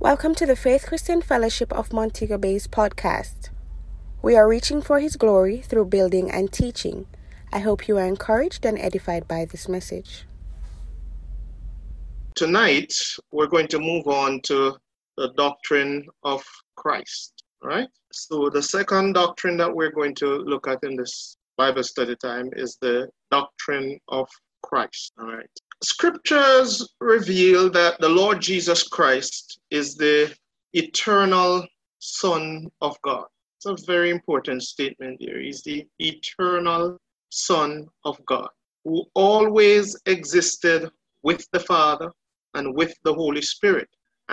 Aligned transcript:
Welcome 0.00 0.36
to 0.36 0.46
the 0.46 0.54
Faith 0.54 0.86
Christian 0.86 1.20
Fellowship 1.20 1.72
of 1.72 1.92
Montego 1.92 2.38
Bay's 2.38 2.68
podcast. 2.68 3.50
We 4.22 4.36
are 4.36 4.46
reaching 4.46 4.80
for 4.80 5.00
His 5.00 5.16
glory 5.16 5.56
through 5.56 5.86
building 5.86 6.30
and 6.30 6.52
teaching. 6.52 7.08
I 7.52 7.58
hope 7.58 7.88
you 7.88 7.98
are 7.98 8.06
encouraged 8.06 8.64
and 8.64 8.78
edified 8.78 9.26
by 9.26 9.44
this 9.44 9.68
message. 9.68 10.24
Tonight, 12.36 12.94
we're 13.32 13.48
going 13.48 13.66
to 13.66 13.80
move 13.80 14.06
on 14.06 14.40
to 14.42 14.76
the 15.16 15.32
doctrine 15.36 16.06
of 16.22 16.44
Christ, 16.76 17.42
right? 17.64 17.88
So, 18.12 18.50
the 18.50 18.62
second 18.62 19.14
doctrine 19.14 19.56
that 19.56 19.74
we're 19.74 19.90
going 19.90 20.14
to 20.14 20.26
look 20.28 20.68
at 20.68 20.78
in 20.84 20.94
this 20.94 21.36
Bible 21.56 21.82
study 21.82 22.14
time 22.14 22.50
is 22.52 22.78
the 22.80 23.08
doctrine 23.32 23.98
of 24.06 24.28
Christ, 24.62 25.12
all 25.18 25.26
right? 25.26 25.50
Scriptures 25.82 26.94
reveal 27.00 27.70
that 27.70 28.00
the 28.00 28.08
Lord 28.08 28.40
Jesus 28.40 28.82
Christ 28.82 29.60
is 29.70 29.94
the 29.94 30.34
eternal 30.72 31.64
Son 32.00 32.68
of 32.80 33.00
God. 33.02 33.26
It's 33.56 33.66
a 33.66 33.86
very 33.86 34.10
important 34.10 34.64
statement 34.64 35.18
here. 35.20 35.38
He's 35.40 35.62
the 35.62 35.86
eternal 36.00 36.98
Son 37.30 37.86
of 38.04 38.18
God 38.26 38.48
who 38.84 39.04
always 39.14 39.96
existed 40.06 40.90
with 41.22 41.48
the 41.52 41.60
Father 41.60 42.10
and 42.54 42.74
with 42.74 42.94
the 43.04 43.14
Holy 43.14 43.42
Spirit, 43.42 43.88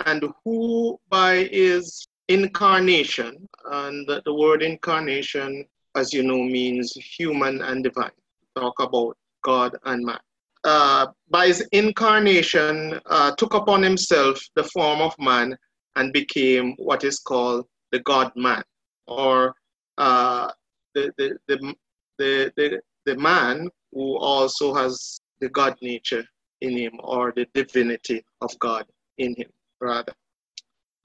and 0.06 0.24
who 0.44 0.98
by 1.10 1.44
his 1.52 2.08
incarnation, 2.28 3.48
and 3.66 4.08
the 4.24 4.34
word 4.34 4.62
incarnation, 4.62 5.64
as 5.94 6.12
you 6.12 6.24
know, 6.24 6.42
means 6.42 6.92
human 6.94 7.62
and 7.62 7.84
divine. 7.84 8.10
Talk 8.56 8.80
about 8.80 9.16
God 9.42 9.76
and 9.84 10.04
man 10.04 10.18
uh, 10.66 11.06
by 11.30 11.46
his 11.46 11.66
incarnation, 11.70 13.00
uh, 13.06 13.30
took 13.36 13.54
upon 13.54 13.82
himself 13.82 14.42
the 14.56 14.64
form 14.64 15.00
of 15.00 15.14
man 15.18 15.56
and 15.94 16.12
became 16.12 16.74
what 16.76 17.04
is 17.04 17.20
called 17.20 17.66
the 17.92 18.00
God 18.00 18.32
man, 18.34 18.62
or 19.06 19.54
uh, 19.96 20.50
the, 20.94 21.12
the, 21.16 21.38
the, 21.46 21.74
the, 22.18 22.52
the, 22.56 22.80
the 23.04 23.16
man 23.16 23.70
who 23.92 24.16
also 24.18 24.74
has 24.74 25.20
the 25.40 25.48
God 25.48 25.76
nature 25.80 26.24
in 26.60 26.76
him, 26.76 26.94
or 26.98 27.32
the 27.36 27.46
divinity 27.54 28.24
of 28.40 28.50
God 28.58 28.84
in 29.18 29.36
him, 29.36 29.48
rather. 29.80 30.12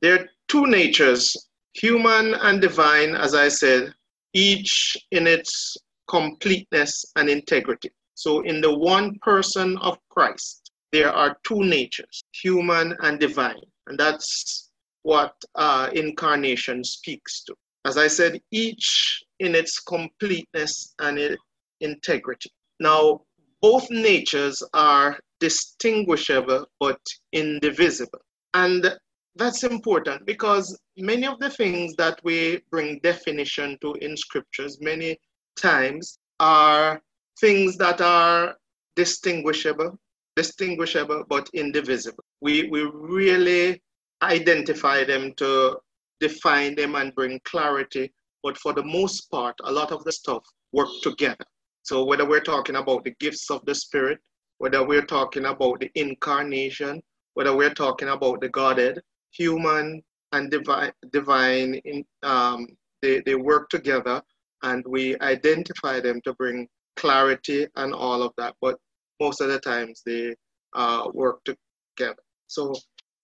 There 0.02 0.20
are 0.20 0.30
two 0.48 0.66
natures, 0.66 1.50
human 1.76 2.34
and 2.34 2.59
divine, 2.59 3.14
as 3.14 3.36
I 3.36 3.50
said, 3.50 3.94
each 4.34 4.98
in 5.12 5.28
its 5.28 5.78
completeness 6.09 7.06
and 7.16 7.30
integrity. 7.30 7.92
So, 8.22 8.41
in 8.41 8.61
the 8.61 8.72
one 8.77 9.17
person 9.23 9.80
of 9.80 9.97
Christ, 10.09 10.69
there 10.91 11.11
are 11.11 11.39
two 11.44 11.64
natures, 11.64 12.23
human 12.39 12.95
and 13.00 13.19
divine. 13.19 13.64
And 13.88 14.00
that's 14.00 14.69
what 15.02 15.33
uh, 15.55 15.89
incarnation 15.94 16.83
speaks 16.83 17.44
to. 17.45 17.55
As 17.83 17.97
I 17.97 18.05
said, 18.05 18.39
each 18.52 19.23
in 19.39 19.55
its 19.55 19.80
completeness 19.80 20.94
and 20.99 21.36
integrity. 21.80 22.52
Now, 22.80 23.22
both 23.59 23.89
natures 23.89 24.61
are 24.75 25.19
distinguishable 25.39 26.67
but 26.80 27.02
indivisible. 27.31 28.22
And 28.53 28.99
that's 29.36 29.64
important 29.64 30.27
because 30.27 30.80
many 30.95 31.25
of 31.25 31.39
the 31.39 31.49
things 31.49 31.95
that 31.95 32.19
we 32.23 32.61
bring 32.69 32.99
definition 32.99 33.80
to 33.81 33.94
in 33.94 34.16
scriptures 34.16 34.77
many 34.80 35.17
times 35.55 36.19
are 36.39 37.02
things 37.40 37.78
that 37.78 38.02
are 38.02 38.56
distinguishable, 38.96 39.98
distinguishable 40.36 41.24
but 41.28 41.50
indivisible. 41.54 42.23
We, 42.42 42.70
we 42.70 42.84
really 42.84 43.82
identify 44.22 45.04
them 45.04 45.34
to 45.38 45.78
define 46.20 46.76
them 46.76 46.96
and 46.96 47.16
bring 47.16 47.40
clarity, 47.46 48.12
but 48.44 48.58
for 48.58 48.73
the 48.73 48.84
most 48.84 49.32
part, 49.32 49.56
a 49.64 49.72
lot 49.72 49.92
of 49.92 50.04
the 50.04 50.12
stuff 50.12 50.44
work 50.72 50.90
together. 51.02 51.46
So 51.84 52.04
whether 52.04 52.28
we're 52.28 52.42
talking 52.42 52.76
about 52.76 53.04
the 53.04 53.16
gifts 53.20 53.50
of 53.50 53.66
the 53.66 53.73
Spirit, 53.73 54.20
whether 54.60 54.86
we're 54.86 55.05
talking 55.05 55.45
about 55.45 55.80
the 55.80 55.89
incarnation, 55.95 57.02
whether 57.34 57.55
we're 57.55 57.73
talking 57.73 58.10
about 58.10 58.42
the 58.42 58.50
Godhead, 58.50 59.02
human 59.32 60.04
and 60.34 60.52
divine, 60.52 60.92
divine 61.11 61.76
in, 61.86 62.05
um, 62.23 62.67
they, 63.02 63.22
they 63.22 63.36
work 63.36 63.70
together 63.70 64.22
and 64.64 64.84
we 64.88 65.17
identify 65.20 66.00
them 66.00 66.22
to 66.23 66.34
bring 66.34 66.67
clarity 66.96 67.68
and 67.76 67.94
all 67.94 68.22
of 68.24 68.34
that, 68.38 68.56
but 68.62 68.78
most 69.20 69.42
of 69.42 69.50
the 69.50 69.60
times 69.60 70.02
they 70.06 70.36
uh, 70.74 71.08
work 71.14 71.42
together. 71.44 72.22
So, 72.48 72.74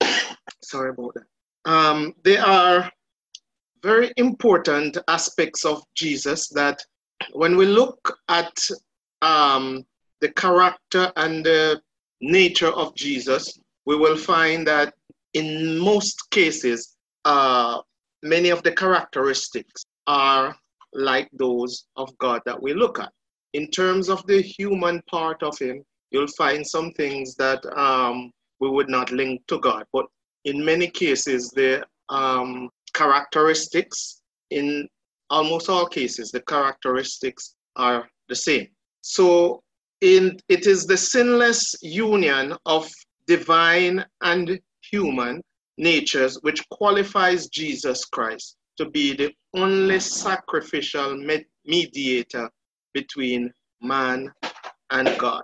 sorry 0.64 0.92
about 0.92 1.16
that. 1.16 1.72
Um, 1.72 2.14
they 2.24 2.38
are 2.38 2.90
very 3.84 4.12
important 4.18 4.98
aspects 5.08 5.66
of 5.66 5.84
Jesus 5.96 6.50
that 6.50 6.82
when 7.34 7.58
we 7.58 7.66
look 7.66 8.18
at 8.30 8.58
um, 9.22 9.84
the 10.22 10.32
character 10.32 11.12
and 11.16 11.46
the 11.46 11.82
nature 12.22 12.72
of 12.72 12.96
Jesus, 12.96 13.60
we 13.86 13.96
will 13.96 14.18
find 14.18 14.66
that 14.68 14.94
in 15.34 15.78
most 15.78 16.30
cases, 16.32 16.96
uh, 17.26 17.82
many 18.24 18.50
of 18.50 18.64
the 18.64 18.72
characteristics 18.72 19.84
are 20.08 20.56
like 20.94 21.30
those 21.34 21.86
of 21.96 22.18
God 22.18 22.42
that 22.46 22.62
we 22.62 22.74
look 22.74 23.00
at 23.00 23.12
in 23.54 23.68
terms 23.68 24.10
of 24.10 24.26
the 24.28 24.42
human 24.42 25.02
part 25.10 25.44
of 25.44 25.58
him, 25.58 25.84
you'll 26.12 26.28
find 26.28 26.66
some 26.66 26.92
things 26.92 27.36
that 27.36 27.66
um, 27.78 28.32
we 28.60 28.70
would 28.70 28.90
not 28.90 29.12
link 29.12 29.42
to 29.48 29.60
God. 29.60 29.86
But 29.94 30.06
in 30.46 30.64
many 30.64 30.88
cases, 30.88 31.50
the 31.52 31.86
um, 32.10 32.70
characteristics, 32.94 34.22
in 34.50 34.88
almost 35.30 35.70
all 35.70 35.88
cases, 35.88 36.32
the 36.32 36.42
characteristics 36.42 37.56
are 37.76 38.08
the 38.30 38.36
same. 38.36 38.68
So 39.02 39.62
in, 40.02 40.38
it 40.50 40.66
is 40.68 40.86
the 40.86 40.98
sinless 40.98 41.76
union 41.82 42.56
of 42.66 42.90
divine 43.28 44.06
and 44.22 44.60
human 44.82 45.42
natures 45.78 46.38
which 46.42 46.68
qualifies 46.70 47.48
Jesus 47.48 48.06
Christ 48.06 48.56
to 48.78 48.90
be 48.90 49.14
the 49.14 49.34
only 49.56 50.00
sacrificial 50.00 51.18
mediator 51.66 52.50
between 53.02 53.54
man 53.80 54.34
and 54.90 55.08
God. 55.20 55.44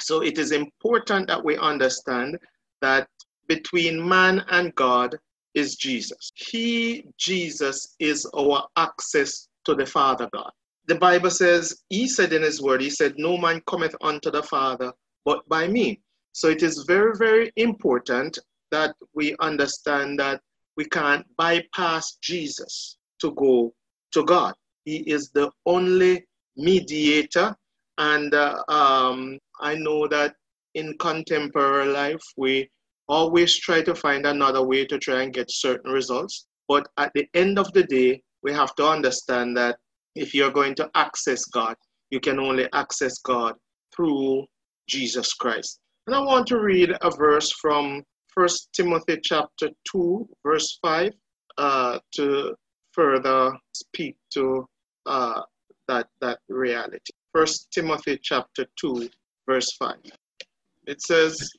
So 0.00 0.22
it 0.22 0.36
is 0.36 0.52
important 0.52 1.28
that 1.28 1.42
we 1.42 1.56
understand 1.56 2.38
that 2.82 3.08
between 3.48 4.06
man 4.06 4.44
and 4.50 4.74
God 4.74 5.16
is 5.54 5.76
Jesus. 5.76 6.30
He, 6.34 7.04
Jesus, 7.16 7.96
is 7.98 8.26
our 8.36 8.60
access 8.76 9.48
to 9.64 9.74
the 9.74 9.86
Father 9.86 10.28
God. 10.34 10.50
The 10.88 11.00
Bible 11.08 11.30
says, 11.30 11.82
He 11.88 12.06
said 12.06 12.34
in 12.34 12.42
His 12.42 12.60
word, 12.60 12.82
He 12.82 12.90
said, 12.90 13.14
No 13.16 13.38
man 13.38 13.62
cometh 13.66 13.96
unto 14.02 14.30
the 14.30 14.42
Father 14.42 14.92
but 15.24 15.48
by 15.48 15.68
me. 15.68 16.00
So 16.32 16.48
it 16.48 16.62
is 16.62 16.84
very, 16.86 17.16
very 17.16 17.50
important 17.56 18.38
that 18.70 18.94
we 19.14 19.36
understand 19.40 20.18
that 20.20 20.40
we 20.76 20.84
can't 20.84 21.24
bypass 21.36 22.18
Jesus 22.20 22.98
to 23.20 23.32
go 23.32 23.72
to 24.12 24.24
God. 24.24 24.54
He 24.84 24.98
is 25.16 25.30
the 25.30 25.50
only 25.66 26.26
mediator. 26.60 27.54
And 27.98 28.34
uh, 28.34 28.62
um, 28.68 29.38
I 29.60 29.74
know 29.74 30.06
that 30.08 30.34
in 30.74 30.96
contemporary 30.98 31.88
life, 31.88 32.22
we 32.36 32.68
always 33.08 33.58
try 33.58 33.82
to 33.82 33.94
find 33.94 34.26
another 34.26 34.62
way 34.62 34.84
to 34.86 34.98
try 34.98 35.22
and 35.22 35.32
get 35.32 35.50
certain 35.50 35.90
results. 35.90 36.46
But 36.68 36.88
at 36.96 37.10
the 37.14 37.26
end 37.34 37.58
of 37.58 37.72
the 37.72 37.82
day, 37.82 38.22
we 38.42 38.52
have 38.52 38.74
to 38.76 38.86
understand 38.86 39.56
that 39.56 39.76
if 40.14 40.34
you're 40.34 40.52
going 40.52 40.74
to 40.76 40.90
access 40.94 41.44
God, 41.46 41.74
you 42.10 42.20
can 42.20 42.38
only 42.38 42.68
access 42.72 43.18
God 43.18 43.54
through 43.94 44.44
Jesus 44.88 45.34
Christ. 45.34 45.80
And 46.06 46.14
I 46.14 46.20
want 46.20 46.46
to 46.48 46.60
read 46.60 46.92
a 47.02 47.10
verse 47.10 47.52
from 47.52 48.02
First 48.28 48.68
Timothy 48.72 49.18
chapter 49.22 49.70
2, 49.92 50.28
verse 50.44 50.78
5, 50.82 51.12
uh, 51.58 51.98
to 52.14 52.54
further 52.92 53.52
speak 53.72 54.16
to 54.34 54.66
uh, 55.06 55.42
that, 55.90 56.06
that 56.20 56.38
reality. 56.48 57.12
First 57.32 57.72
Timothy 57.72 58.18
chapter 58.22 58.64
2, 58.76 59.10
verse 59.46 59.72
5. 59.76 59.96
It 60.86 61.02
says, 61.02 61.50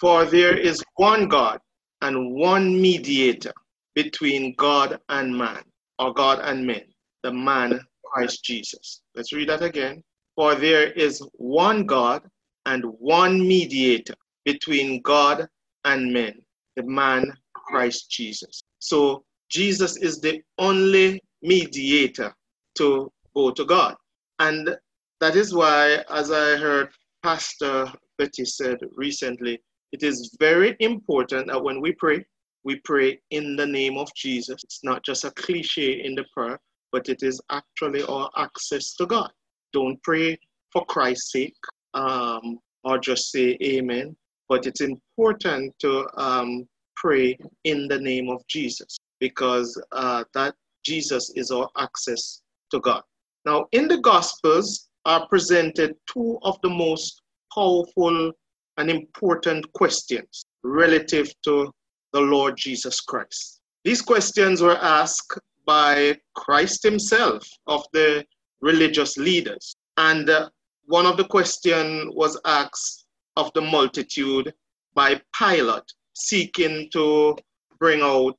For 0.00 0.24
there 0.24 0.56
is 0.56 0.82
one 0.96 1.28
God 1.28 1.60
and 2.00 2.34
one 2.34 2.80
mediator 2.80 3.52
between 3.94 4.54
God 4.56 4.98
and 5.10 5.36
man, 5.36 5.62
or 5.98 6.14
God 6.14 6.40
and 6.42 6.66
men, 6.66 6.84
the 7.22 7.32
man 7.32 7.80
Christ 8.04 8.42
Jesus. 8.44 9.02
Let's 9.14 9.32
read 9.34 9.50
that 9.50 9.62
again. 9.62 10.02
For 10.34 10.54
there 10.54 10.90
is 10.92 11.22
one 11.34 11.84
God 11.84 12.22
and 12.64 12.82
one 12.98 13.46
mediator 13.46 14.14
between 14.46 15.02
God 15.02 15.46
and 15.84 16.12
men, 16.12 16.40
the 16.76 16.84
man 16.84 17.30
Christ 17.54 18.10
Jesus. 18.10 18.62
So 18.78 19.24
Jesus 19.50 19.98
is 19.98 20.18
the 20.20 20.40
only 20.58 21.20
mediator 21.42 22.34
to 22.76 23.10
go 23.34 23.50
to 23.50 23.64
God. 23.64 23.94
And 24.38 24.76
that 25.20 25.36
is 25.36 25.54
why, 25.54 26.04
as 26.10 26.30
I 26.30 26.56
heard 26.56 26.88
Pastor 27.22 27.92
Betty 28.18 28.44
said 28.44 28.78
recently, 28.96 29.60
it 29.92 30.02
is 30.02 30.34
very 30.40 30.76
important 30.80 31.48
that 31.48 31.62
when 31.62 31.80
we 31.80 31.92
pray, 31.92 32.24
we 32.64 32.80
pray 32.84 33.20
in 33.30 33.56
the 33.56 33.66
name 33.66 33.98
of 33.98 34.12
Jesus. 34.14 34.62
It's 34.64 34.80
not 34.82 35.04
just 35.04 35.24
a 35.24 35.30
cliche 35.32 36.02
in 36.04 36.14
the 36.14 36.24
prayer, 36.34 36.58
but 36.92 37.08
it 37.08 37.22
is 37.22 37.40
actually 37.50 38.02
our 38.04 38.30
access 38.36 38.94
to 38.94 39.06
God. 39.06 39.30
Don't 39.72 40.02
pray 40.02 40.38
for 40.72 40.84
Christ's 40.86 41.32
sake 41.32 41.56
um, 41.94 42.58
or 42.84 42.98
just 42.98 43.30
say 43.30 43.56
amen, 43.62 44.16
but 44.48 44.66
it's 44.66 44.80
important 44.80 45.74
to 45.80 46.06
um, 46.16 46.66
pray 46.96 47.36
in 47.64 47.88
the 47.88 47.98
name 47.98 48.28
of 48.30 48.46
Jesus 48.48 48.96
because 49.20 49.80
uh, 49.92 50.24
that 50.34 50.54
Jesus 50.84 51.32
is 51.36 51.50
our 51.50 51.68
access 51.78 52.42
to 52.72 52.80
God. 52.80 53.02
Now, 53.44 53.66
in 53.72 53.88
the 53.88 53.98
Gospels 53.98 54.88
are 55.04 55.26
presented 55.28 55.94
two 56.12 56.38
of 56.42 56.58
the 56.62 56.68
most 56.68 57.22
powerful 57.54 58.32
and 58.78 58.90
important 58.90 59.70
questions 59.72 60.44
relative 60.64 61.32
to 61.44 61.70
the 62.12 62.20
Lord 62.20 62.56
Jesus 62.56 63.00
Christ. 63.00 63.60
These 63.84 64.02
questions 64.02 64.60
were 64.60 64.78
asked 64.78 65.38
by 65.66 66.16
Christ 66.34 66.82
himself 66.82 67.46
of 67.66 67.84
the 67.92 68.24
religious 68.60 69.16
leaders. 69.16 69.74
And 69.96 70.30
uh, 70.30 70.48
one 70.86 71.06
of 71.06 71.16
the 71.16 71.24
questions 71.24 72.12
was 72.14 72.40
asked 72.44 73.06
of 73.36 73.50
the 73.54 73.60
multitude 73.60 74.52
by 74.94 75.20
Pilate, 75.36 75.90
seeking 76.14 76.88
to 76.92 77.36
bring 77.78 78.02
out, 78.02 78.38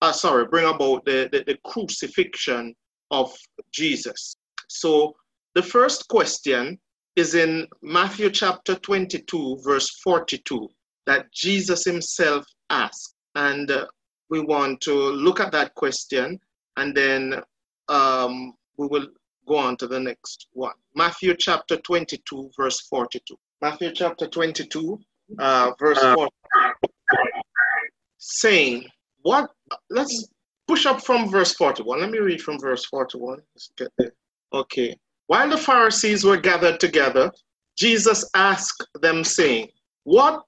uh, 0.00 0.12
sorry, 0.12 0.46
bring 0.46 0.66
about 0.66 1.04
the, 1.04 1.28
the, 1.32 1.44
the 1.46 1.58
crucifixion 1.66 2.74
of 3.10 3.34
Jesus. 3.72 4.36
So 4.68 5.14
the 5.54 5.62
first 5.62 6.08
question 6.08 6.78
is 7.16 7.34
in 7.34 7.66
Matthew 7.82 8.30
chapter 8.30 8.74
22, 8.76 9.60
verse 9.64 9.90
42, 10.04 10.68
that 11.06 11.32
Jesus 11.32 11.84
himself 11.84 12.44
asked. 12.70 13.14
And 13.34 13.70
uh, 13.70 13.86
we 14.30 14.40
want 14.40 14.80
to 14.82 14.92
look 14.92 15.40
at 15.40 15.52
that 15.52 15.74
question 15.74 16.38
and 16.76 16.94
then 16.94 17.42
um, 17.88 18.52
we 18.76 18.86
will 18.86 19.06
go 19.48 19.56
on 19.56 19.76
to 19.78 19.86
the 19.86 19.98
next 19.98 20.48
one. 20.52 20.74
Matthew 20.94 21.34
chapter 21.36 21.76
22, 21.78 22.50
verse 22.56 22.80
42. 22.88 23.36
Matthew 23.60 23.92
chapter 23.92 24.28
22, 24.28 25.00
uh, 25.38 25.72
verse 25.78 25.98
42. 25.98 26.28
Saying, 28.18 28.84
what? 29.22 29.50
Let's 29.90 30.28
push 30.68 30.84
up 30.86 31.02
from 31.02 31.30
verse 31.30 31.54
41. 31.54 32.00
Let 32.00 32.10
me 32.10 32.18
read 32.18 32.42
from 32.42 32.58
verse 32.60 32.84
41. 32.84 33.38
Let's 33.54 33.72
get 33.76 33.88
there. 33.98 34.12
Okay. 34.52 34.96
While 35.26 35.48
the 35.48 35.58
Pharisees 35.58 36.24
were 36.24 36.36
gathered 36.36 36.78
together, 36.78 37.32
Jesus 37.76 38.28
asked 38.34 38.86
them, 39.00 39.24
saying, 39.24 39.68
What 40.04 40.42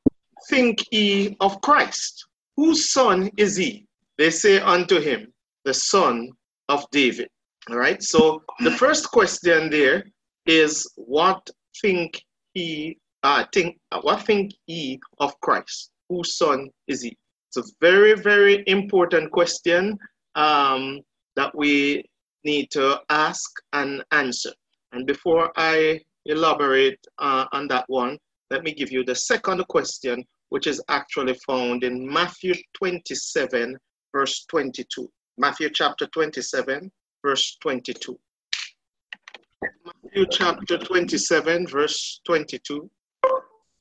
think 0.49 0.85
ye 0.93 1.37
of 1.41 1.61
Christ? 1.63 2.27
Whose 2.57 2.91
son 2.91 3.31
is 3.37 3.57
he? 3.57 3.87
They 4.19 4.31
say 4.31 4.61
unto 4.61 5.01
him, 5.01 5.33
The 5.65 5.75
son 5.75 6.31
of 6.69 6.85
David. 6.93 7.29
All 7.71 7.77
right. 7.77 8.03
So 8.03 8.43
the 8.61 8.71
first 8.71 9.11
question 9.11 9.71
there 9.71 10.05
is, 10.47 10.91
What 10.97 11.49
think 11.81 12.23
he? 12.55 12.99
Uh, 13.23 13.45
think 13.53 13.79
what 14.01 14.23
think 14.23 14.53
ye 14.67 14.99
of 15.19 15.39
Christ? 15.41 15.91
Whose 16.09 16.37
son 16.39 16.71
is 16.89 17.03
he? 17.03 17.17
It's 17.51 17.69
a 17.69 17.73
very, 17.81 18.15
very 18.15 18.63
important 18.69 19.33
question 19.33 19.99
um, 20.37 21.01
that 21.35 21.53
we 21.53 22.05
need 22.45 22.71
to 22.71 23.01
ask 23.11 23.51
and 23.73 24.05
answer. 24.13 24.53
And 24.93 25.05
before 25.05 25.51
I 25.57 26.01
elaborate 26.27 27.05
uh, 27.19 27.47
on 27.53 27.67
that 27.67 27.87
one, 27.89 28.19
let 28.51 28.63
me 28.63 28.73
give 28.73 28.93
you 28.93 29.05
the 29.05 29.17
second 29.17 29.67
question, 29.67 30.25
which 30.51 30.69
is 30.69 30.81
actually 30.89 31.35
found 31.45 31.83
in 31.83 32.07
Matthew 32.07 32.55
27, 32.75 33.77
verse 34.13 34.45
22. 34.49 35.11
Matthew 35.37 35.71
chapter 35.71 36.07
27, 36.07 36.89
verse 37.21 37.57
22. 37.63 38.17
Matthew 39.85 40.27
chapter 40.31 40.79
27, 40.79 41.67
verse 41.67 42.21
22. 42.25 42.89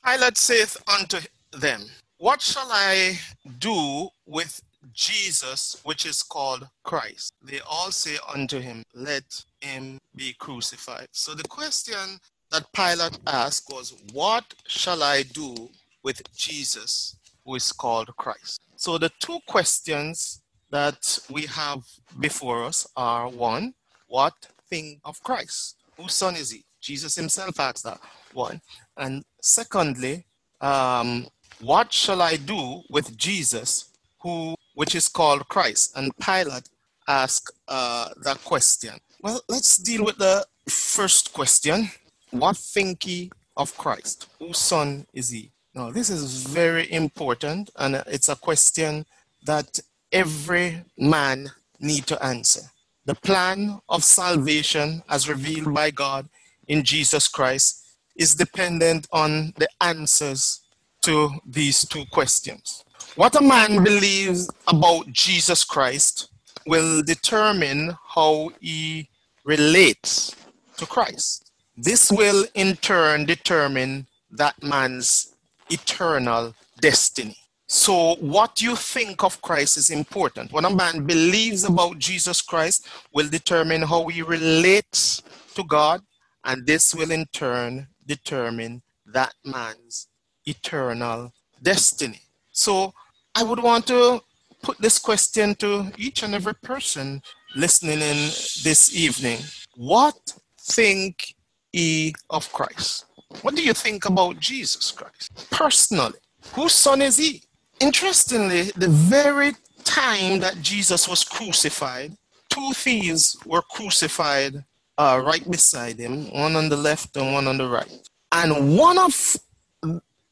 Pilate 0.04 0.38
saith 0.38 0.77
unto 0.88 1.19
them, 1.51 1.86
What 2.19 2.42
shall 2.42 2.68
I 2.69 3.18
do 3.60 4.10
with 4.25 4.62
Jesus, 4.92 5.80
which 5.86 6.06
is 6.06 6.21
called 6.21 6.68
Christ? 6.83 7.31
They 7.42 7.62
all 7.62 7.92
say 7.92 8.18
unto 8.27 8.60
him, 8.60 8.83
Let 8.94 9.24
him 9.62 9.98
be 10.18 10.33
crucified. 10.38 11.07
So 11.13 11.33
the 11.33 11.48
question 11.48 12.19
that 12.51 12.74
Pilate 12.74 13.18
asked 13.25 13.71
was, 13.74 13.95
What 14.12 14.44
shall 14.68 15.01
I 15.01 15.24
do 15.24 15.69
with 16.04 16.21
Jesus, 16.36 17.16
who 17.45 17.56
is 17.56 17.71
called 17.71 18.13
Christ? 18.18 18.60
So 18.75 18.98
the 18.98 19.12
two 19.22 19.39
questions 19.48 20.42
that 20.72 21.19
we 21.30 21.44
have 21.45 21.83
before 22.19 22.65
us 22.65 22.86
are 22.98 23.30
one, 23.30 23.74
what 24.07 24.33
thing 24.69 25.00
of 25.06 25.24
Christ? 25.24 25.77
Whose 25.95 26.15
son 26.15 26.36
is 26.36 26.51
he? 26.51 26.65
Jesus 26.81 27.15
himself 27.15 27.57
asked 27.62 27.86
that 27.86 28.01
one. 28.33 28.60
And 28.98 29.24
secondly, 29.42 30.25
um, 30.60 31.27
what 31.61 31.91
shall 31.91 32.21
I 32.21 32.35
do 32.38 32.83
with 32.89 33.17
Jesus, 33.17 33.89
who 34.21 34.56
which 34.75 34.95
is 34.95 35.07
called 35.07 35.47
Christ? 35.50 35.91
And 35.95 36.15
Pilate 36.17 36.69
asked 37.07 37.51
uh, 37.67 38.09
that 38.23 38.44
question. 38.44 38.95
Well, 39.21 39.41
let's 39.50 39.77
deal 39.77 40.06
with 40.06 40.17
the 40.17 40.45
first 40.69 41.33
question. 41.33 41.89
What 42.31 42.57
think 42.57 43.06
ye 43.06 43.31
of 43.57 43.77
Christ? 43.77 44.27
Whose 44.39 44.57
son 44.57 45.06
is 45.13 45.29
he? 45.29 45.51
Now, 45.75 45.91
this 45.91 46.09
is 46.09 46.44
very 46.44 46.91
important, 46.91 47.69
and 47.75 47.95
it's 48.07 48.29
a 48.29 48.35
question 48.35 49.05
that 49.45 49.79
every 50.12 50.83
man 50.97 51.51
need 51.79 52.05
to 52.07 52.23
answer. 52.23 52.62
The 53.05 53.15
plan 53.15 53.79
of 53.89 54.03
salvation 54.03 55.03
as 55.09 55.29
revealed 55.29 55.73
by 55.73 55.91
God 55.91 56.29
in 56.67 56.83
Jesus 56.83 57.27
Christ 57.27 57.85
is 58.15 58.35
dependent 58.35 59.07
on 59.12 59.53
the 59.57 59.67
answers 59.81 60.62
to 61.01 61.31
these 61.46 61.88
two 61.88 62.06
questions. 62.12 62.84
What 63.16 63.36
a 63.36 63.42
man 63.42 63.84
believes 63.84 64.50
about 64.68 65.12
Jesus 65.12 65.63
Christ 65.63 66.30
will 66.66 67.01
determine 67.01 67.96
how 68.07 68.51
he 68.60 69.10
relates 69.44 70.36
to 70.78 70.86
Christ. 70.86 71.51
This 71.75 72.12
will 72.12 72.46
in 72.54 72.75
turn 72.78 73.25
determine 73.25 74.07
that 74.31 74.62
man's 74.62 75.34
eternal 75.69 76.54
destiny. 76.81 77.38
So, 77.68 78.16
what 78.16 78.62
you 78.62 78.75
think 78.75 79.24
of 79.24 79.42
Christ 79.42 79.78
is 79.78 79.92
important. 79.92 80.51
What 80.51 80.66
a 80.66 80.75
man 80.75 81.06
believes 81.06 81.63
about 81.63 82.00
Jesus 82.00 82.41
Christ 82.41 82.88
will 83.13 83.29
determine 83.29 83.84
how 83.84 84.08
he 84.08 84.22
relates 84.24 85.22
to 85.56 85.63
God, 85.63 86.01
and 86.44 86.65
this 86.65 86.96
will 86.96 87.12
in 87.12 87.25
turn 87.32 87.88
determine 88.06 88.82
that 89.06 89.34
man's 89.46 90.09
eternal 90.50 91.34
destiny. 91.62 92.22
So, 92.51 92.94
I 93.36 93.44
would 93.44 93.62
want 93.62 93.88
to 93.88 94.22
put 94.62 94.77
this 94.79 95.00
question 95.00 95.56
to 95.56 95.91
each 95.98 96.24
and 96.24 96.34
every 96.34 96.56
person 96.56 97.22
listening 97.56 98.01
in 98.01 98.18
this 98.63 98.94
evening. 98.94 99.39
What 99.75 100.34
think 100.60 101.36
ye 101.72 102.13
of 102.29 102.51
Christ? 102.51 103.06
What 103.41 103.56
do 103.56 103.63
you 103.63 103.74
think 103.74 104.06
about 104.06 104.39
Jesus 104.39 104.91
Christ? 104.91 105.50
Personally, 105.51 106.20
whose 106.53 106.74
son 106.74 107.01
is 107.01 107.18
he? 107.18 107.44
Interestingly, 107.79 108.63
the 108.75 108.89
very 108.89 109.53
time 109.84 110.39
that 110.39 110.62
Jesus 110.62 111.08
was 111.08 111.24
crucified, 111.24 112.15
two 112.50 112.72
thieves 112.74 113.38
were 113.46 113.62
crucified 113.62 114.63
uh, 114.98 115.22
right 115.25 115.50
beside 115.50 115.98
him, 115.98 116.29
one 116.32 116.56
on 116.56 116.68
the 116.68 116.75
left 116.75 117.15
and 117.15 117.34
one 117.34 117.48
on 117.48 117.58
the 117.58 117.68
right. 117.68 118.10
And 118.32 118.77
one 118.77 118.98
of 118.98 119.38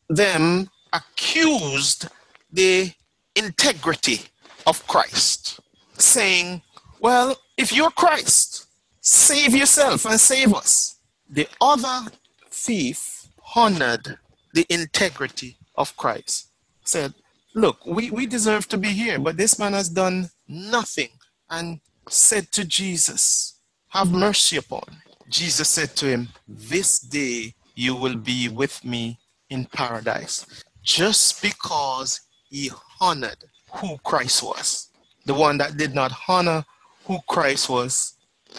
them 0.10 0.70
accused 0.94 2.08
the 2.52 2.92
integrity 3.36 4.22
of 4.66 4.86
Christ, 4.88 5.60
saying, 5.98 6.62
Well, 7.00 7.38
if 7.58 7.74
you're 7.74 7.92
Christ, 7.92 8.68
save 9.02 9.56
yourself 9.56 10.06
and 10.06 10.20
save 10.20 10.54
us. 10.54 10.98
The 11.30 11.48
other 11.60 12.12
thief 12.50 13.28
honored 13.56 14.18
the 14.54 14.66
integrity 14.70 15.58
of 15.76 15.96
Christ, 15.98 16.50
said, 16.84 17.14
Look, 17.54 17.86
we, 17.86 18.12
we 18.12 18.26
deserve 18.26 18.68
to 18.70 18.78
be 18.78 18.90
here, 18.90 19.20
but 19.20 19.38
this 19.38 19.58
man 19.60 19.74
has 19.74 19.90
done 19.90 20.30
nothing. 20.48 21.10
And 21.50 21.80
said 22.10 22.52
to 22.54 22.66
Jesus, 22.66 23.60
Have 23.90 24.12
mercy 24.12 24.58
upon. 24.58 25.02
Jesus 25.30 25.70
said 25.70 25.96
to 25.98 26.08
him, 26.08 26.30
This 26.48 27.00
day 27.00 27.56
you 27.76 27.96
will 27.96 28.16
be 28.16 28.50
with 28.50 28.84
me 28.84 29.20
in 29.50 29.66
paradise. 29.66 30.46
Just 30.84 31.42
because 31.42 32.22
he 32.50 32.72
honored 33.00 33.44
who 33.72 33.98
Christ 34.04 34.44
was. 34.44 34.90
The 35.26 35.34
one 35.34 35.58
that 35.58 35.78
did 35.78 35.94
not 35.94 36.12
honor 36.28 36.64
who 37.06 37.20
Christ 37.28 37.70
was 37.70 38.14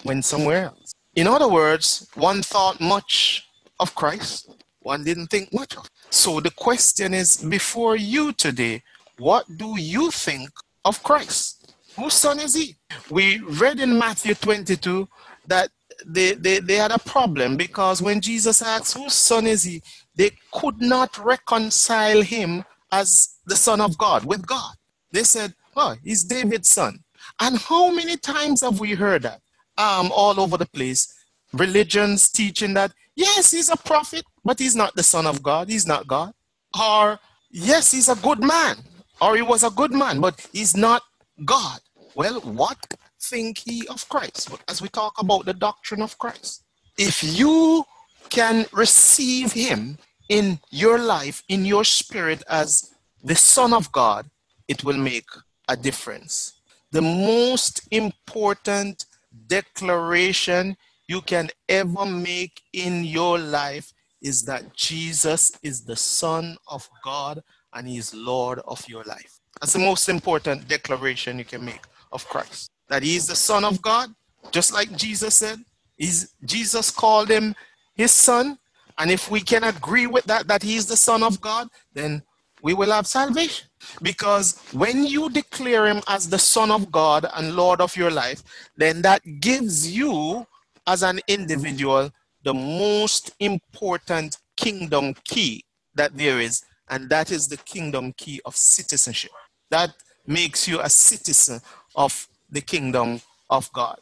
went 0.04 0.24
somewhere 0.24 0.64
else. 0.66 0.94
In 1.14 1.26
other 1.26 1.48
words, 1.48 2.08
one 2.14 2.42
thought 2.42 2.80
much 2.80 3.48
of 3.80 3.94
Christ, 3.94 4.50
one 4.80 5.04
didn't 5.04 5.28
think 5.28 5.52
much 5.52 5.76
of. 5.76 5.88
So 6.10 6.40
the 6.40 6.50
question 6.50 7.14
is 7.14 7.36
before 7.36 7.96
you 7.96 8.32
today, 8.32 8.82
What 9.18 9.46
do 9.56 9.78
you 9.80 10.12
think 10.12 10.50
of 10.84 11.02
Christ? 11.02 11.74
Whose 11.96 12.14
son 12.14 12.38
is 12.38 12.54
he? 12.54 12.76
We 13.10 13.40
read 13.40 13.80
in 13.80 13.98
Matthew 13.98 14.34
22 14.34 15.08
that 15.48 15.70
they, 16.06 16.34
they, 16.34 16.60
they 16.60 16.76
had 16.76 16.92
a 16.92 16.98
problem 16.98 17.56
because 17.56 18.00
when 18.00 18.20
Jesus 18.20 18.62
asked, 18.62 18.96
Whose 18.96 19.14
son 19.14 19.46
is 19.46 19.64
he? 19.64 19.82
They 20.18 20.32
could 20.52 20.80
not 20.82 21.16
reconcile 21.24 22.22
him 22.22 22.64
as 22.90 23.36
the 23.46 23.56
son 23.56 23.80
of 23.80 23.96
God 23.96 24.24
with 24.24 24.46
God. 24.46 24.74
They 25.12 25.22
said, 25.22 25.54
Oh, 25.76 25.94
he's 26.02 26.24
David's 26.24 26.68
son. 26.68 26.98
And 27.40 27.56
how 27.56 27.90
many 27.92 28.16
times 28.16 28.62
have 28.62 28.80
we 28.80 28.94
heard 28.94 29.22
that? 29.22 29.40
Um, 29.78 30.10
all 30.12 30.40
over 30.40 30.56
the 30.56 30.66
place. 30.66 31.14
Religions 31.52 32.28
teaching 32.28 32.74
that, 32.74 32.92
yes, 33.14 33.52
he's 33.52 33.68
a 33.68 33.76
prophet, 33.76 34.24
but 34.44 34.58
he's 34.58 34.74
not 34.74 34.94
the 34.96 35.04
son 35.04 35.24
of 35.24 35.40
God. 35.40 35.68
He's 35.68 35.86
not 35.86 36.08
God. 36.08 36.32
Or, 36.78 37.20
yes, 37.50 37.92
he's 37.92 38.08
a 38.08 38.16
good 38.16 38.42
man. 38.42 38.76
Or 39.22 39.36
he 39.36 39.42
was 39.42 39.62
a 39.62 39.70
good 39.70 39.92
man, 39.92 40.20
but 40.20 40.44
he's 40.52 40.76
not 40.76 41.02
God. 41.44 41.78
Well, 42.16 42.40
what 42.40 42.78
think 43.20 43.64
ye 43.66 43.86
of 43.86 44.08
Christ? 44.08 44.50
As 44.66 44.82
we 44.82 44.88
talk 44.88 45.14
about 45.20 45.44
the 45.44 45.54
doctrine 45.54 46.02
of 46.02 46.18
Christ. 46.18 46.64
If 46.98 47.22
you 47.22 47.84
can 48.30 48.66
receive 48.72 49.52
him 49.52 49.96
in 50.28 50.60
your 50.70 50.98
life, 50.98 51.42
in 51.48 51.64
your 51.64 51.84
spirit 51.84 52.42
as 52.48 52.94
the 53.22 53.34
Son 53.34 53.72
of 53.72 53.90
God, 53.92 54.28
it 54.68 54.84
will 54.84 54.96
make 54.96 55.28
a 55.68 55.76
difference. 55.76 56.60
The 56.92 57.02
most 57.02 57.86
important 57.90 59.06
declaration 59.46 60.76
you 61.06 61.20
can 61.22 61.48
ever 61.68 62.04
make 62.04 62.60
in 62.72 63.04
your 63.04 63.38
life 63.38 63.92
is 64.20 64.42
that 64.44 64.74
Jesus 64.74 65.52
is 65.62 65.84
the 65.84 65.96
Son 65.96 66.56
of 66.68 66.88
God 67.02 67.42
and 67.72 67.88
He 67.88 67.98
is 67.98 68.14
Lord 68.14 68.60
of 68.66 68.86
your 68.88 69.04
life. 69.04 69.40
That's 69.60 69.72
the 69.72 69.78
most 69.78 70.08
important 70.08 70.68
declaration 70.68 71.38
you 71.38 71.44
can 71.44 71.64
make 71.64 71.82
of 72.12 72.26
Christ. 72.28 72.70
That 72.88 73.02
He 73.02 73.16
is 73.16 73.26
the 73.26 73.36
Son 73.36 73.64
of 73.64 73.80
God, 73.82 74.10
just 74.50 74.72
like 74.72 74.96
Jesus 74.96 75.34
said. 75.34 75.58
He's, 75.96 76.34
Jesus 76.44 76.90
called 76.90 77.28
Him 77.28 77.54
His 77.94 78.12
Son. 78.12 78.58
And 78.98 79.10
if 79.10 79.30
we 79.30 79.40
can 79.40 79.64
agree 79.64 80.06
with 80.06 80.24
that, 80.24 80.48
that 80.48 80.62
He 80.62 80.76
is 80.76 80.86
the 80.86 80.96
Son 80.96 81.22
of 81.22 81.40
God, 81.40 81.68
then 81.94 82.22
we 82.62 82.74
will 82.74 82.90
have 82.90 83.06
salvation. 83.06 83.68
Because 84.02 84.60
when 84.72 85.04
you 85.04 85.30
declare 85.30 85.86
him 85.86 86.02
as 86.08 86.28
the 86.28 86.38
Son 86.38 86.70
of 86.70 86.90
God 86.90 87.26
and 87.36 87.54
Lord 87.54 87.80
of 87.80 87.96
your 87.96 88.10
life, 88.10 88.42
then 88.76 89.02
that 89.02 89.22
gives 89.40 89.90
you, 89.90 90.46
as 90.86 91.02
an 91.02 91.20
individual, 91.28 92.10
the 92.44 92.54
most 92.54 93.30
important 93.40 94.38
kingdom 94.56 95.14
key 95.24 95.64
that 95.94 96.16
there 96.16 96.40
is, 96.40 96.64
and 96.88 97.08
that 97.10 97.30
is 97.30 97.48
the 97.48 97.56
kingdom 97.58 98.12
key 98.16 98.40
of 98.44 98.56
citizenship. 98.56 99.30
That 99.70 99.90
makes 100.26 100.66
you 100.66 100.80
a 100.80 100.88
citizen 100.88 101.60
of 101.94 102.28
the 102.50 102.60
kingdom 102.60 103.20
of 103.50 103.70
God. 103.72 103.98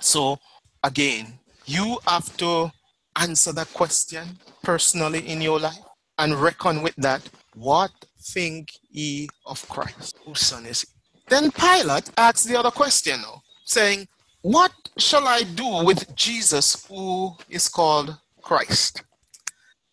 So, 0.00 0.38
again, 0.82 1.38
you 1.64 1.98
have 2.06 2.36
to 2.36 2.70
answer 3.18 3.52
that 3.52 3.72
question 3.72 4.38
personally 4.62 5.26
in 5.28 5.40
your 5.40 5.60
life 5.60 5.84
and 6.18 6.34
reckon 6.34 6.82
with 6.82 6.94
that. 6.96 7.22
What 7.54 7.90
think 8.20 8.70
ye 8.90 9.28
of 9.46 9.66
Christ? 9.68 10.16
Whose 10.24 10.40
son 10.40 10.66
is 10.66 10.82
he? 10.82 10.88
Then 11.28 11.50
Pilate 11.50 12.10
asks 12.16 12.44
the 12.44 12.58
other 12.58 12.70
question 12.70 13.20
saying, 13.64 14.06
What 14.42 14.72
shall 14.98 15.26
I 15.26 15.42
do 15.42 15.84
with 15.84 16.14
Jesus 16.14 16.86
who 16.86 17.36
is 17.48 17.68
called 17.68 18.16
Christ? 18.42 19.02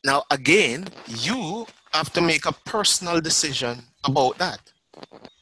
Now, 0.04 0.24
again, 0.30 0.88
you 1.08 1.66
have 1.94 2.12
to 2.14 2.22
make 2.22 2.46
a 2.46 2.52
personal 2.52 3.22
decision 3.22 3.84
about 4.04 4.38
that. 4.38 4.60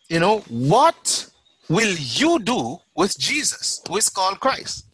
You 0.07 0.19
know, 0.19 0.39
what 0.49 1.29
will 1.69 1.95
you 1.97 2.39
do 2.39 2.77
with 2.95 3.17
Jesus 3.17 3.81
who 3.87 3.97
is 3.97 4.09
called 4.09 4.39
Christ? 4.39 4.85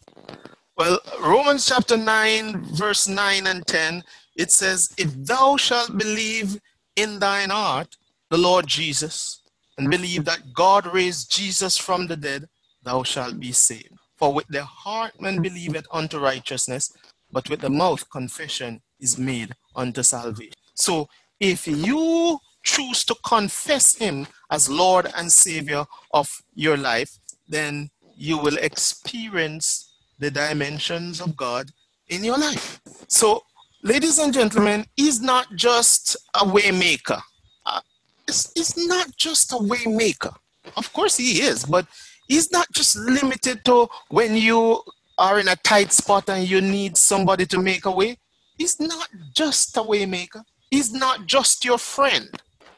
Well, 0.78 1.00
Romans 1.20 1.66
chapter 1.66 1.98
9, 1.98 2.66
verse 2.76 3.08
9 3.08 3.48
and 3.48 3.66
10, 3.66 4.04
it 4.36 4.52
says, 4.52 4.94
If 4.96 5.12
thou 5.26 5.58
shalt 5.58 5.98
believe 5.98 6.62
in 6.96 7.18
thine 7.18 7.50
heart 7.50 7.98
the 8.30 8.38
Lord 8.38 8.68
Jesus 8.68 9.42
and 9.80 9.90
believe 9.90 10.24
that 10.26 10.54
God 10.54 10.86
raised 10.94 11.32
Jesus 11.36 11.80
from 11.80 12.06
the 12.06 12.16
dead, 12.16 12.46
thou 12.84 13.02
shalt 13.02 13.40
be 13.40 13.52
saved. 13.54 13.94
For 14.18 14.32
with 14.32 14.46
the 14.50 14.64
heart 14.66 15.20
man 15.20 15.42
believeth 15.42 15.88
unto 15.92 16.20
righteousness, 16.20 16.94
but 17.32 17.50
with 17.50 17.62
the 17.62 17.72
mouth 17.72 18.08
confession 18.12 18.80
is 19.00 19.18
made 19.18 19.54
unto 19.76 20.04
salvation. 20.04 20.54
So 20.76 21.10
if 21.40 21.68
you 21.68 22.38
choose 22.62 23.04
to 23.06 23.16
confess 23.26 23.96
him 23.96 24.28
as 24.52 24.70
Lord 24.70 25.12
and 25.18 25.32
Savior 25.32 25.86
of 26.14 26.44
your 26.54 26.78
life, 26.78 27.18
then 27.50 27.90
you 28.16 28.38
will 28.38 28.58
experience 28.58 29.87
the 30.20 30.32
dimensions 30.32 31.22
of 31.22 31.36
God 31.36 31.70
in 32.10 32.24
your 32.24 32.38
life. 32.38 32.82
So 33.08 33.44
ladies 33.84 34.20
and 34.20 34.34
gentlemen, 34.34 34.86
he's 34.96 35.22
not 35.22 35.48
just 35.56 36.16
a 36.34 36.40
waymaker. 36.40 37.22
Uh, 37.66 37.82
it's, 38.28 38.52
it's 38.56 38.78
not 38.88 39.16
just 39.16 39.52
a 39.54 39.56
waymaker. 39.56 40.36
Of 40.76 40.92
course 40.94 41.18
he 41.18 41.42
is, 41.42 41.66
but 41.66 41.88
he's 42.28 42.52
not 42.52 42.68
just 42.74 42.96
limited 42.98 43.64
to 43.66 43.88
when 44.10 44.36
you 44.36 44.82
are 45.18 45.40
in 45.40 45.48
a 45.48 45.56
tight 45.58 45.92
spot 45.92 46.30
and 46.30 46.48
you 46.48 46.62
need 46.62 46.98
somebody 46.98 47.46
to 47.48 47.60
make 47.60 47.86
a 47.86 47.92
way. 47.92 48.18
He's 48.58 48.80
not 48.80 49.08
just 49.34 49.78
a 49.78 49.82
waymaker. 49.82 50.44
He's 50.70 50.92
not 50.92 51.26
just 51.26 51.64
your 51.64 51.78
friend. 51.78 52.30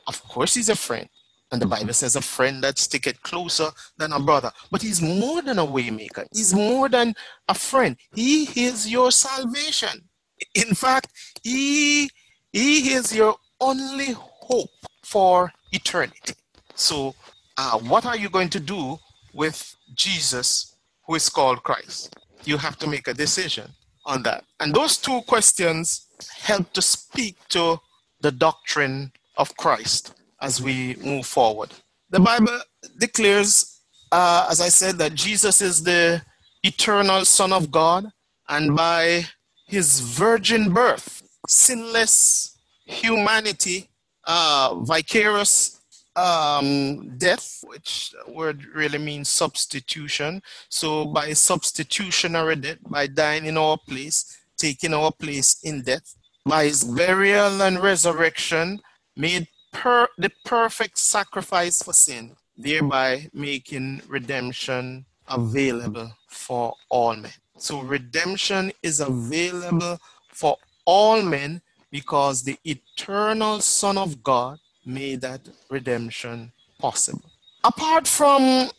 Of 0.08 0.24
course 0.24 0.54
he's 0.56 0.70
a 0.70 0.76
friend. 0.76 1.08
And 1.52 1.62
the 1.62 1.66
Bible 1.66 1.94
says 1.94 2.16
a 2.16 2.22
friend 2.22 2.64
that 2.64 2.78
sticketh 2.78 3.22
closer 3.24 3.70
than 3.98 4.14
a 4.14 4.20
brother. 4.20 4.52
But 4.70 4.82
he's 4.82 5.02
more 5.02 5.42
than 5.42 5.58
a 5.58 5.66
waymaker. 5.66 6.28
He's 6.32 6.54
more 6.54 6.90
than 6.90 7.16
a 7.48 7.56
friend. 7.56 7.98
He 8.14 8.44
is 8.56 8.90
your 8.90 9.12
salvation. 9.12 10.08
In 10.54 10.76
fact, 10.76 11.08
he, 11.44 12.10
he 12.54 12.94
is 12.94 13.16
your 13.16 13.36
only 13.60 14.14
hope 14.16 14.70
for 15.04 15.52
eternity. 15.72 16.34
So, 16.76 17.16
uh, 17.58 17.80
what 17.80 18.06
are 18.06 18.16
you 18.16 18.30
going 18.30 18.50
to 18.50 18.60
do 18.60 19.00
with 19.34 19.76
Jesus, 19.96 20.76
who 21.06 21.16
is 21.16 21.30
called 21.30 21.64
Christ? 21.64 22.16
You 22.46 22.58
have 22.58 22.78
to 22.78 22.88
make 22.88 23.08
a 23.08 23.14
decision 23.14 23.72
on 24.06 24.24
that. 24.24 24.46
And 24.60 24.74
those 24.74 24.98
two 24.98 25.22
questions 25.28 26.08
help 26.38 26.72
to 26.74 26.82
speak 26.82 27.36
to 27.50 27.80
the 28.22 28.32
doctrine 28.32 29.12
of 29.36 29.56
Christ 29.58 30.14
as 30.42 30.62
we 30.62 30.96
move 31.04 31.26
forward. 31.26 31.70
The 32.10 32.20
Bible 32.20 32.60
declares, 32.98 33.82
uh, 34.12 34.48
as 34.50 34.62
I 34.62 34.70
said, 34.70 34.98
that 34.98 35.14
Jesus 35.14 35.62
is 35.62 35.84
the 35.84 36.22
eternal 36.64 37.26
Son 37.26 37.54
of 37.54 37.72
God, 37.72 38.08
and 38.48 38.76
by 38.76 39.26
his 39.68 40.00
virgin 40.00 40.74
birth, 40.74 41.22
sinless 41.48 42.58
humanity, 42.86 43.90
uh, 44.26 44.76
vicarious 44.82 45.80
um, 46.16 47.18
death, 47.18 47.64
which 47.68 48.14
word 48.28 48.66
really 48.74 48.98
means 48.98 49.30
substitution. 49.30 50.42
So 50.70 51.06
by 51.06 51.34
substitutionary 51.34 52.56
death, 52.56 52.78
by 52.90 53.08
dying 53.08 53.46
in 53.46 53.58
our 53.58 53.78
place, 53.78 54.38
taking 54.58 54.94
our 54.94 55.12
place 55.12 55.62
in 55.64 55.84
death, 55.84 56.16
by 56.46 56.66
his 56.66 56.84
burial 56.84 57.62
and 57.62 57.80
resurrection, 57.80 58.82
made 59.16 59.48
per- 59.72 60.10
the 60.18 60.32
perfect 60.46 60.98
sacrifice 60.98 61.82
for 61.82 61.94
sin, 61.94 62.36
thereby 62.58 63.30
making 63.34 64.02
redemption 64.08 65.06
available 65.28 66.12
for 66.28 66.74
all 66.90 67.16
men. 67.16 67.32
So 67.58 67.82
redemption 67.82 68.72
is 68.82 69.00
available 69.00 70.00
for 70.30 70.58
all 70.86 71.22
men 71.22 71.62
because 71.92 72.44
the 72.44 72.58
eternal 72.64 73.60
Son 73.62 73.98
of 73.98 74.24
God 74.24 74.60
made 74.86 75.22
that 75.22 75.42
redemption 75.70 76.52
possible. 76.80 77.30
Apart 77.64 78.08
from 78.08 78.70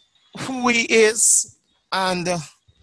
who 0.41 0.69
he 0.69 0.83
is 0.83 1.57
and 1.93 2.29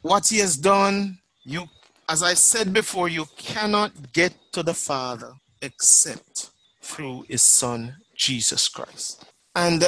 what 0.02 0.28
he 0.28 0.38
has 0.40 0.58
done, 0.58 1.18
you 1.44 1.68
as 2.10 2.24
I 2.24 2.36
said 2.36 2.72
before, 2.72 3.10
you 3.10 3.26
cannot 3.36 4.14
get 4.14 4.34
to 4.54 4.64
the 4.64 4.74
Father 4.74 5.34
except 5.62 6.52
through 6.88 7.26
his 7.28 7.42
Son, 7.42 7.98
Jesus 8.16 8.68
Christ. 8.68 9.26
And 9.56 9.84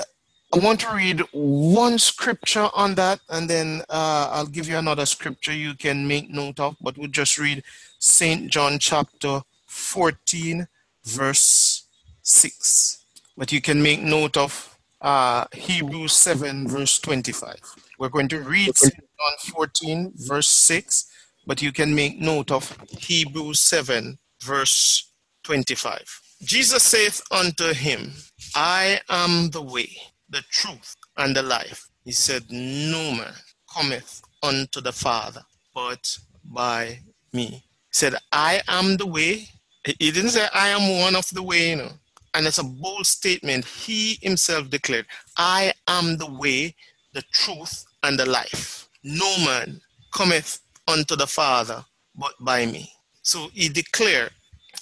I 0.54 0.58
want 0.60 0.80
to 0.82 0.96
read 0.96 1.22
one 1.32 1.98
scripture 2.00 2.70
on 2.74 2.96
that, 2.96 3.20
and 3.30 3.50
then 3.50 3.82
uh, 3.90 4.30
I'll 4.32 4.46
give 4.48 4.68
you 4.68 4.78
another 4.78 5.06
scripture 5.06 5.54
you 5.54 5.76
can 5.76 6.08
make 6.08 6.30
note 6.30 6.60
of. 6.60 6.76
But 6.82 6.98
we'll 6.98 7.08
just 7.08 7.38
read 7.38 7.64
St. 8.00 8.52
John 8.52 8.80
chapter 8.80 9.42
14, 9.68 10.68
verse 11.06 11.84
6. 12.24 13.06
But 13.38 13.52
you 13.52 13.62
can 13.62 13.82
make 13.82 14.02
note 14.02 14.38
of 14.38 14.78
uh, 15.02 15.46
Hebrews 15.54 16.14
7, 16.14 16.68
verse 16.68 17.00
25. 17.00 17.56
We're 18.00 18.10
going 18.10 18.28
to 18.30 18.42
read 18.42 18.76
St. 18.76 18.96
John 18.96 19.54
14, 19.54 20.14
verse 20.16 20.50
6, 20.50 21.12
but 21.46 21.62
you 21.62 21.72
can 21.72 21.94
make 21.94 22.20
note 22.20 22.52
of 22.52 22.76
Hebrews 22.90 23.60
7, 23.60 24.18
verse 24.42 25.12
25. 25.44 26.22
Jesus 26.42 26.84
saith 26.84 27.22
unto 27.32 27.74
him, 27.74 28.14
I 28.56 29.02
am 29.10 29.50
the 29.50 29.62
way, 29.62 29.90
the 30.30 30.42
truth, 30.50 30.96
and 31.18 31.36
the 31.36 31.44
life. 31.44 31.90
He 32.06 32.12
said, 32.12 32.44
No 32.50 33.12
man 33.12 33.34
cometh 33.74 34.22
unto 34.42 34.82
the 34.82 34.92
Father 34.94 35.42
but 35.76 36.18
by 36.46 37.00
me. 37.34 37.46
He 37.46 37.64
said, 37.92 38.16
I 38.32 38.62
am 38.68 38.98
the 38.98 39.06
way. 39.06 39.48
He 39.86 40.12
didn't 40.12 40.32
say, 40.32 40.48
I 40.54 40.70
am 40.70 41.02
one 41.02 41.16
of 41.16 41.28
the 41.30 41.44
way, 41.44 41.72
you 41.72 41.76
know. 41.78 41.92
And 42.34 42.48
it's 42.48 42.58
a 42.58 42.64
bold 42.64 43.06
statement. 43.06 43.66
He 43.66 44.18
himself 44.22 44.70
declared, 44.70 45.08
I 45.38 45.74
am 45.88 46.18
the 46.18 46.30
way, 46.30 46.76
the 47.14 47.24
truth, 47.34 47.86
and 48.04 48.18
the 48.18 48.26
life. 48.26 48.88
No 49.04 49.38
man 49.46 49.82
cometh 50.14 50.60
unto 50.88 51.16
the 51.16 51.28
Father 51.28 51.84
but 52.16 52.34
by 52.40 52.66
me. 52.66 52.92
So 53.24 53.50
he 53.54 53.70
declared 53.70 54.32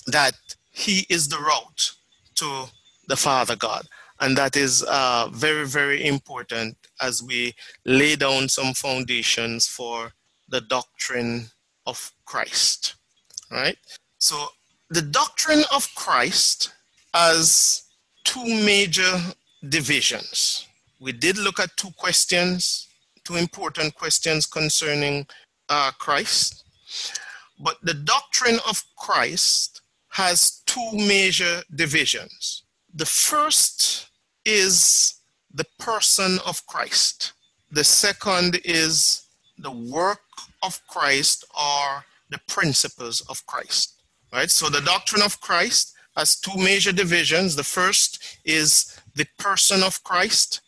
that 0.07 0.33
he 0.77 1.07
is 1.09 1.27
the 1.27 1.39
route 1.39 1.91
to 2.35 2.65
the 3.07 3.17
Father 3.17 3.55
God. 3.55 3.87
And 4.19 4.37
that 4.37 4.55
is 4.55 4.83
uh, 4.87 5.27
very, 5.31 5.65
very 5.65 6.05
important 6.05 6.77
as 7.01 7.23
we 7.23 7.53
lay 7.85 8.15
down 8.15 8.47
some 8.47 8.73
foundations 8.73 9.67
for 9.67 10.11
the 10.49 10.61
doctrine 10.61 11.47
of 11.87 12.11
Christ. 12.25 12.95
Right? 13.51 13.77
So 14.19 14.47
the 14.89 15.01
doctrine 15.01 15.63
of 15.73 15.87
Christ 15.95 16.71
has 17.13 17.83
two 18.23 18.45
major 18.45 19.13
divisions. 19.67 20.67
We 20.99 21.11
did 21.11 21.37
look 21.39 21.59
at 21.59 21.75
two 21.75 21.91
questions, 21.97 22.87
two 23.23 23.35
important 23.35 23.95
questions 23.95 24.45
concerning 24.45 25.25
uh, 25.69 25.91
Christ. 25.97 26.63
But 27.59 27.77
the 27.81 27.95
doctrine 27.95 28.59
of 28.69 28.83
Christ 28.95 29.81
has 30.09 30.56
two 30.77 30.97
major 30.97 31.63
divisions. 31.73 32.63
The 32.93 33.05
first 33.05 34.09
is 34.45 35.15
the 35.53 35.65
person 35.79 36.39
of 36.45 36.65
Christ, 36.67 37.33
the 37.71 37.83
second 37.83 38.59
is 38.63 39.23
the 39.57 39.71
work 39.71 40.21
of 40.63 40.79
Christ 40.87 41.45
or 41.55 42.05
the 42.29 42.39
principles 42.47 43.21
of 43.21 43.45
Christ. 43.45 44.01
Right? 44.31 44.51
So 44.51 44.69
the 44.69 44.81
doctrine 44.81 45.21
of 45.21 45.39
Christ 45.41 45.93
has 46.15 46.39
two 46.39 46.57
major 46.57 46.91
divisions. 46.91 47.55
The 47.55 47.63
first 47.63 48.37
is 48.45 48.99
the 49.15 49.25
person 49.37 49.83
of 49.83 50.03
Christ, 50.03 50.61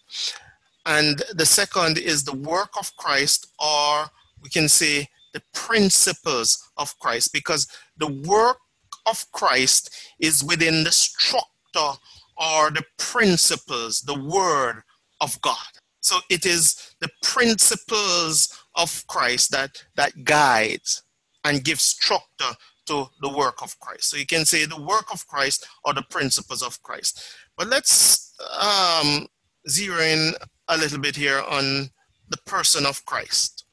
and 0.86 1.22
the 1.34 1.46
second 1.46 1.98
is 1.98 2.24
the 2.24 2.36
work 2.36 2.72
of 2.80 2.96
Christ, 2.98 3.48
or 3.60 4.06
we 4.42 4.50
can 4.50 4.70
say 4.70 5.08
the 5.34 5.42
principles 5.54 6.72
of 6.78 6.98
Christ, 7.00 7.32
because 7.34 7.68
the 7.98 8.08
work 8.08 8.58
of 9.06 9.26
Christ 9.32 9.96
is 10.20 10.44
within 10.44 10.84
the 10.84 10.92
structure 10.92 12.00
or 12.38 12.72
the 12.72 12.84
principles, 12.98 14.02
the 14.02 14.20
word 14.20 14.82
of 15.22 15.40
God. 15.42 15.58
So 16.02 16.20
it 16.30 16.46
is 16.46 16.96
the 17.02 17.10
principles 17.22 18.58
of 18.76 19.06
Christ 19.08 19.52
that, 19.52 19.84
that 19.96 20.24
guides 20.24 21.04
and 21.44 21.64
gives 21.64 21.84
structure 21.84 22.56
to 22.88 23.08
the 23.22 23.30
work 23.30 23.62
of 23.62 23.78
Christ. 23.80 24.10
So 24.10 24.18
you 24.18 24.26
can 24.26 24.46
say 24.46 24.66
the 24.66 24.82
work 24.82 25.14
of 25.14 25.28
Christ 25.28 25.68
or 25.84 25.94
the 25.94 26.06
principles 26.10 26.64
of 26.64 26.82
Christ. 26.82 27.22
But 27.58 27.68
let's 27.68 28.34
um, 28.60 29.28
zero 29.68 30.00
in 30.00 30.34
a 30.70 30.78
little 30.78 31.00
bit 31.00 31.16
here 31.16 31.42
on 31.42 31.90
the 32.30 32.38
person 32.46 32.86
of 32.86 33.04
Christ, 33.06 33.66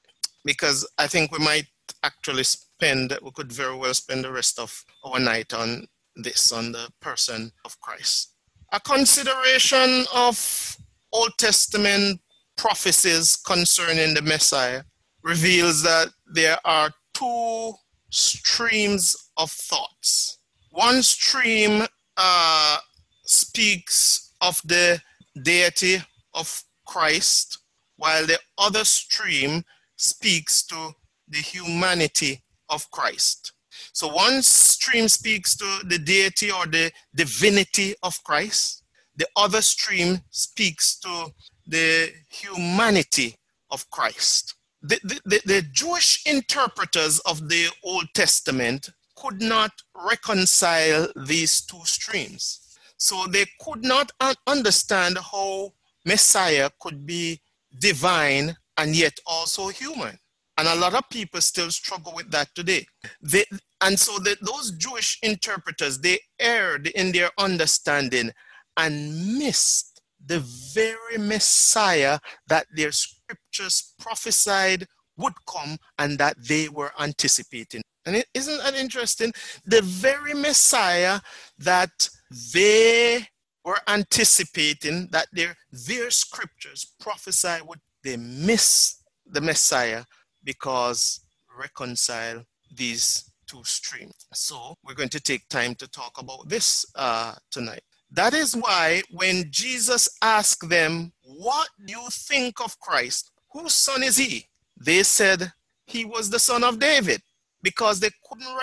because 0.44 0.86
I 0.98 1.06
think 1.06 1.30
we 1.30 1.38
might 1.38 1.66
actually 2.02 2.44
spend, 2.76 3.16
we 3.22 3.30
could 3.30 3.52
very 3.52 3.74
well 3.76 3.94
spend 3.94 4.24
the 4.24 4.32
rest 4.32 4.58
of 4.58 4.84
our 5.04 5.18
night 5.18 5.54
on 5.54 5.86
this, 6.14 6.52
on 6.52 6.72
the 6.72 6.88
person 7.00 7.50
of 7.64 7.80
Christ. 7.80 8.34
A 8.72 8.80
consideration 8.80 10.04
of 10.14 10.76
Old 11.12 11.32
Testament 11.38 12.20
prophecies 12.56 13.36
concerning 13.36 14.14
the 14.14 14.22
Messiah 14.22 14.82
reveals 15.22 15.82
that 15.82 16.08
there 16.34 16.58
are 16.64 16.90
two 17.14 17.72
streams 18.10 19.16
of 19.36 19.50
thoughts. 19.50 20.38
One 20.70 21.02
stream 21.02 21.86
uh, 22.16 22.78
speaks 23.24 24.32
of 24.42 24.60
the 24.64 25.00
deity 25.42 26.02
of 26.34 26.62
Christ, 26.86 27.58
while 27.96 28.26
the 28.26 28.38
other 28.58 28.84
stream 28.84 29.64
speaks 29.96 30.62
to 30.66 30.92
the 31.28 31.38
humanity 31.38 32.42
of 32.68 32.90
Christ. 32.90 33.52
So 33.92 34.08
one 34.08 34.42
stream 34.42 35.08
speaks 35.08 35.56
to 35.56 35.80
the 35.86 35.98
deity 35.98 36.50
or 36.50 36.66
the 36.66 36.90
divinity 37.14 37.94
of 38.02 38.22
Christ. 38.24 38.82
The 39.16 39.26
other 39.36 39.62
stream 39.62 40.20
speaks 40.30 40.98
to 41.00 41.28
the 41.66 42.12
humanity 42.30 43.36
of 43.70 43.88
Christ. 43.90 44.54
The, 44.82 45.00
the, 45.02 45.20
the, 45.24 45.40
the 45.46 45.62
Jewish 45.72 46.22
interpreters 46.26 47.18
of 47.20 47.48
the 47.48 47.68
Old 47.82 48.06
Testament 48.14 48.90
could 49.16 49.40
not 49.40 49.72
reconcile 49.94 51.08
these 51.26 51.62
two 51.62 51.80
streams. 51.84 52.60
So 52.98 53.26
they 53.26 53.46
could 53.60 53.82
not 53.82 54.12
un- 54.20 54.34
understand 54.46 55.18
how 55.18 55.72
Messiah 56.04 56.70
could 56.80 57.06
be 57.06 57.40
divine 57.78 58.56
and 58.76 58.94
yet 58.94 59.18
also 59.26 59.68
human. 59.68 60.18
And 60.58 60.68
a 60.68 60.74
lot 60.74 60.94
of 60.94 61.08
people 61.10 61.40
still 61.40 61.70
struggle 61.70 62.12
with 62.14 62.30
that 62.30 62.54
today. 62.54 62.86
They, 63.20 63.44
and 63.82 63.98
so 63.98 64.18
the, 64.18 64.36
those 64.40 64.72
Jewish 64.72 65.18
interpreters, 65.22 65.98
they 65.98 66.18
erred 66.40 66.86
in 66.88 67.12
their 67.12 67.30
understanding 67.38 68.32
and 68.76 69.38
missed 69.38 70.00
the 70.24 70.40
very 70.74 71.18
Messiah 71.18 72.18
that 72.48 72.66
their 72.74 72.92
scriptures 72.92 73.94
prophesied 73.98 74.86
would 75.18 75.34
come 75.46 75.78
and 75.98 76.18
that 76.18 76.36
they 76.42 76.68
were 76.68 76.92
anticipating. 76.98 77.82
And 78.06 78.24
is 78.34 78.48
not 78.48 78.62
that 78.64 78.74
interesting? 78.74 79.32
The 79.64 79.82
very 79.82 80.34
Messiah 80.34 81.20
that 81.58 82.08
they 82.54 83.26
were 83.64 83.78
anticipating, 83.88 85.08
that 85.10 85.26
their, 85.32 85.56
their 85.70 86.10
scriptures 86.10 86.94
prophesy 87.00 87.62
would, 87.66 87.80
they 88.02 88.16
miss 88.16 89.02
the 89.26 89.40
Messiah 89.40 90.04
because 90.46 91.20
reconcile 91.58 92.42
these 92.74 93.30
two 93.46 93.62
streams. 93.64 94.26
So 94.32 94.74
we're 94.82 94.94
going 94.94 95.10
to 95.10 95.20
take 95.20 95.46
time 95.48 95.74
to 95.74 95.88
talk 95.88 96.18
about 96.18 96.48
this 96.48 96.86
uh, 96.94 97.34
tonight. 97.50 97.82
That 98.10 98.32
is 98.32 98.54
why 98.54 99.02
when 99.10 99.44
Jesus 99.50 100.08
asked 100.22 100.68
them, 100.70 101.12
What 101.22 101.68
do 101.84 101.92
you 101.92 102.08
think 102.10 102.60
of 102.60 102.78
Christ? 102.80 103.32
Whose 103.52 103.74
son 103.74 104.02
is 104.02 104.16
he? 104.16 104.46
They 104.80 105.02
said, 105.02 105.52
He 105.86 106.04
was 106.04 106.30
the 106.30 106.38
son 106.38 106.64
of 106.64 106.78
David 106.78 107.20
because 107.62 107.98
they 107.98 108.10
couldn't 108.28 108.56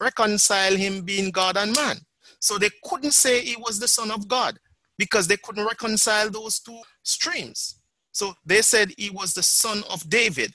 reconcile 0.00 0.76
him 0.76 1.02
being 1.02 1.30
God 1.30 1.56
and 1.56 1.74
man. 1.74 1.96
So 2.40 2.58
they 2.58 2.70
couldn't 2.84 3.14
say 3.14 3.40
he 3.40 3.56
was 3.56 3.78
the 3.78 3.88
son 3.88 4.10
of 4.10 4.28
God 4.28 4.58
because 4.98 5.26
they 5.26 5.38
couldn't 5.38 5.66
reconcile 5.66 6.28
those 6.28 6.60
two 6.60 6.78
streams. 7.02 7.80
So 8.12 8.34
they 8.44 8.60
said 8.62 8.92
he 8.98 9.10
was 9.10 9.32
the 9.32 9.42
son 9.42 9.82
of 9.90 10.08
David. 10.08 10.52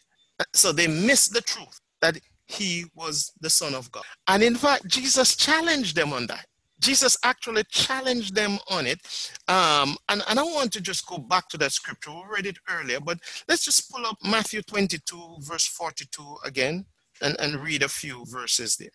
So 0.54 0.71
they 0.71 0.88
missed 0.88 1.34
the 1.34 1.41
truth 1.41 1.80
that 2.02 2.17
he 2.47 2.86
was 2.95 3.32
the 3.41 3.49
son 3.49 3.75
of 3.75 3.91
God. 3.91 4.04
And 4.28 4.41
in 4.41 4.56
fact, 4.56 4.88
Jesus 4.88 5.36
challenged 5.36 5.95
them 5.95 6.13
on 6.13 6.28
that. 6.28 6.45
Jesus 6.80 7.17
actually 7.23 7.63
challenged 7.69 8.36
them 8.36 8.58
on 8.69 8.88
it. 8.88 8.99
Um, 9.47 9.97
and, 10.08 10.23
and 10.30 10.39
I 10.39 10.43
want 10.43 10.71
to 10.73 10.82
just 10.82 11.06
go 11.06 11.17
back 11.17 11.49
to 11.49 11.58
that 11.58 11.73
scripture. 11.73 12.12
We 12.12 12.21
read 12.34 12.45
it 12.45 12.58
earlier, 12.69 12.99
but 13.02 13.19
let's 13.47 13.65
just 13.65 13.91
pull 13.91 14.06
up 14.06 14.17
Matthew 14.23 14.62
22, 14.62 15.38
verse 15.41 15.67
42 15.67 16.38
again, 16.45 16.86
and, 17.21 17.36
and 17.39 17.58
read 17.58 17.84
a 17.84 17.89
few 17.89 18.25
verses 18.28 18.78
there. 18.78 18.89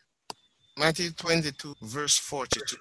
Matthew 0.78 1.11
22, 1.11 1.74
verse 1.83 2.16
42. 2.16 2.76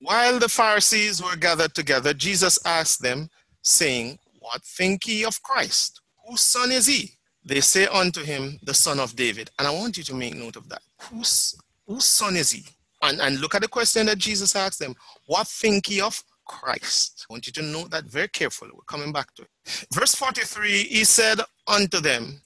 while 0.00 0.38
the 0.38 0.48
Pharisees 0.48 1.22
were 1.22 1.36
gathered 1.36 1.74
together, 1.74 2.14
Jesus 2.14 2.58
asked 2.64 3.02
them, 3.02 3.28
saying, 3.62 4.18
What 4.38 4.64
think 4.64 5.06
ye 5.06 5.24
of 5.24 5.42
Christ? 5.42 6.00
Whose 6.30 6.42
son 6.42 6.70
is 6.70 6.86
he? 6.86 7.10
They 7.44 7.60
say 7.60 7.88
unto 7.88 8.22
him, 8.22 8.60
The 8.62 8.72
son 8.72 9.00
of 9.00 9.16
David. 9.16 9.50
And 9.58 9.66
I 9.66 9.72
want 9.72 9.96
you 9.98 10.04
to 10.04 10.14
make 10.14 10.36
note 10.36 10.54
of 10.54 10.68
that. 10.68 10.82
Whose, 11.10 11.60
whose 11.88 12.04
son 12.04 12.36
is 12.36 12.52
he? 12.52 12.64
And, 13.02 13.20
and 13.20 13.40
look 13.40 13.56
at 13.56 13.62
the 13.62 13.68
question 13.68 14.06
that 14.06 14.18
Jesus 14.18 14.54
asked 14.54 14.78
them 14.78 14.94
What 15.26 15.48
think 15.48 15.90
ye 15.90 16.00
of 16.00 16.22
Christ? 16.46 17.26
I 17.28 17.32
want 17.32 17.48
you 17.48 17.52
to 17.54 17.62
note 17.62 17.90
that 17.90 18.04
very 18.04 18.28
carefully. 18.28 18.70
We're 18.72 18.82
coming 18.82 19.12
back 19.12 19.34
to 19.34 19.42
it. 19.42 19.48
Verse 19.92 20.14
43 20.14 20.84
He 20.84 21.02
said 21.02 21.40
unto 21.66 21.98
them, 21.98 22.40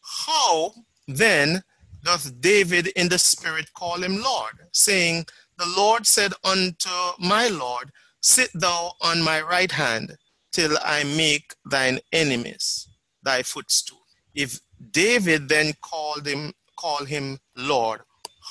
How 0.00 0.72
then 1.06 1.62
doth 2.04 2.40
David 2.40 2.86
in 2.96 3.10
the 3.10 3.18
Spirit 3.18 3.70
call 3.74 4.02
him 4.02 4.22
Lord, 4.22 4.54
saying, 4.72 5.26
The 5.58 5.70
Lord 5.76 6.06
said 6.06 6.32
unto 6.44 6.88
my 7.18 7.48
Lord, 7.48 7.92
Sit 8.22 8.48
thou 8.54 8.92
on 9.02 9.20
my 9.20 9.42
right 9.42 9.70
hand 9.70 10.16
till 10.50 10.78
I 10.82 11.04
make 11.04 11.54
thine 11.66 11.98
enemies 12.10 12.87
thy 13.28 13.42
footstool. 13.42 14.02
If 14.34 14.60
David 14.90 15.48
then 15.48 15.72
called 15.90 16.26
him 16.26 16.52
call 16.76 17.04
him 17.04 17.38
Lord, 17.56 18.00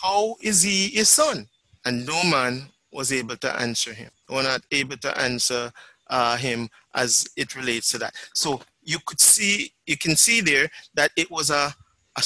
how 0.01 0.35
is 0.41 0.57
he 0.61 0.79
his 0.99 1.09
son? 1.09 1.47
and 1.87 2.05
no 2.05 2.21
man 2.23 2.67
was 2.91 3.13
able 3.13 3.37
to 3.37 3.59
answer 3.59 3.93
him. 3.93 4.09
Were 4.29 4.43
not 4.43 4.61
able 4.71 4.97
to 4.97 5.17
answer 5.19 5.71
uh, 6.09 6.35
him 6.35 6.69
as 6.93 7.25
it 7.37 7.55
relates 7.55 7.89
to 7.91 7.97
that. 7.99 8.13
So 8.33 8.61
you 8.83 8.97
could 9.05 9.21
see, 9.21 9.71
you 9.85 9.97
can 9.97 10.17
see 10.17 10.41
there 10.41 10.69
that 10.95 11.11
it 11.15 11.31
was 11.31 11.49
a 11.49 11.73
a, 12.17 12.23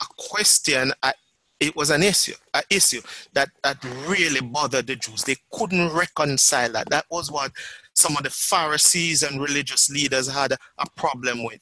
a 0.00 0.06
question, 0.16 0.92
a, 1.02 1.12
it 1.60 1.74
was 1.76 1.90
an 1.90 2.02
issue, 2.02 2.34
an 2.54 2.62
issue 2.70 3.02
that 3.34 3.50
that 3.62 3.76
really 4.08 4.40
bothered 4.40 4.86
the 4.86 4.96
Jews. 4.96 5.24
They 5.24 5.36
couldn't 5.52 5.92
reconcile 5.92 6.72
that. 6.72 6.88
That 6.88 7.04
was 7.10 7.30
what 7.30 7.52
some 7.96 8.16
of 8.16 8.22
the 8.22 8.30
Pharisees 8.30 9.22
and 9.22 9.40
religious 9.40 9.90
leaders 9.90 10.28
had 10.28 10.52
a, 10.52 10.58
a 10.78 10.88
problem 10.96 11.42
with. 11.44 11.60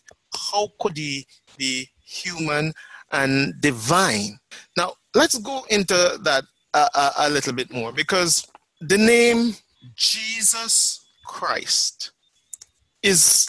How 0.50 0.68
could 0.80 0.96
he 0.96 1.26
be 1.56 1.88
human 2.04 2.74
and 3.12 3.54
divine? 3.60 4.38
Now 4.76 4.94
let's 5.14 5.38
go 5.38 5.64
into 5.70 6.18
that 6.22 6.44
a, 6.74 7.10
a 7.18 7.30
little 7.30 7.52
bit 7.52 7.72
more 7.72 7.92
because 7.92 8.46
the 8.80 8.98
name 8.98 9.54
Jesus 9.94 11.06
Christ 11.24 12.12
is 13.02 13.48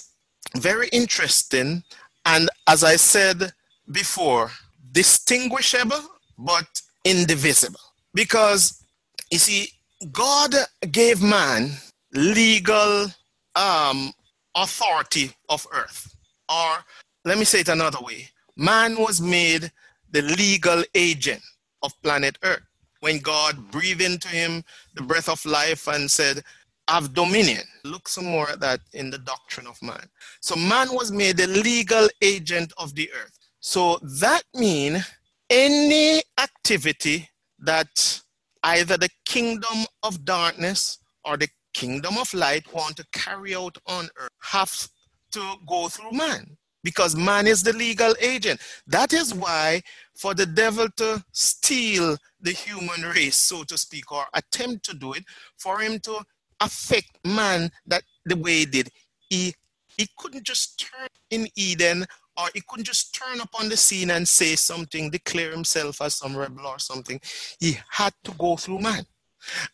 very 0.55 0.87
interesting. 0.89 1.83
And 2.25 2.49
as 2.67 2.83
I 2.83 2.95
said 2.97 3.51
before, 3.91 4.51
distinguishable 4.91 6.01
but 6.37 6.81
indivisible. 7.03 7.79
Because 8.13 8.83
you 9.31 9.39
see, 9.39 9.69
God 10.11 10.53
gave 10.91 11.21
man 11.21 11.71
legal 12.15 13.07
um, 13.55 14.11
authority 14.55 15.31
of 15.49 15.65
earth. 15.71 16.15
Or 16.49 16.77
let 17.23 17.37
me 17.37 17.45
say 17.45 17.61
it 17.61 17.69
another 17.69 17.99
way 18.01 18.29
man 18.57 18.95
was 18.97 19.21
made 19.21 19.71
the 20.11 20.21
legal 20.21 20.83
agent 20.93 21.41
of 21.83 21.91
planet 22.01 22.37
earth 22.43 22.63
when 23.01 23.19
God 23.19 23.71
breathed 23.71 24.01
into 24.01 24.27
him 24.27 24.63
the 24.95 25.03
breath 25.03 25.29
of 25.29 25.43
life 25.45 25.87
and 25.87 26.09
said, 26.09 26.41
Have 26.87 27.13
dominion. 27.13 27.63
Look 27.83 28.07
some 28.07 28.25
more 28.25 28.49
at 28.49 28.59
that 28.61 28.79
in 28.93 29.09
the 29.09 29.17
doctrine 29.19 29.67
of 29.67 29.81
man. 29.81 30.07
So 30.41 30.55
man 30.55 30.87
was 30.91 31.11
made 31.11 31.37
the 31.37 31.47
legal 31.47 32.07
agent 32.21 32.71
of 32.77 32.95
the 32.95 33.09
earth. 33.11 33.37
So 33.59 33.99
that 34.21 34.43
means 34.53 35.05
any 35.49 36.21
activity 36.39 37.29
that 37.59 38.21
either 38.63 38.97
the 38.97 39.09
kingdom 39.25 39.85
of 40.01 40.25
darkness 40.25 40.99
or 41.23 41.37
the 41.37 41.49
kingdom 41.75 42.17
of 42.17 42.33
light 42.33 42.65
want 42.73 42.95
to 42.95 43.05
carry 43.11 43.53
out 43.53 43.77
on 43.85 44.07
earth 44.17 44.29
have 44.41 44.87
to 45.29 45.43
go 45.67 45.89
through 45.89 46.11
man 46.11 46.55
because 46.85 47.17
man 47.17 47.47
is 47.47 47.61
the 47.63 47.73
legal 47.73 48.13
agent. 48.21 48.61
That 48.87 49.11
is 49.11 49.33
why 49.33 49.81
for 50.15 50.33
the 50.33 50.45
devil 50.45 50.87
to 50.95 51.21
steal 51.33 52.15
the 52.39 52.51
human 52.51 53.01
race, 53.01 53.35
so 53.35 53.63
to 53.63 53.77
speak, 53.77 54.09
or 54.11 54.23
attempt 54.33 54.85
to 54.85 54.93
do 54.93 55.13
it, 55.13 55.25
for 55.57 55.79
him 55.79 55.99
to 56.01 56.23
affect 56.61 57.09
man 57.25 57.69
that 57.87 58.03
the 58.25 58.37
way 58.37 58.59
he 58.59 58.65
did, 58.67 58.89
he, 59.29 59.53
he 59.97 60.07
couldn't 60.17 60.45
just 60.45 60.79
turn 60.79 61.09
in 61.29 61.47
Eden 61.57 62.05
or 62.37 62.47
he 62.53 62.61
couldn't 62.69 62.85
just 62.85 63.13
turn 63.13 63.41
up 63.41 63.49
on 63.59 63.67
the 63.67 63.75
scene 63.75 64.11
and 64.11 64.25
say 64.25 64.55
something, 64.55 65.09
declare 65.09 65.51
himself 65.51 66.01
as 66.01 66.15
some 66.15 66.37
rebel 66.37 66.67
or 66.67 66.79
something. 66.79 67.19
He 67.59 67.77
had 67.89 68.13
to 68.23 68.31
go 68.31 68.55
through 68.55 68.79
man. 68.79 69.05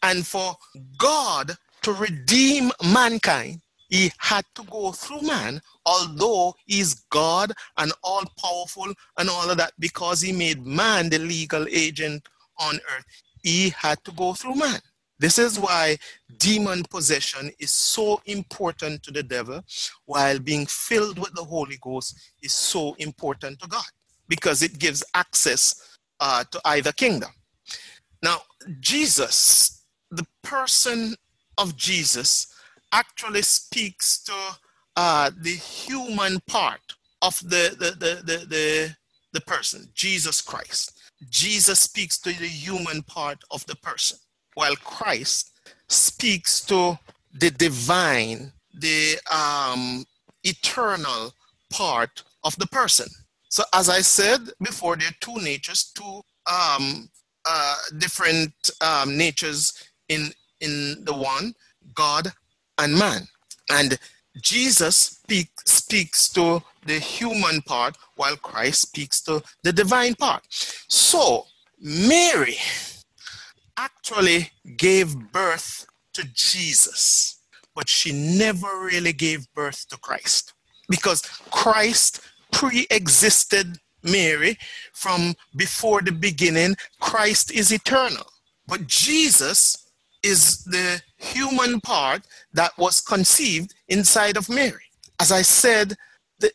And 0.01 0.25
for 0.25 0.55
God 0.97 1.55
to 1.81 1.93
redeem 1.93 2.71
mankind, 2.83 3.61
he 3.89 4.11
had 4.17 4.45
to 4.55 4.63
go 4.63 4.91
through 4.91 5.21
man, 5.21 5.59
although 5.85 6.55
he's 6.65 6.93
God 7.09 7.51
and 7.77 7.91
all 8.03 8.23
powerful 8.39 8.93
and 9.17 9.29
all 9.29 9.49
of 9.49 9.57
that, 9.57 9.73
because 9.79 10.21
he 10.21 10.31
made 10.31 10.65
man 10.65 11.09
the 11.09 11.19
legal 11.19 11.67
agent 11.69 12.27
on 12.59 12.75
earth. 12.75 13.05
He 13.43 13.69
had 13.71 14.03
to 14.05 14.11
go 14.13 14.33
through 14.33 14.55
man. 14.55 14.79
This 15.19 15.37
is 15.37 15.59
why 15.59 15.97
demon 16.37 16.83
possession 16.89 17.51
is 17.59 17.71
so 17.71 18.21
important 18.25 19.03
to 19.03 19.11
the 19.11 19.23
devil, 19.23 19.61
while 20.05 20.39
being 20.39 20.65
filled 20.65 21.19
with 21.19 21.33
the 21.35 21.43
Holy 21.43 21.77
Ghost 21.81 22.17
is 22.41 22.53
so 22.53 22.95
important 22.97 23.59
to 23.59 23.67
God, 23.67 23.85
because 24.27 24.63
it 24.63 24.79
gives 24.79 25.03
access 25.13 25.97
uh, 26.19 26.43
to 26.51 26.61
either 26.65 26.91
kingdom. 26.91 27.29
Now, 28.23 28.37
Jesus, 28.79 29.85
the 30.09 30.25
person 30.43 31.15
of 31.61 31.77
Jesus, 31.77 32.47
actually 32.91 33.43
speaks 33.43 34.23
to 34.23 34.33
uh, 34.97 35.31
the 35.39 35.55
human 35.55 36.39
part 36.47 36.95
of 37.21 37.39
the, 37.41 37.75
the, 37.79 37.91
the, 37.91 38.21
the, 38.23 38.45
the, 38.45 38.95
the 39.33 39.41
person, 39.41 39.87
Jesus 39.93 40.41
Christ. 40.41 40.97
Jesus 41.29 41.79
speaks 41.79 42.17
to 42.19 42.29
the 42.29 42.47
human 42.47 43.03
part 43.03 43.37
of 43.51 43.65
the 43.67 43.75
person, 43.77 44.17
while 44.55 44.75
Christ 44.77 45.51
speaks 45.87 46.61
to 46.65 46.97
the 47.33 47.51
divine, 47.51 48.51
the 48.73 49.17
um, 49.31 50.05
eternal 50.43 51.33
part 51.71 52.23
of 52.43 52.55
the 52.57 52.67
person. 52.67 53.07
So, 53.49 53.63
as 53.73 53.89
I 53.89 54.01
said 54.01 54.39
before, 54.59 54.95
there 54.95 55.09
are 55.09 55.21
two 55.21 55.35
natures, 55.43 55.91
two 55.95 56.21
um, 56.51 57.09
uh, 57.45 57.75
different 57.97 58.53
um, 58.81 59.17
natures 59.17 59.73
in 60.09 60.31
in 60.61 61.03
the 61.03 61.13
one, 61.13 61.53
God 61.93 62.31
and 62.77 62.97
man. 62.97 63.27
And 63.69 63.97
Jesus 64.39 64.95
speak, 64.95 65.49
speaks 65.65 66.29
to 66.29 66.63
the 66.85 66.99
human 66.99 67.61
part 67.63 67.97
while 68.15 68.35
Christ 68.37 68.81
speaks 68.81 69.21
to 69.21 69.43
the 69.63 69.73
divine 69.73 70.15
part. 70.15 70.43
So, 70.49 71.45
Mary 71.79 72.57
actually 73.77 74.51
gave 74.77 75.31
birth 75.31 75.85
to 76.13 76.23
Jesus, 76.33 77.39
but 77.75 77.89
she 77.89 78.11
never 78.11 78.67
really 78.83 79.13
gave 79.13 79.51
birth 79.53 79.87
to 79.89 79.97
Christ 79.97 80.53
because 80.89 81.21
Christ 81.49 82.21
pre 82.51 82.85
existed 82.91 83.79
Mary 84.03 84.57
from 84.93 85.35
before 85.55 86.01
the 86.01 86.11
beginning. 86.11 86.75
Christ 86.99 87.51
is 87.51 87.71
eternal, 87.71 88.25
but 88.67 88.87
Jesus 88.87 89.80
is 90.23 90.63
the 90.65 91.01
human 91.17 91.81
part 91.81 92.23
that 92.53 92.77
was 92.77 93.01
conceived 93.01 93.73
inside 93.87 94.37
of 94.37 94.49
Mary. 94.49 94.83
As 95.19 95.31
I 95.31 95.41
said, 95.41 95.95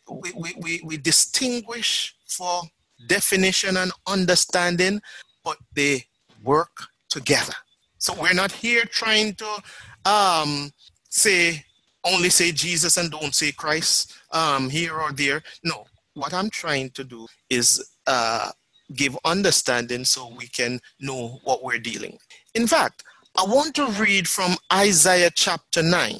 we, 0.09 0.31
we, 0.35 0.53
we, 0.57 0.81
we 0.83 0.97
distinguish 0.97 2.15
for 2.27 2.61
definition 3.07 3.77
and 3.77 3.91
understanding, 4.07 5.01
but 5.43 5.57
they 5.73 6.03
work 6.43 6.87
together. 7.09 7.53
So 7.99 8.13
we're 8.13 8.33
not 8.33 8.51
here 8.51 8.85
trying 8.85 9.35
to 9.35 9.63
um, 10.05 10.71
say, 11.09 11.63
only 12.03 12.29
say 12.29 12.51
Jesus 12.51 12.97
and 12.97 13.11
don't 13.11 13.33
say 13.33 13.51
Christ 13.51 14.13
um, 14.31 14.69
here 14.69 14.93
or 14.93 15.11
there. 15.11 15.41
No, 15.63 15.85
what 16.13 16.33
I'm 16.33 16.49
trying 16.49 16.91
to 16.91 17.03
do 17.03 17.27
is 17.49 17.83
uh, 18.07 18.51
give 18.95 19.17
understanding 19.25 20.05
so 20.05 20.33
we 20.37 20.47
can 20.47 20.79
know 20.99 21.39
what 21.43 21.63
we're 21.63 21.79
dealing. 21.79 22.17
In 22.55 22.67
fact, 22.67 23.03
I 23.39 23.43
want 23.43 23.75
to 23.75 23.85
read 23.91 24.27
from 24.27 24.55
Isaiah 24.73 25.29
chapter 25.29 25.83
9, 25.83 26.19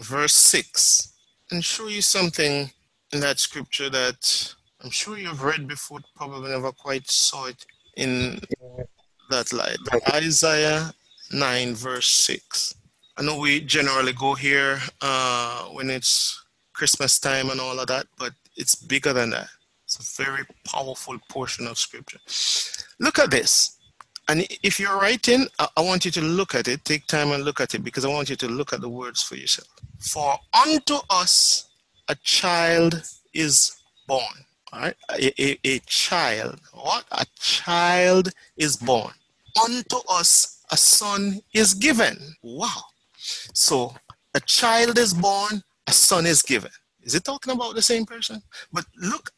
verse 0.00 0.34
6, 0.34 1.14
and 1.50 1.64
show 1.64 1.88
you 1.88 2.02
something 2.02 2.70
in 3.10 3.20
that 3.20 3.38
scripture 3.38 3.88
that 3.88 4.54
I'm 4.84 4.90
sure 4.90 5.16
you've 5.16 5.42
read 5.42 5.66
before, 5.66 6.00
probably 6.14 6.50
never 6.50 6.70
quite 6.72 7.08
saw 7.08 7.46
it 7.46 7.64
in 7.96 8.42
that 9.30 9.50
light. 9.54 9.78
Isaiah 10.12 10.92
9, 11.32 11.74
verse 11.74 12.10
6. 12.10 12.74
I 13.16 13.22
know 13.22 13.38
we 13.38 13.62
generally 13.62 14.12
go 14.12 14.34
here 14.34 14.78
uh, 15.00 15.64
when 15.68 15.88
it's 15.88 16.44
Christmas 16.74 17.18
time 17.18 17.48
and 17.48 17.62
all 17.62 17.80
of 17.80 17.86
that, 17.86 18.08
but 18.18 18.34
it's 18.58 18.74
bigger 18.74 19.14
than 19.14 19.30
that. 19.30 19.48
It's 19.84 19.96
a 19.96 20.22
very 20.22 20.44
powerful 20.66 21.18
portion 21.30 21.66
of 21.66 21.78
scripture. 21.78 22.20
Look 23.00 23.18
at 23.18 23.30
this. 23.30 23.77
And 24.28 24.46
if 24.62 24.78
you're 24.78 24.98
writing, 24.98 25.46
I 25.58 25.80
want 25.80 26.04
you 26.04 26.10
to 26.10 26.20
look 26.20 26.54
at 26.54 26.68
it, 26.68 26.84
take 26.84 27.06
time 27.06 27.32
and 27.32 27.44
look 27.44 27.60
at 27.60 27.74
it 27.74 27.82
because 27.82 28.04
I 28.04 28.08
want 28.08 28.28
you 28.28 28.36
to 28.36 28.48
look 28.48 28.74
at 28.74 28.82
the 28.82 28.88
words 28.88 29.22
for 29.22 29.36
yourself. 29.36 29.68
For 29.98 30.38
unto 30.66 30.96
us 31.08 31.68
a 32.08 32.14
child 32.16 33.02
is 33.32 33.80
born. 34.06 34.22
All 34.72 34.80
right? 34.80 34.94
A, 35.12 35.42
a, 35.42 35.58
a 35.64 35.78
child. 35.86 36.60
What? 36.74 37.06
A 37.12 37.24
child 37.38 38.28
is 38.58 38.76
born. 38.76 39.12
Unto 39.64 39.96
us 40.10 40.62
a 40.70 40.76
son 40.76 41.40
is 41.54 41.72
given. 41.72 42.18
Wow. 42.42 42.82
So 43.54 43.94
a 44.34 44.40
child 44.40 44.98
is 44.98 45.14
born, 45.14 45.62
a 45.86 45.92
son 45.92 46.26
is 46.26 46.42
given. 46.42 46.70
Is 47.02 47.14
it 47.14 47.24
talking 47.24 47.54
about 47.54 47.74
the 47.74 47.82
same 47.82 48.04
person? 48.04 48.42
But 48.70 48.84
look, 49.00 49.30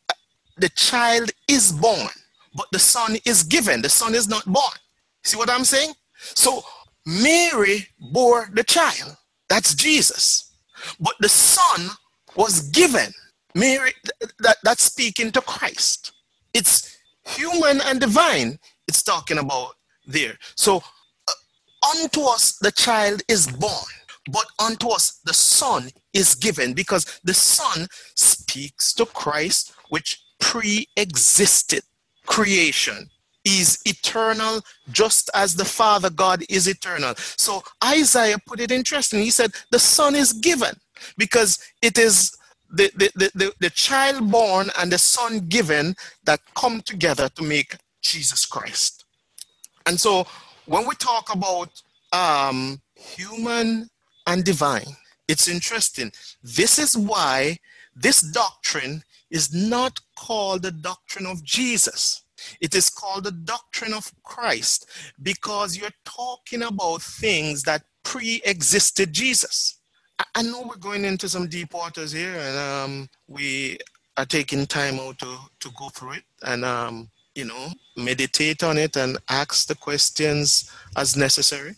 the 0.57 0.69
child 0.71 1.31
is 1.47 1.71
born 1.71 2.11
but 2.55 2.67
the 2.73 2.79
son 2.79 3.17
is 3.25 3.43
given. 3.43 3.83
The 3.83 3.89
son 3.89 4.15
is 4.15 4.29
not 4.29 4.45
born. 4.47 4.79
See 5.25 5.37
what 5.37 5.51
I'm 5.51 5.65
saying? 5.65 5.95
So 6.17 6.63
Mary 7.07 7.87
bore 8.13 8.49
the 8.53 8.65
child. 8.65 9.17
That's 9.49 9.75
Jesus. 9.75 10.53
But 10.99 11.15
the 11.21 11.29
son 11.29 11.91
was 12.37 12.69
given. 12.71 13.13
Mary, 13.55 13.93
that, 14.39 14.57
that's 14.63 14.85
speaking 14.85 15.33
to 15.33 15.41
Christ. 15.41 16.13
It's 16.55 16.97
human 17.27 17.81
and 17.83 18.01
divine, 18.01 18.59
it's 18.89 19.03
talking 19.03 19.39
about 19.39 19.75
there. 20.07 20.37
So 20.55 20.77
uh, 21.29 21.93
unto 21.97 22.23
us 22.23 22.57
the 22.59 22.73
child 22.73 23.23
is 23.29 23.47
born, 23.47 23.93
but 24.33 24.47
unto 24.59 24.89
us 24.89 25.21
the 25.25 25.35
Son 25.35 25.91
is 26.13 26.35
given, 26.35 26.75
because 26.75 27.21
the 27.25 27.35
Son 27.35 27.87
speaks 28.17 28.93
to 28.95 29.07
Christ, 29.07 29.73
which 29.91 30.23
pre 30.41 30.89
existed 30.97 31.83
creation 32.31 33.11
is 33.45 33.81
eternal 33.85 34.61
just 34.93 35.31
as 35.35 35.57
the 35.57 35.65
father 35.65 36.11
god 36.11 36.45
is 36.49 36.69
eternal. 36.69 37.15
So 37.17 37.63
isaiah 37.85 38.39
put 38.47 38.61
it 38.61 38.71
interesting. 38.71 39.21
He 39.21 39.31
said 39.31 39.51
the 39.71 39.79
son 39.79 40.15
is 40.15 40.33
given 40.33 40.75
because 41.19 41.59
it 41.83 41.99
is 41.99 42.37
the, 42.71 42.91
the, 42.95 43.11
the, 43.17 43.31
the, 43.35 43.53
the 43.59 43.71
child 43.71 44.31
born 44.31 44.71
and 44.79 44.93
the 44.93 44.99
son 44.99 45.41
given 45.49 45.97
that 46.25 46.41
come 46.55 46.81
together 46.83 47.29
to 47.31 47.43
make 47.43 47.77
jesus 48.01 48.47
christ. 48.47 49.05
And 49.87 49.99
so 49.99 50.27
when 50.67 50.87
we 50.87 50.95
talk 50.95 51.35
about 51.35 51.83
um, 52.13 52.81
human 52.95 53.91
and 54.27 54.45
divine 54.45 54.97
it's 55.31 55.47
interesting. 55.47 56.11
This 56.43 56.77
is 56.77 56.97
why 56.97 57.59
this 57.95 58.21
doctrine 58.21 59.05
is 59.31 59.55
not 59.55 60.01
called 60.27 60.63
the 60.63 60.71
doctrine 60.71 61.27
of 61.27 61.43
jesus 61.45 62.23
it 62.61 62.75
is 62.75 62.91
called 62.91 63.25
the 63.25 63.33
doctrine 63.33 63.93
of 63.93 64.11
Christ 64.23 64.87
because 65.23 65.77
you're 65.77 65.91
talking 66.05 66.63
about 66.63 67.03
things 67.03 67.63
that 67.65 67.83
pre 68.03 68.41
existed 68.45 69.13
Jesus. 69.13 69.79
I 70.35 70.43
know 70.43 70.63
we're 70.63 70.77
going 70.77 71.05
into 71.05 71.29
some 71.29 71.49
deep 71.49 71.73
waters 71.73 72.13
here 72.13 72.35
and 72.35 72.59
um, 72.59 73.09
we 73.27 73.79
are 74.17 74.27
taking 74.27 74.67
time 74.67 75.01
out 75.01 75.19
to, 75.21 75.39
to 75.61 75.71
go 75.79 75.89
through 75.89 76.13
it 76.13 76.25
and, 76.43 76.65
um, 76.65 77.09
you 77.35 77.47
know, 77.47 77.69
meditate 77.97 78.63
on 78.63 78.77
it 78.77 78.97
and 78.97 79.17
ask 79.31 79.67
the 79.67 79.75
questions 79.75 80.71
as 80.97 81.17
necessary. 81.17 81.75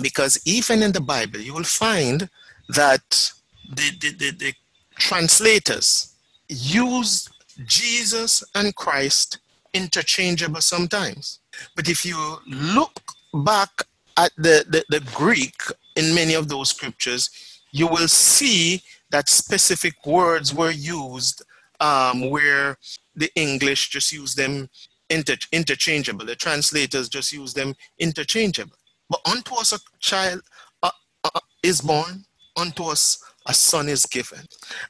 Because 0.00 0.38
even 0.44 0.82
in 0.82 0.92
the 0.92 1.00
Bible, 1.00 1.40
you 1.40 1.54
will 1.54 1.64
find 1.64 2.28
that 2.68 3.32
the, 3.70 3.90
the, 4.00 4.10
the, 4.12 4.30
the 4.32 4.54
translators 4.98 6.14
use 6.48 7.30
Jesus 7.64 8.44
and 8.54 8.74
Christ 8.74 9.38
interchangeable 9.74 10.60
sometimes. 10.60 11.40
But 11.76 11.88
if 11.88 12.04
you 12.04 12.38
look 12.46 13.00
back 13.32 13.70
at 14.16 14.32
the, 14.36 14.64
the, 14.68 14.84
the 14.88 15.04
Greek 15.14 15.60
in 15.96 16.14
many 16.14 16.34
of 16.34 16.48
those 16.48 16.70
scriptures, 16.70 17.30
you 17.72 17.86
will 17.86 18.08
see 18.08 18.82
that 19.10 19.28
specific 19.28 19.94
words 20.06 20.54
were 20.54 20.70
used 20.70 21.42
um, 21.80 22.30
where 22.30 22.76
the 23.14 23.30
English 23.34 23.90
just 23.90 24.12
use 24.12 24.34
them 24.34 24.68
inter- 25.10 25.36
interchangeable. 25.52 26.26
The 26.26 26.36
translators 26.36 27.08
just 27.08 27.32
use 27.32 27.54
them 27.54 27.74
interchangeable. 27.98 28.76
But 29.08 29.20
unto 29.28 29.54
us 29.54 29.72
a 29.72 29.78
child 29.98 30.42
uh, 30.82 30.90
uh, 31.24 31.40
is 31.62 31.80
born, 31.80 32.24
unto 32.56 32.84
us 32.84 33.22
a 33.48 33.54
son 33.54 33.88
is 33.88 34.04
given. 34.06 34.40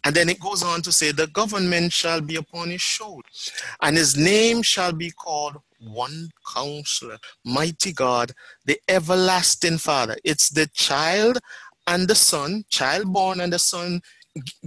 And 0.04 0.14
then 0.14 0.28
it 0.28 0.40
goes 0.40 0.62
on 0.62 0.82
to 0.82 0.92
say, 0.92 1.12
the 1.12 1.28
government 1.28 1.92
shall 1.92 2.20
be 2.20 2.36
upon 2.36 2.70
his 2.70 2.82
shoulder, 2.82 3.28
and 3.82 3.96
his 3.96 4.16
name 4.16 4.62
shall 4.62 4.92
be 4.92 5.10
called 5.10 5.56
one 5.80 6.28
counselor, 6.54 7.18
mighty 7.44 7.92
God, 7.92 8.32
the 8.66 8.78
everlasting 8.88 9.78
Father. 9.78 10.16
It's 10.24 10.50
the 10.50 10.68
child 10.74 11.38
and 11.86 12.08
the 12.08 12.14
son, 12.14 12.64
child 12.68 13.12
born 13.12 13.40
and 13.40 13.52
the 13.52 13.58
son 13.58 14.02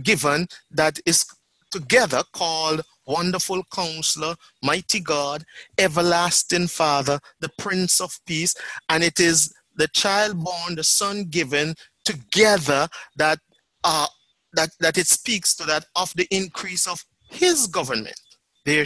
given, 0.01 0.47
that 0.71 0.99
is 1.06 1.25
together 1.69 2.23
called 2.34 2.82
Wonderful 3.06 3.63
Counselor, 3.73 4.36
Mighty 4.63 4.99
God, 4.99 5.43
Everlasting 5.77 6.67
Father, 6.67 7.19
the 7.39 7.49
Prince 7.58 7.99
of 7.99 8.19
Peace. 8.25 8.56
And 8.89 9.04
it 9.04 9.19
is 9.19 9.54
the 9.75 9.88
child 9.89 10.43
born, 10.43 10.75
the 10.75 10.84
son 10.84 11.25
given 11.25 11.75
together 12.04 12.88
that 13.15 13.39
uh, 13.84 14.08
that, 14.54 14.70
that 14.80 14.98
it 14.98 15.08
speaks 15.08 15.56
to 15.56 15.65
that 15.65 15.86
of 15.96 16.13
the 16.15 16.28
increase 16.32 16.88
of 16.88 17.04
his 17.30 17.67
government. 17.67 18.20
There 18.65 18.86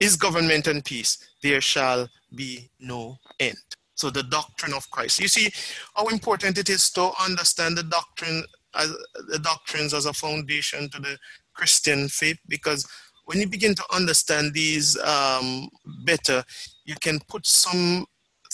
his 0.00 0.16
government 0.16 0.66
and 0.66 0.84
peace, 0.84 1.18
there 1.42 1.60
shall 1.60 2.08
be 2.34 2.70
no 2.80 3.16
end. 3.38 3.56
So 3.94 4.10
the 4.10 4.24
doctrine 4.24 4.74
of 4.74 4.90
Christ. 4.90 5.20
You 5.20 5.28
see 5.28 5.52
how 5.94 6.08
important 6.08 6.58
it 6.58 6.68
is 6.68 6.90
to 6.90 7.10
understand 7.24 7.78
the 7.78 7.84
doctrine 7.84 8.42
as 8.76 8.92
the 9.28 9.38
doctrines 9.38 9.94
as 9.94 10.06
a 10.06 10.12
foundation 10.12 10.90
to 10.90 11.00
the 11.00 11.16
Christian 11.54 12.08
faith 12.08 12.38
because 12.48 12.86
when 13.26 13.40
you 13.40 13.48
begin 13.48 13.74
to 13.74 13.84
understand 13.94 14.52
these 14.52 14.98
um, 15.00 15.68
better, 16.04 16.44
you 16.84 16.94
can 17.00 17.20
put 17.28 17.46
some 17.46 18.04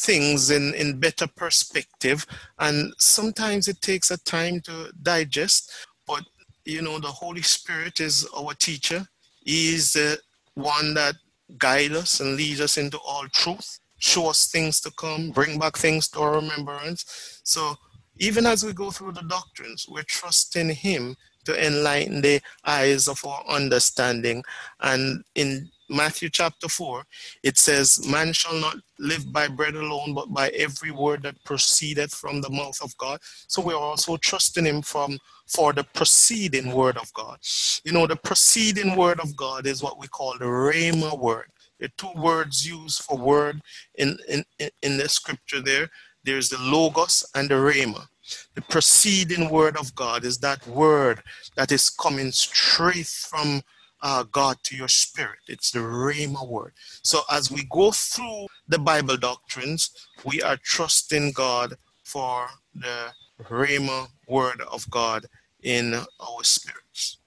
things 0.01 0.51
in, 0.51 0.75
in 0.75 0.99
better 0.99 1.27
perspective. 1.27 2.27
And 2.59 2.93
sometimes 2.99 3.69
it 3.69 3.81
takes 3.83 4.11
a 4.11 4.19
time 4.19 4.61
to 4.63 4.91
digest, 5.03 5.73
but 6.07 6.25
you 6.65 6.83
know, 6.83 6.99
the 6.99 7.09
Holy 7.09 7.43
Spirit 7.43 8.01
is 8.01 8.27
our 8.37 8.55
teacher. 8.55 9.07
He 9.41 9.75
is 9.75 9.93
the 9.93 10.19
one 10.55 10.95
that 10.95 11.15
guide 11.59 11.93
us 11.93 12.21
and 12.21 12.37
lead 12.37 12.61
us 12.61 12.79
into 12.79 12.99
all 12.99 13.27
truth, 13.33 13.81
show 13.99 14.29
us 14.31 14.49
things 14.49 14.81
to 14.83 14.91
come, 14.93 15.31
bring 15.31 15.59
back 15.59 15.77
things 15.77 16.09
to 16.09 16.21
our 16.21 16.35
remembrance. 16.37 17.41
So 17.45 17.75
even 18.19 18.47
as 18.47 18.65
we 18.65 18.73
go 18.73 18.91
through 18.91 19.13
the 19.13 19.23
doctrines, 19.23 19.87
we're 19.89 20.05
trusting 20.05 20.71
Him 20.71 21.17
to 21.47 21.67
enlighten 21.67 22.21
the 22.21 22.41
eyes 22.65 23.09
of 23.09 23.25
our 23.25 23.43
understanding. 23.49 24.43
And 24.81 25.25
in 25.35 25.71
Matthew 25.91 26.31
chapter 26.31 26.69
4, 26.69 27.05
it 27.43 27.59
says, 27.59 28.07
Man 28.09 28.33
shall 28.33 28.55
not 28.55 28.77
live 28.99 29.33
by 29.33 29.49
bread 29.49 29.75
alone, 29.75 30.15
but 30.15 30.33
by 30.33 30.49
every 30.51 30.93
word 30.93 31.23
that 31.25 31.43
proceedeth 31.45 32.15
from 32.15 32.41
the 32.41 32.51
mouth 32.51 32.79
of 32.83 32.97
God. 32.97 33.19
So 33.49 33.61
we're 33.61 33.75
also 33.77 34.17
trusting 34.17 34.65
Him 34.65 34.83
from 34.83 35.19
for 35.47 35.73
the 35.73 35.85
proceeding 35.85 36.73
word 36.73 36.97
of 36.97 37.13
God. 37.13 37.39
You 37.85 37.93
know, 37.93 38.07
the 38.07 38.17
proceeding 38.17 38.97
word 38.97 39.19
of 39.21 39.35
God 39.37 39.67
is 39.67 39.83
what 39.83 39.99
we 39.99 40.07
call 40.07 40.35
the 40.39 40.45
Rhema 40.45 41.19
word. 41.19 41.47
Are 41.83 41.89
two 41.97 42.13
words 42.15 42.67
used 42.67 43.03
for 43.03 43.17
word 43.17 43.61
in, 43.97 44.17
in, 44.29 44.45
in 44.83 44.99
the 44.99 45.09
scripture 45.09 45.61
there. 45.61 45.89
There's 46.25 46.51
the 46.51 46.59
Logos 46.59 47.25
and 47.35 47.49
the 47.49 47.55
Rhema. 47.55 48.07
The 48.55 48.63
proceeding 48.63 49.49
word 49.49 49.77
of 49.77 49.95
God 49.95 50.25
is 50.25 50.39
that 50.39 50.65
word 50.67 51.23
that 51.57 51.73
is 51.73 51.89
coming 51.89 52.31
straight 52.33 53.07
from 53.07 53.63
uh, 54.03 54.25
God 54.25 54.57
to 54.65 54.77
your 54.77 54.89
spirit. 54.89 55.41
It's 55.49 55.71
the 55.71 55.81
Rhema 55.81 56.47
word. 56.47 56.73
So 57.03 57.21
as 57.31 57.51
we 57.51 57.65
go 57.71 57.91
through 57.91 58.47
the 58.69 58.79
Bible 58.79 59.17
doctrines, 59.17 59.91
we 60.25 60.43
are 60.43 60.57
trusting 60.57 61.33
God 61.33 61.77
for 62.05 62.49
the 62.75 63.13
Rhema 63.43 64.09
word 64.27 64.61
of 64.71 64.89
God 64.91 65.27
in 65.63 65.95
our 65.95 66.43
spirits. 66.43 67.19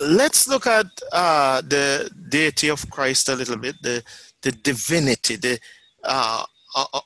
Let's 0.00 0.48
look 0.48 0.66
at 0.66 0.86
uh, 1.12 1.60
the 1.60 2.10
deity 2.28 2.68
of 2.68 2.88
Christ 2.90 3.28
a 3.28 3.36
little 3.36 3.56
bit, 3.56 3.76
the, 3.82 4.02
the 4.40 4.52
divinity 4.52 5.36
the, 5.36 5.60
uh, 6.02 6.44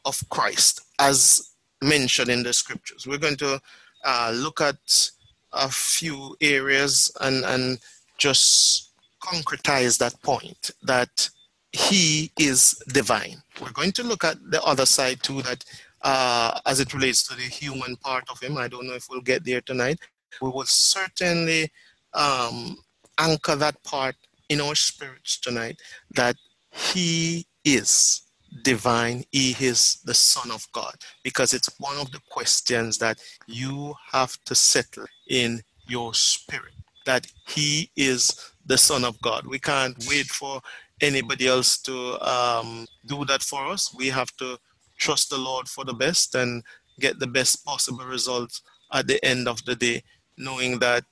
of 0.05 0.23
Christ 0.31 0.81
as 0.99 1.53
mentioned 1.83 2.31
in 2.31 2.43
the 2.43 2.53
scriptures. 2.53 3.07
We're 3.07 3.19
going 3.19 3.37
to 3.37 3.61
uh, 4.05 4.33
look 4.35 4.61
at 4.61 5.11
a 5.53 5.69
few 5.69 6.37
areas 6.41 7.11
and, 7.21 7.45
and 7.45 7.79
just 8.19 8.93
concretize 9.23 9.99
that 9.99 10.21
point 10.23 10.71
that 10.83 11.29
he 11.73 12.31
is 12.39 12.81
divine. 12.89 13.43
We're 13.61 13.73
going 13.73 13.93
to 13.93 14.03
look 14.03 14.25
at 14.25 14.39
the 14.51 14.63
other 14.63 14.87
side 14.87 15.23
too, 15.23 15.43
that 15.43 15.65
uh, 16.03 16.61
as 16.67 16.81
it 16.81 16.95
relates 16.95 17.27
to 17.27 17.35
the 17.35 17.43
human 17.43 17.97
part 17.97 18.25
of 18.31 18.41
him. 18.41 18.57
I 18.57 18.69
don't 18.69 18.87
know 18.87 18.95
if 18.95 19.07
we'll 19.11 19.21
get 19.21 19.45
there 19.45 19.61
tonight. 19.61 19.99
We 20.41 20.49
will 20.49 20.65
certainly 20.65 21.71
um, 22.15 22.77
anchor 23.19 23.57
that 23.57 23.83
part 23.83 24.15
in 24.49 24.61
our 24.61 24.75
spirits 24.75 25.41
tonight 25.41 25.81
that 26.15 26.37
he 26.71 27.47
is 27.65 28.23
divine, 28.63 29.25
he 29.33 29.57
is 29.59 29.99
the 30.05 30.15
Son 30.15 30.51
of 30.51 30.67
God, 30.73 30.95
because 31.25 31.53
it's 31.53 31.71
one 31.79 31.97
of 31.99 32.11
the 32.13 32.21
questions 32.31 32.99
that 32.99 33.19
you 33.47 33.95
have 34.13 34.37
to 34.45 34.55
settle 34.55 35.07
in 35.29 35.61
your 35.89 36.15
spirit 36.15 36.76
that 37.07 37.27
he 37.49 37.91
is 37.97 38.53
the 38.67 38.77
Son 38.77 39.05
of 39.05 39.21
God. 39.23 39.47
We 39.47 39.59
can't 39.59 39.97
wait 40.09 40.27
for 40.27 40.61
anybody 41.01 41.47
else 41.47 41.79
to 41.83 42.21
um, 42.21 42.87
do 43.07 43.25
that 43.25 43.43
for 43.43 43.67
us. 43.67 43.95
We 43.97 44.09
have 44.09 44.35
to 44.37 44.59
trust 44.99 45.31
the 45.31 45.39
Lord 45.39 45.69
for 45.69 45.85
the 45.85 45.95
best 45.95 46.35
and 46.35 46.63
get 47.01 47.19
the 47.19 47.27
best 47.27 47.65
possible 47.65 48.05
results 48.05 48.63
at 48.93 49.07
the 49.07 49.23
end 49.25 49.49
of 49.49 49.65
the 49.65 49.77
day, 49.77 50.03
knowing 50.37 50.79
that 50.79 51.05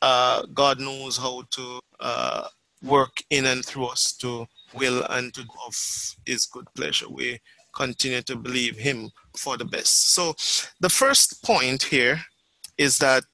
uh, 0.00 0.42
God 0.52 0.80
knows 0.80 1.16
how 1.16 1.42
to 1.50 1.80
uh, 2.00 2.48
work 2.82 3.22
in 3.30 3.46
and 3.46 3.64
through 3.64 3.86
us 3.86 4.12
to 4.16 4.46
will 4.74 5.04
and 5.10 5.32
to 5.34 5.42
of 5.66 5.74
His 6.26 6.46
good 6.46 6.66
pleasure. 6.74 7.08
We 7.08 7.40
continue 7.74 8.22
to 8.22 8.36
believe 8.36 8.76
Him 8.76 9.10
for 9.36 9.56
the 9.56 9.64
best. 9.64 10.14
So, 10.14 10.34
the 10.80 10.90
first 10.90 11.42
point 11.42 11.82
here 11.82 12.20
is 12.78 12.98
that 12.98 13.24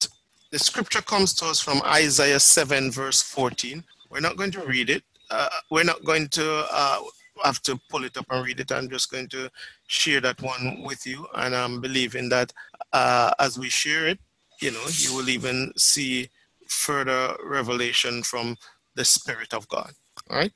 the 0.51 0.59
scripture 0.59 1.01
comes 1.01 1.33
to 1.35 1.45
us 1.45 1.59
from 1.59 1.81
Isaiah 1.85 2.39
7, 2.39 2.91
verse 2.91 3.21
14. 3.21 3.83
We're 4.09 4.19
not 4.19 4.35
going 4.35 4.51
to 4.51 4.65
read 4.65 4.89
it. 4.89 5.03
Uh, 5.29 5.49
we're 5.69 5.83
not 5.83 6.03
going 6.03 6.27
to, 6.29 6.65
uh, 6.71 6.99
have 7.43 7.61
to 7.63 7.79
pull 7.89 8.03
it 8.03 8.17
up 8.17 8.25
and 8.29 8.45
read 8.45 8.59
it. 8.59 8.71
I'm 8.71 8.89
just 8.89 9.11
going 9.11 9.27
to 9.29 9.49
share 9.87 10.21
that 10.21 10.41
one 10.41 10.81
with 10.83 11.05
you, 11.05 11.27
and 11.35 11.55
I'm 11.55 11.79
believing 11.81 12.29
that 12.29 12.51
uh, 12.93 13.31
as 13.39 13.57
we 13.57 13.69
share 13.69 14.07
it, 14.07 14.19
you 14.61 14.71
know, 14.71 14.83
you 14.89 15.15
will 15.15 15.29
even 15.29 15.71
see 15.77 16.29
further 16.67 17.35
revelation 17.45 18.23
from 18.23 18.57
the 18.95 19.05
Spirit 19.05 19.53
of 19.53 19.67
God. 19.69 19.91
All 20.29 20.37
right. 20.37 20.51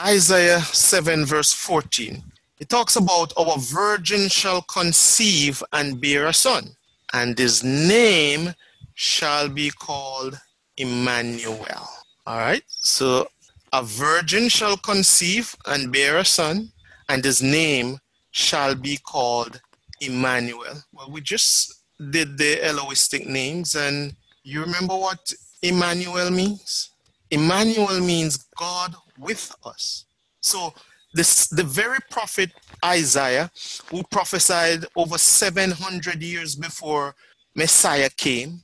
Isaiah 0.00 0.60
7, 0.60 1.24
verse 1.24 1.52
14. 1.52 2.22
It 2.58 2.68
talks 2.68 2.96
about 2.96 3.32
our 3.36 3.58
virgin 3.58 4.28
shall 4.28 4.62
conceive 4.62 5.62
and 5.72 6.00
bear 6.00 6.26
a 6.26 6.34
son, 6.34 6.76
and 7.12 7.38
his 7.38 7.64
name 7.64 8.54
shall 8.94 9.48
be 9.48 9.70
called 9.70 10.38
Emmanuel. 10.76 11.88
All 12.26 12.38
right. 12.38 12.62
So 12.68 13.28
a 13.72 13.82
virgin 13.82 14.48
shall 14.48 14.76
conceive 14.76 15.54
and 15.66 15.92
bear 15.92 16.18
a 16.18 16.24
son, 16.24 16.72
and 17.08 17.24
his 17.24 17.42
name 17.42 17.98
shall 18.30 18.74
be 18.74 18.98
called 18.98 19.60
Emmanuel. 20.00 20.82
Well, 20.92 21.10
we 21.10 21.20
just 21.20 21.82
did 22.10 22.38
the 22.38 22.56
Elohistic 22.56 23.26
names, 23.26 23.74
and 23.74 24.14
you 24.42 24.60
remember 24.60 24.96
what 24.96 25.32
Emmanuel 25.62 26.30
means? 26.30 26.90
Emmanuel 27.30 28.00
means 28.00 28.36
God 28.56 28.94
with 29.18 29.54
us. 29.64 30.04
So 30.40 30.74
this 31.14 31.48
the 31.48 31.62
very 31.62 31.98
prophet 32.10 32.50
Isaiah, 32.84 33.50
who 33.90 34.02
prophesied 34.10 34.86
over 34.96 35.18
700 35.18 36.22
years 36.22 36.56
before 36.56 37.14
Messiah 37.54 38.10
came, 38.16 38.62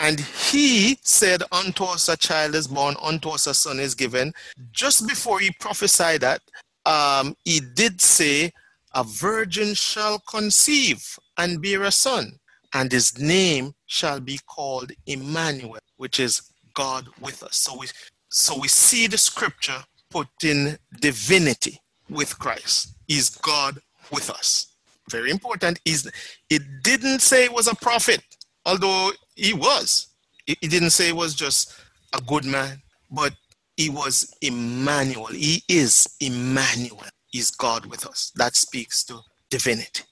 and 0.00 0.18
he 0.18 0.98
said, 1.02 1.42
Unto 1.52 1.84
us 1.84 2.08
a 2.08 2.16
child 2.16 2.54
is 2.54 2.66
born, 2.66 2.96
unto 3.02 3.28
us 3.30 3.46
a 3.46 3.54
son 3.54 3.78
is 3.78 3.94
given. 3.94 4.32
Just 4.72 5.06
before 5.06 5.40
he 5.40 5.50
prophesied 5.60 6.22
that, 6.22 6.40
um, 6.86 7.36
he 7.44 7.60
did 7.60 8.00
say, 8.00 8.50
A 8.94 9.04
virgin 9.04 9.74
shall 9.74 10.18
conceive 10.20 11.18
and 11.36 11.60
bear 11.62 11.82
a 11.82 11.92
son, 11.92 12.32
and 12.72 12.90
his 12.90 13.18
name 13.18 13.74
shall 13.86 14.20
be 14.20 14.40
called 14.46 14.90
Emmanuel, 15.06 15.78
which 15.98 16.18
is 16.18 16.50
God 16.74 17.06
with 17.20 17.42
us. 17.42 17.56
So 17.56 17.76
we 17.76 17.88
so 18.30 18.58
we 18.58 18.68
see 18.68 19.06
the 19.06 19.18
scripture 19.18 19.82
put 20.08 20.28
in 20.42 20.78
divinity 21.00 21.78
with 22.08 22.38
Christ. 22.38 22.94
Is 23.08 23.30
God 23.30 23.80
with 24.10 24.30
us? 24.30 24.68
Very 25.10 25.30
important. 25.30 25.80
Is 25.84 26.10
it 26.48 26.62
didn't 26.82 27.20
say 27.20 27.44
it 27.44 27.52
was 27.52 27.66
a 27.66 27.74
prophet, 27.74 28.22
although 28.64 29.10
he 29.34 29.52
was. 29.52 30.08
He 30.46 30.54
didn't 30.68 30.90
say 30.90 31.06
he 31.06 31.12
was 31.12 31.34
just 31.34 31.74
a 32.14 32.20
good 32.22 32.44
man, 32.44 32.82
but 33.10 33.34
he 33.76 33.88
was 33.88 34.34
Emmanuel. 34.42 35.26
He 35.26 35.62
is 35.68 36.08
Emmanuel. 36.20 37.04
He's 37.28 37.50
God 37.50 37.86
with 37.86 38.06
us. 38.06 38.32
That 38.36 38.56
speaks 38.56 39.04
to 39.04 39.20
divinity. 39.48 40.04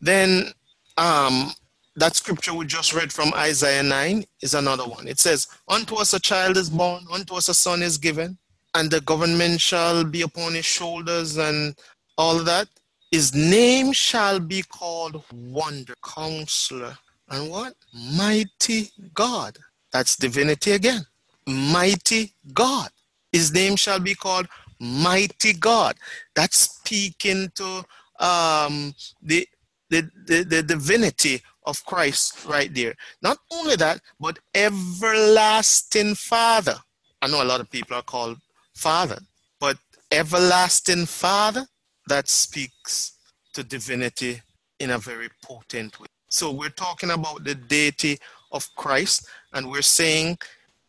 Then 0.00 0.52
um, 0.96 1.52
that 1.96 2.14
scripture 2.14 2.54
we 2.54 2.66
just 2.66 2.94
read 2.94 3.12
from 3.12 3.34
Isaiah 3.34 3.82
9 3.82 4.24
is 4.42 4.54
another 4.54 4.84
one. 4.84 5.08
It 5.08 5.18
says, 5.18 5.48
Unto 5.68 5.96
us 5.96 6.14
a 6.14 6.20
child 6.20 6.56
is 6.56 6.70
born, 6.70 7.04
unto 7.12 7.34
us 7.34 7.48
a 7.48 7.54
son 7.54 7.82
is 7.82 7.98
given, 7.98 8.38
and 8.74 8.90
the 8.90 9.00
government 9.00 9.60
shall 9.60 10.04
be 10.04 10.22
upon 10.22 10.54
his 10.54 10.64
shoulders, 10.64 11.36
and 11.36 11.76
all 12.16 12.38
that. 12.44 12.68
His 13.10 13.34
name 13.34 13.92
shall 13.92 14.38
be 14.38 14.62
called 14.62 15.24
Wonder, 15.32 15.94
Counselor, 16.04 16.96
and 17.30 17.50
what? 17.50 17.74
Mighty 18.16 18.90
God. 19.14 19.58
That's 19.92 20.16
divinity 20.16 20.72
again. 20.72 21.06
Mighty 21.46 22.34
God. 22.52 22.90
His 23.32 23.52
name 23.52 23.76
shall 23.76 24.00
be 24.00 24.14
called 24.14 24.46
Mighty 24.80 25.52
God. 25.54 25.96
That's 26.34 26.56
speaking 26.58 27.50
to 27.56 27.84
um, 28.20 28.94
the, 29.22 29.46
the, 29.90 30.10
the, 30.26 30.44
the 30.44 30.62
divinity 30.62 31.42
of 31.64 31.84
Christ 31.84 32.44
right 32.46 32.72
there. 32.74 32.94
Not 33.22 33.38
only 33.52 33.76
that, 33.76 34.00
but 34.20 34.38
everlasting 34.54 36.14
Father. 36.14 36.76
I 37.20 37.28
know 37.28 37.42
a 37.42 37.44
lot 37.44 37.60
of 37.60 37.70
people 37.70 37.96
are 37.96 38.02
called 38.02 38.38
Father, 38.74 39.18
but 39.60 39.76
everlasting 40.12 41.06
Father, 41.06 41.66
that 42.08 42.28
speaks 42.28 43.18
to 43.52 43.62
divinity 43.62 44.40
in 44.78 44.90
a 44.90 44.98
very 44.98 45.28
potent 45.42 46.00
way. 46.00 46.06
So 46.28 46.50
we're 46.50 46.68
talking 46.68 47.10
about 47.10 47.44
the 47.44 47.54
deity 47.54 48.18
of 48.52 48.68
Christ, 48.76 49.26
and 49.52 49.70
we're 49.70 49.82
saying 49.82 50.38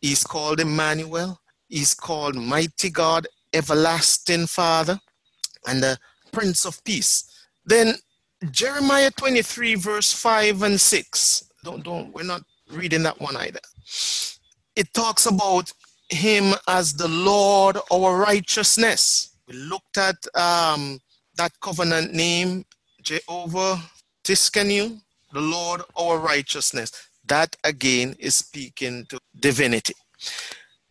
he's 0.00 0.22
called 0.22 0.60
Emmanuel, 0.60 1.40
he's 1.68 1.94
called 1.94 2.36
Mighty 2.36 2.90
God, 2.90 3.26
Everlasting 3.52 4.46
Father, 4.46 5.00
and 5.66 5.82
the 5.82 5.98
Prince 6.30 6.64
of 6.64 6.82
Peace. 6.84 7.24
Then 7.64 7.94
Jeremiah 8.50 9.10
23, 9.10 9.74
verse 9.76 10.12
5 10.12 10.62
and 10.62 10.80
6. 10.80 11.44
Don't, 11.64 11.84
don't, 11.84 12.12
we're 12.14 12.22
not 12.22 12.42
reading 12.70 13.02
that 13.02 13.20
one 13.20 13.36
either. 13.36 13.60
It 14.76 14.92
talks 14.94 15.26
about 15.26 15.72
him 16.10 16.54
as 16.68 16.94
the 16.94 17.08
Lord 17.08 17.78
our 17.92 18.16
righteousness. 18.18 19.36
We 19.46 19.54
looked 19.54 19.98
at 19.98 20.16
um, 20.34 21.00
that 21.36 21.52
covenant 21.60 22.14
name, 22.14 22.64
Jehovah 23.02 23.80
Tsidkenu, 24.24 25.00
the 25.32 25.40
Lord 25.40 25.82
our 25.96 26.18
righteousness. 26.18 26.92
That 27.26 27.56
again 27.64 28.16
is 28.18 28.34
speaking 28.34 29.06
to 29.08 29.18
divinity. 29.38 29.94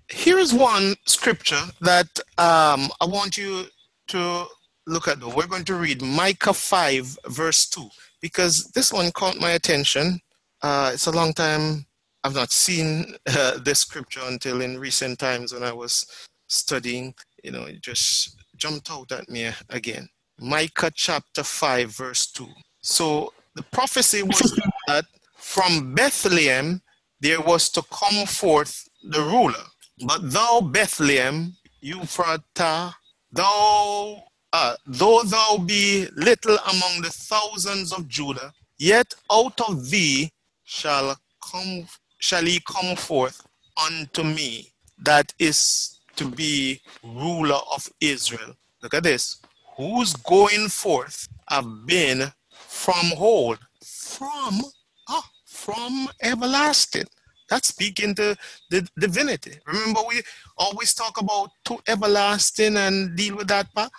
Here 0.09 0.39
is 0.39 0.53
one 0.53 0.95
scripture 1.05 1.61
that 1.81 2.07
um, 2.37 2.89
I 2.99 3.05
want 3.05 3.37
you 3.37 3.65
to 4.07 4.45
look 4.87 5.07
at. 5.07 5.23
We're 5.23 5.47
going 5.47 5.65
to 5.65 5.75
read 5.75 6.01
Micah 6.01 6.53
5, 6.53 7.17
verse 7.27 7.67
2, 7.69 7.87
because 8.21 8.71
this 8.71 8.91
one 8.91 9.11
caught 9.11 9.37
my 9.37 9.51
attention. 9.51 10.19
Uh, 10.61 10.91
it's 10.93 11.07
a 11.07 11.11
long 11.11 11.33
time 11.33 11.85
I've 12.23 12.35
not 12.35 12.51
seen 12.51 13.15
uh, 13.27 13.59
this 13.59 13.79
scripture 13.79 14.21
until 14.25 14.61
in 14.61 14.79
recent 14.79 15.19
times 15.19 15.53
when 15.53 15.63
I 15.63 15.71
was 15.71 16.05
studying. 16.47 17.13
You 17.43 17.51
know, 17.51 17.63
it 17.63 17.81
just 17.81 18.35
jumped 18.57 18.91
out 18.91 19.11
at 19.11 19.29
me 19.29 19.51
again. 19.69 20.09
Micah 20.39 20.91
chapter 20.93 21.43
5, 21.43 21.95
verse 21.95 22.27
2. 22.31 22.47
So 22.81 23.33
the 23.55 23.63
prophecy 23.63 24.23
was 24.23 24.59
that 24.87 25.05
from 25.35 25.93
Bethlehem 25.95 26.81
there 27.19 27.41
was 27.41 27.69
to 27.71 27.81
come 27.91 28.25
forth 28.25 28.87
the 29.03 29.21
ruler. 29.21 29.63
But 30.05 30.31
thou, 30.31 30.61
Bethlehem, 30.61 31.55
Ephratah, 31.83 32.93
thou, 33.31 34.23
uh, 34.53 34.75
though 34.85 35.23
thou 35.23 35.57
be 35.57 36.07
little 36.15 36.57
among 36.71 37.01
the 37.01 37.09
thousands 37.09 37.91
of 37.91 38.07
Judah, 38.07 38.53
yet 38.77 39.13
out 39.31 39.59
of 39.61 39.89
thee 39.89 40.31
shall 40.63 41.17
come 41.51 41.85
shall 42.19 42.43
he 42.43 42.61
come 42.67 42.95
forth 42.95 43.41
unto 43.87 44.23
me, 44.23 44.73
that 45.03 45.33
is 45.39 45.99
to 46.15 46.25
be 46.29 46.81
ruler 47.03 47.59
of 47.73 47.89
Israel. 48.01 48.53
Look 48.83 48.93
at 48.93 49.03
this. 49.03 49.41
Whose 49.77 50.13
going 50.13 50.67
forth 50.67 51.27
have 51.49 51.65
been 51.85 52.31
from 52.79 53.11
old, 53.17 53.59
from 53.83 54.61
ah, 55.09 55.29
from 55.45 56.07
everlasting. 56.21 57.07
That's 57.49 57.67
speaking 57.67 58.15
to 58.15 58.37
the 58.69 58.87
divinity. 58.97 59.55
Remember, 59.67 60.01
we 60.07 60.21
always 60.57 60.93
talk 60.93 61.19
about 61.19 61.49
to 61.65 61.77
everlasting 61.87 62.77
and 62.77 63.17
deal 63.17 63.35
with 63.35 63.49
that 63.49 63.67
part. 63.73 63.91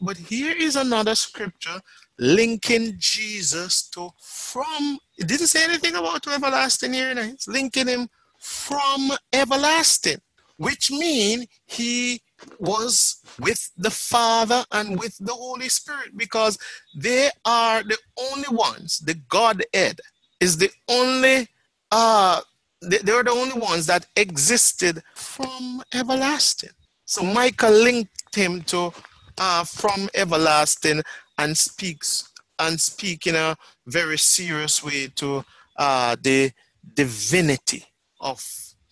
But 0.00 0.16
here 0.16 0.56
is 0.56 0.76
another 0.76 1.14
scripture 1.14 1.80
linking 2.18 2.94
Jesus 2.98 3.88
to 3.90 4.10
from. 4.22 4.98
It 5.18 5.28
didn't 5.28 5.48
say 5.48 5.64
anything 5.64 5.94
about 5.94 6.22
to 6.22 6.30
everlasting 6.30 6.94
here. 6.94 7.12
It's 7.16 7.48
linking 7.48 7.88
him 7.88 8.08
from 8.38 9.12
everlasting, 9.32 10.20
which 10.56 10.90
mean 10.90 11.46
he 11.66 12.22
was 12.58 13.16
with 13.40 13.70
the 13.76 13.90
Father 13.90 14.64
and 14.72 14.98
with 14.98 15.16
the 15.18 15.32
Holy 15.32 15.68
Spirit 15.68 16.16
because 16.16 16.58
they 16.96 17.30
are 17.44 17.82
the 17.82 17.98
only 18.18 18.48
ones, 18.50 18.98
the 19.00 19.14
Godhead 19.28 20.00
is 20.40 20.56
the 20.56 20.70
only, 20.88 21.48
uh, 21.90 22.40
they, 22.82 22.98
they 22.98 23.12
are 23.12 23.24
the 23.24 23.30
only 23.30 23.58
ones 23.58 23.86
that 23.86 24.06
existed 24.16 25.02
from 25.14 25.82
everlasting. 25.92 26.70
So 27.04 27.22
Micah 27.22 27.70
linked 27.70 28.34
him 28.34 28.62
to 28.62 28.92
uh, 29.38 29.64
from 29.64 30.08
everlasting 30.14 31.02
and 31.38 31.56
speaks 31.56 32.30
and 32.58 32.80
speak 32.80 33.26
in 33.26 33.34
a 33.34 33.56
very 33.86 34.18
serious 34.18 34.82
way 34.82 35.08
to 35.16 35.44
uh, 35.76 36.16
the 36.22 36.52
divinity 36.94 37.84
of 38.20 38.42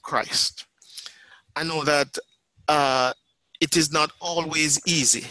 Christ. 0.03 0.67
I 1.55 1.65
know 1.65 1.85
that 1.85 2.19
uh, 2.69 3.13
it 3.63 3.77
is 3.77 3.93
not 3.93 4.11
always 4.21 4.81
easy 4.89 5.25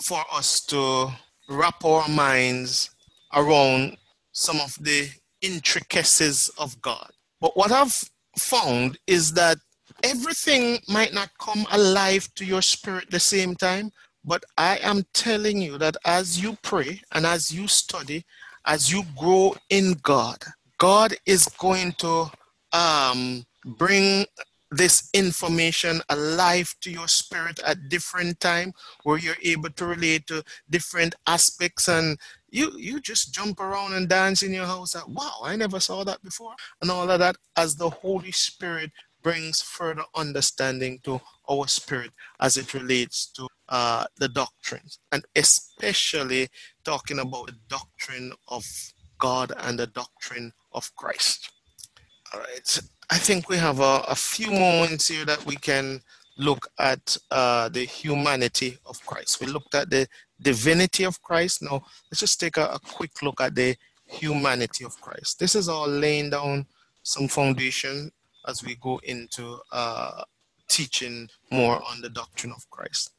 for 0.00 0.24
us 0.32 0.62
to 0.62 1.08
wrap 1.50 1.84
our 1.84 2.08
minds 2.08 2.88
around 3.34 3.98
some 4.32 4.58
of 4.60 4.74
the 4.80 5.10
intricacies 5.42 6.48
of 6.56 6.80
God. 6.80 7.10
But 7.42 7.54
what 7.54 7.70
I've 7.70 8.02
found 8.38 8.98
is 9.06 9.30
that 9.34 9.58
everything 10.02 10.78
might 10.88 11.12
not 11.12 11.28
come 11.38 11.66
alive 11.70 12.26
to 12.36 12.46
your 12.46 12.62
spirit 12.62 13.10
the 13.10 13.20
same 13.20 13.54
time, 13.54 13.92
but 14.24 14.42
I 14.56 14.78
am 14.78 15.04
telling 15.12 15.60
you 15.60 15.76
that 15.76 15.98
as 16.06 16.42
you 16.42 16.56
pray 16.62 17.02
and 17.12 17.26
as 17.26 17.50
you 17.50 17.68
study, 17.68 18.24
as 18.64 18.90
you 18.90 19.02
grow 19.18 19.54
in 19.68 19.96
God, 20.02 20.38
God 20.78 21.14
is 21.26 21.44
going 21.58 21.92
to 21.98 22.30
um, 22.72 23.44
bring 23.76 24.24
this 24.76 25.10
information 25.14 26.00
alive 26.08 26.74
to 26.80 26.90
your 26.90 27.08
spirit 27.08 27.60
at 27.66 27.88
different 27.88 28.38
time 28.40 28.72
where 29.04 29.18
you're 29.18 29.36
able 29.42 29.70
to 29.70 29.86
relate 29.86 30.26
to 30.26 30.42
different 30.70 31.14
aspects 31.26 31.88
and 31.88 32.18
you 32.50 32.72
you 32.76 33.00
just 33.00 33.34
jump 33.34 33.60
around 33.60 33.94
and 33.94 34.08
dance 34.08 34.42
in 34.42 34.52
your 34.52 34.66
house 34.66 34.94
like, 34.94 35.08
wow 35.08 35.40
i 35.42 35.54
never 35.56 35.80
saw 35.80 36.04
that 36.04 36.22
before 36.22 36.54
and 36.82 36.90
all 36.90 37.10
of 37.10 37.18
that 37.18 37.36
as 37.56 37.76
the 37.76 37.88
holy 37.88 38.32
spirit 38.32 38.90
brings 39.22 39.62
further 39.62 40.04
understanding 40.14 40.98
to 41.02 41.20
our 41.50 41.66
spirit 41.66 42.10
as 42.40 42.56
it 42.56 42.74
relates 42.74 43.26
to 43.32 43.48
uh, 43.70 44.04
the 44.18 44.28
doctrines 44.28 44.98
and 45.12 45.24
especially 45.34 46.48
talking 46.84 47.18
about 47.18 47.46
the 47.46 47.56
doctrine 47.68 48.32
of 48.48 48.64
god 49.18 49.52
and 49.60 49.78
the 49.78 49.86
doctrine 49.86 50.52
of 50.72 50.94
christ. 50.96 51.50
All 52.32 52.40
right 52.40 52.80
I 53.10 53.18
think 53.18 53.48
we 53.48 53.56
have 53.56 53.80
a, 53.80 54.04
a 54.08 54.14
few 54.14 54.50
moments 54.50 55.08
here 55.08 55.24
that 55.24 55.44
we 55.46 55.56
can 55.56 56.00
look 56.36 56.66
at 56.78 57.16
uh, 57.30 57.68
the 57.68 57.84
humanity 57.84 58.78
of 58.86 59.04
Christ. 59.06 59.40
We 59.40 59.46
looked 59.46 59.74
at 59.74 59.90
the 59.90 60.06
divinity 60.40 61.04
of 61.04 61.20
Christ. 61.22 61.62
Now, 61.62 61.84
let's 62.10 62.20
just 62.20 62.40
take 62.40 62.56
a, 62.56 62.66
a, 62.66 62.78
quick 62.78 63.22
look 63.22 63.40
at 63.40 63.54
the 63.54 63.76
humanity 64.06 64.84
of 64.84 65.00
Christ. 65.00 65.38
This 65.38 65.54
is 65.54 65.68
all 65.68 65.88
laying 65.88 66.30
down 66.30 66.66
some 67.02 67.28
foundation 67.28 68.10
as 68.48 68.64
we 68.64 68.74
go 68.76 69.00
into 69.04 69.58
uh, 69.72 70.22
teaching 70.68 71.28
more 71.50 71.80
on 71.88 72.00
the 72.00 72.10
doctrine 72.10 72.52
of 72.52 72.68
Christ. 72.70 73.12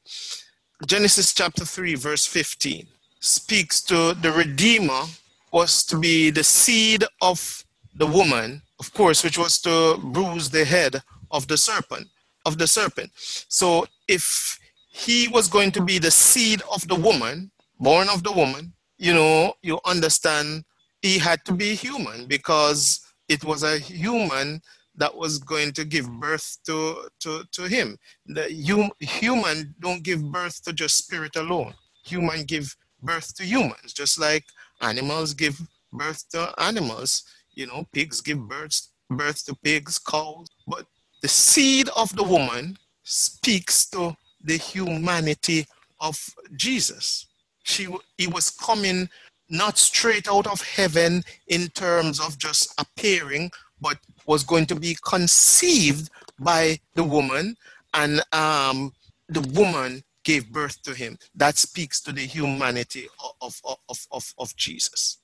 Genesis 0.86 1.33
chapter 1.33 1.63
3, 1.63 1.95
verse 1.95 2.25
15 2.25 2.88
speaks 3.19 3.81
to 3.81 4.13
the 4.21 4.31
Redeemer 4.31 5.03
was 5.51 5.86
to 5.86 5.97
be 5.97 6.29
the 6.29 6.43
seed 6.43 7.03
of 7.21 7.63
the 7.95 8.05
woman 8.05 8.61
of 8.80 8.93
course, 8.93 9.23
which 9.23 9.38
was 9.38 9.59
to 9.61 9.97
bruise 9.97 10.49
the 10.49 10.65
head 10.65 11.01
of 11.32 11.47
the 11.47 11.57
serpent, 11.57 12.07
of 12.45 12.57
the 12.57 12.67
serpent. 12.67 13.11
So 13.15 13.86
if 14.07 14.59
he 14.89 15.28
was 15.28 15.47
going 15.47 15.71
to 15.73 15.82
be 15.82 15.99
the 15.99 16.11
seed 16.11 16.61
of 16.73 16.88
the 16.88 16.95
woman, 16.95 17.51
born 17.80 18.07
of 18.09 18.23
the 18.23 18.32
woman, 18.32 18.73
you 18.97 19.13
know, 19.13 19.53
you 19.61 19.80
understand 19.86 20.63
he 21.01 21.17
had 21.17 21.43
to 21.45 21.53
be 21.53 21.76
human 21.76 22.28
because 22.28 23.01
it 23.28 23.43
was 23.43 23.63
a 23.63 23.78
human 23.78 24.61
that 24.97 25.15
was 25.15 25.39
going 25.39 25.73
to 25.73 25.84
give 25.84 26.09
birth 26.19 26.57
to, 26.65 27.09
to, 27.19 27.43
to 27.51 27.63
him. 27.63 27.97
The 28.26 28.47
hum, 28.67 28.91
human 28.99 29.76
don't 29.80 30.03
give 30.03 30.23
birth 30.32 30.63
to 30.63 30.73
just 30.73 30.97
spirit 30.97 31.36
alone. 31.36 31.73
Human 32.05 32.43
give 32.43 32.76
birth 33.01 33.36
to 33.36 33.43
humans, 33.43 33.93
just 33.93 34.19
like 34.19 34.45
animals 34.82 35.34
give 35.34 35.59
birth 35.91 36.28
to 36.30 36.53
animals. 36.57 37.23
You 37.56 37.68
know, 37.68 37.88
pigs 37.91 38.22
give 38.22 38.47
birth, 38.47 38.88
birth 39.10 39.45
to 39.45 39.56
pigs, 39.56 39.97
cows. 39.99 40.47
But 40.68 40.86
the 41.22 41.28
seed 41.28 41.89
of 41.95 42.16
the 42.16 42.24
woman 42.24 42.78
speaks 43.03 43.88
to 43.89 44.16
the 44.43 44.58
humanity 44.58 45.66
of 45.99 46.18
Jesus. 46.56 47.28
She, 47.64 47.88
he 48.18 48.28
was 48.28 48.49
coming 48.51 49.10
not 49.49 49.78
straight 49.78 50.28
out 50.28 50.47
of 50.47 50.62
heaven 50.62 51.24
in 51.47 51.68
terms 51.70 52.20
of 52.20 52.38
just 52.38 52.74
appearing, 52.80 53.51
but 53.82 53.97
was 54.26 54.43
going 54.43 54.66
to 54.68 54.76
be 54.76 54.97
conceived 55.03 56.10
by 56.39 56.80
the 56.95 57.03
woman, 57.03 57.56
and 57.93 58.22
um, 58.34 58.91
the 59.30 59.41
woman 59.53 60.03
gave 60.24 60.51
birth 60.51 60.82
to 60.82 60.93
him. 60.93 61.18
That 61.36 61.58
speaks 61.58 62.01
to 62.01 62.12
the 62.12 62.22
humanity 62.22 63.08
of, 63.41 63.62
of, 63.64 63.78
of, 63.89 64.08
of, 64.12 64.34
of 64.38 64.56
Jesus. 64.56 65.20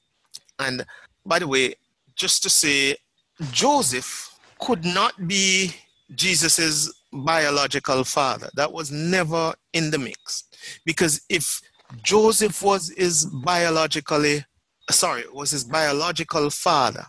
And 0.60 0.86
by 1.26 1.40
the 1.40 1.48
way, 1.48 1.76
just 2.22 2.44
to 2.44 2.50
say, 2.50 2.96
Joseph 3.52 4.30
could 4.60 4.86
not 4.86 5.28
be 5.28 5.74
Jesus's 6.14 6.94
biological 7.12 8.04
father. 8.04 8.50
That 8.56 8.72
was 8.72 8.92
never 8.92 9.56
in 9.74 9.90
the 9.90 9.98
mix. 9.98 10.44
Because 10.86 11.22
if 11.30 11.60
Joseph 12.04 12.62
was 12.62 12.94
his 12.96 13.26
biologically, 13.26 14.46
sorry, 14.92 15.24
was 15.34 15.50
his 15.50 15.64
biological 15.64 16.52
father, 16.52 17.06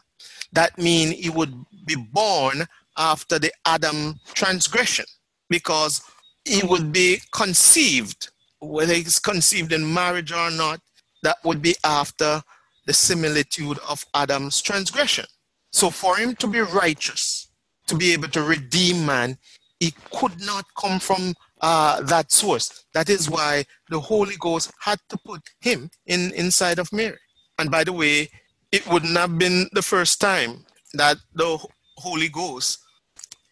that 0.52 0.78
means 0.78 1.12
he 1.14 1.28
would 1.28 1.54
be 1.84 1.96
born 1.96 2.64
after 2.96 3.38
the 3.38 3.52
Adam 3.66 4.18
transgression 4.32 5.04
because 5.50 6.00
he 6.46 6.66
would 6.66 6.90
be 6.90 7.20
conceived, 7.32 8.30
whether 8.60 8.94
he's 8.94 9.18
conceived 9.18 9.72
in 9.72 9.92
marriage 9.92 10.32
or 10.32 10.50
not, 10.50 10.80
that 11.22 11.36
would 11.44 11.60
be 11.60 11.74
after 11.84 12.42
the 12.86 12.92
similitude 12.92 13.78
of 13.88 14.04
Adam's 14.14 14.60
transgression. 14.60 15.26
So 15.70 15.90
for 15.90 16.16
him 16.16 16.34
to 16.36 16.46
be 16.46 16.60
righteous, 16.60 17.48
to 17.86 17.96
be 17.96 18.12
able 18.12 18.28
to 18.28 18.42
redeem 18.42 19.06
man, 19.06 19.38
he 19.80 19.94
could 20.12 20.40
not 20.40 20.64
come 20.78 21.00
from 21.00 21.34
uh, 21.60 22.00
that 22.02 22.30
source. 22.30 22.84
That 22.94 23.08
is 23.08 23.28
why 23.28 23.64
the 23.88 24.00
Holy 24.00 24.36
Ghost 24.38 24.72
had 24.80 24.98
to 25.08 25.18
put 25.24 25.40
him 25.60 25.90
in 26.06 26.32
inside 26.34 26.78
of 26.78 26.92
Mary. 26.92 27.18
And 27.58 27.70
by 27.70 27.84
the 27.84 27.92
way, 27.92 28.28
it 28.70 28.86
wouldn't 28.88 29.16
have 29.16 29.38
been 29.38 29.68
the 29.72 29.82
first 29.82 30.20
time 30.20 30.64
that 30.94 31.16
the 31.34 31.58
Holy 31.98 32.28
Ghost 32.28 32.78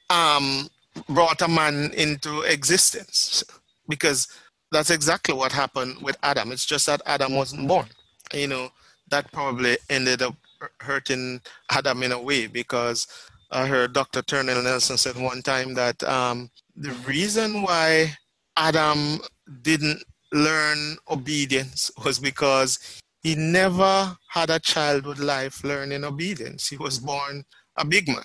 um, 0.09 0.69
brought 1.09 1.43
a 1.43 1.49
man 1.49 1.93
into 1.95 2.43
existence, 2.43 3.45
because 3.89 4.29
that's 4.73 4.91
exactly 4.91 5.35
what 5.35 5.53
happened 5.53 6.01
with 6.01 6.17
Adam. 6.23 6.53
It's 6.53 6.67
just 6.67 6.87
that 6.87 7.03
Adam 7.07 7.35
wasn't 7.35 7.69
born. 7.69 7.87
You 8.33 8.47
know, 8.47 8.71
that 9.11 9.31
probably 9.33 9.77
ended 9.89 10.23
up 10.23 10.35
hurting 10.81 11.41
Adam 11.71 12.03
in 12.03 12.13
a 12.13 12.21
way 12.21 12.47
because 12.47 13.07
I 13.51 13.67
heard 13.67 13.93
Dr. 13.93 14.23
Turnel 14.23 14.63
Nelson 14.63 14.97
said 14.97 15.17
one 15.17 15.43
time 15.43 15.75
that 15.75 16.03
um, 16.05 16.51
the 16.77 16.93
reason 17.07 17.63
why 17.63 18.17
Adam 18.57 19.19
didn't 19.63 20.03
learn 20.33 20.97
obedience 21.11 21.91
was 22.05 22.19
because 22.19 23.01
he 23.23 23.35
never 23.35 24.17
had 24.29 24.51
a 24.51 24.61
childhood 24.61 25.19
life 25.19 25.65
learning 25.65 26.05
obedience. 26.05 26.69
He 26.69 26.77
was 26.77 26.99
born 26.99 27.45
a 27.77 27.85
big 27.85 28.09
man. 28.09 28.23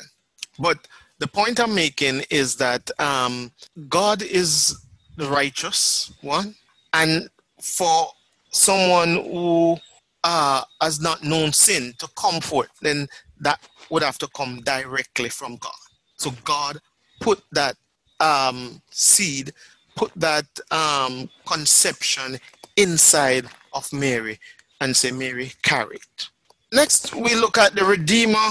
But 0.59 0.87
the 1.19 1.27
point 1.27 1.59
I'm 1.59 1.73
making 1.73 2.23
is 2.29 2.55
that 2.57 2.89
um, 2.99 3.51
God 3.89 4.21
is 4.21 4.77
the 5.17 5.27
righteous 5.27 6.13
one, 6.21 6.55
and 6.93 7.29
for 7.61 8.07
someone 8.51 9.15
who 9.15 9.77
uh, 10.25 10.63
has 10.81 10.99
not 10.99 11.23
known 11.23 11.53
sin 11.53 11.93
to 11.99 12.07
come 12.17 12.41
forth, 12.41 12.71
then 12.81 13.07
that 13.39 13.59
would 13.91 14.01
have 14.03 14.17
to 14.17 14.27
come 14.35 14.59
directly 14.61 15.29
from 15.29 15.55
God. 15.57 15.71
So 16.17 16.31
God 16.43 16.79
put 17.21 17.43
that 17.51 17.75
um, 18.19 18.81
seed, 18.89 19.53
put 19.95 20.11
that 20.15 20.45
um, 20.71 21.29
conception 21.45 22.39
inside 22.75 23.45
of 23.73 23.91
Mary 23.93 24.39
and 24.81 24.97
say, 24.97 25.11
Mary, 25.11 25.53
carry 25.61 25.97
it. 25.97 26.29
Next, 26.73 27.13
we 27.13 27.35
look 27.35 27.57
at 27.59 27.75
the 27.75 27.85
Redeemer. 27.85 28.49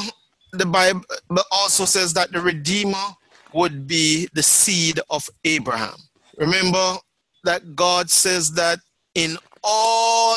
The 0.53 0.67
Bible 0.67 1.05
also 1.51 1.85
says 1.85 2.15
that 2.15 2.31
the 2.31 2.41
Redeemer 2.41 3.05
would 3.53 3.89
be 3.89 4.29
the 4.33 4.43
seed 4.43 5.01
of 5.11 5.29
Abraham. 5.45 5.97
Remember 6.37 6.99
that 7.43 7.75
God 7.75 8.11
says 8.11 8.53
that 8.53 8.79
in 9.17 9.37
all 9.65 10.37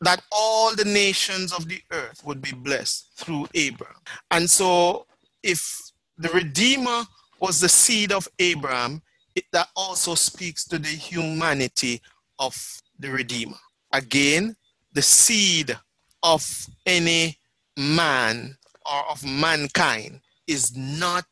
that 0.00 0.22
all 0.32 0.74
the 0.74 0.84
nations 0.84 1.52
of 1.52 1.68
the 1.68 1.80
earth 1.92 2.22
would 2.24 2.42
be 2.42 2.52
blessed 2.52 3.10
through 3.16 3.48
Abraham. 3.54 3.96
And 4.30 4.48
so, 4.48 5.06
if 5.42 5.90
the 6.18 6.28
Redeemer 6.30 7.04
was 7.40 7.60
the 7.60 7.68
seed 7.68 8.12
of 8.12 8.28
Abraham, 8.38 9.02
it, 9.34 9.44
that 9.52 9.68
also 9.76 10.14
speaks 10.14 10.64
to 10.64 10.78
the 10.78 10.88
humanity 10.88 12.02
of 12.38 12.54
the 12.98 13.10
Redeemer. 13.10 13.56
Again, 13.92 14.56
the 14.92 15.02
seed 15.02 15.76
of 16.22 16.66
any 16.86 17.38
man 17.76 18.56
or 18.90 19.10
of 19.10 19.24
mankind 19.24 20.20
is 20.46 20.76
not 20.76 21.24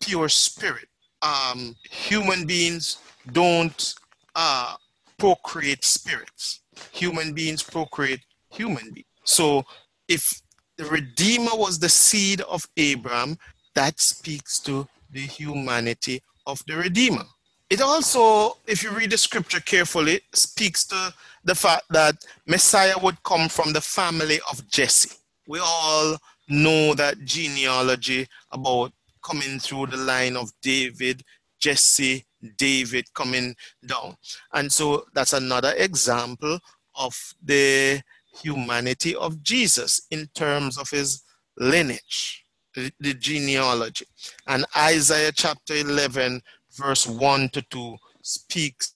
pure 0.00 0.28
spirit. 0.28 0.88
Um, 1.22 1.74
human 1.90 2.46
beings 2.46 2.98
don't 3.32 3.94
uh, 4.34 4.76
procreate 5.18 5.84
spirits 5.84 6.60
human 6.92 7.32
beings 7.32 7.62
procreate 7.62 8.20
human 8.50 8.92
beings. 8.92 9.06
So 9.24 9.64
if 10.08 10.42
the 10.76 10.84
Redeemer 10.84 11.52
was 11.54 11.78
the 11.78 11.88
seed 11.88 12.40
of 12.42 12.66
Abraham, 12.76 13.38
that 13.74 14.00
speaks 14.00 14.58
to 14.60 14.86
the 15.10 15.20
humanity 15.20 16.22
of 16.46 16.62
the 16.66 16.76
Redeemer. 16.76 17.24
It 17.70 17.80
also, 17.80 18.58
if 18.66 18.82
you 18.82 18.90
read 18.90 19.10
the 19.10 19.18
scripture 19.18 19.60
carefully, 19.60 20.20
speaks 20.32 20.84
to 20.86 21.14
the 21.44 21.54
fact 21.54 21.84
that 21.90 22.16
Messiah 22.46 22.94
would 23.02 23.22
come 23.22 23.48
from 23.48 23.72
the 23.72 23.80
family 23.80 24.38
of 24.50 24.66
Jesse. 24.68 25.16
We 25.48 25.60
all 25.60 26.16
know 26.48 26.94
that 26.94 27.24
genealogy 27.24 28.28
about 28.52 28.92
coming 29.24 29.58
through 29.58 29.86
the 29.86 29.96
line 29.96 30.36
of 30.36 30.52
David, 30.62 31.22
Jesse, 31.58 32.24
David 32.56 33.12
coming 33.14 33.54
down. 33.86 34.16
And 34.52 34.72
so 34.72 35.04
that's 35.14 35.32
another 35.32 35.74
example 35.76 36.58
of 36.94 37.16
the 37.42 38.00
humanity 38.42 39.14
of 39.14 39.42
Jesus 39.42 40.02
in 40.10 40.28
terms 40.34 40.78
of 40.78 40.90
his 40.90 41.22
lineage, 41.56 42.44
the, 42.74 43.14
genealogy. 43.14 44.06
And 44.46 44.64
Isaiah 44.76 45.32
chapter 45.32 45.74
11, 45.74 46.42
verse 46.72 47.06
1 47.06 47.48
to 47.50 47.62
2 47.62 47.96
speaks 48.22 48.94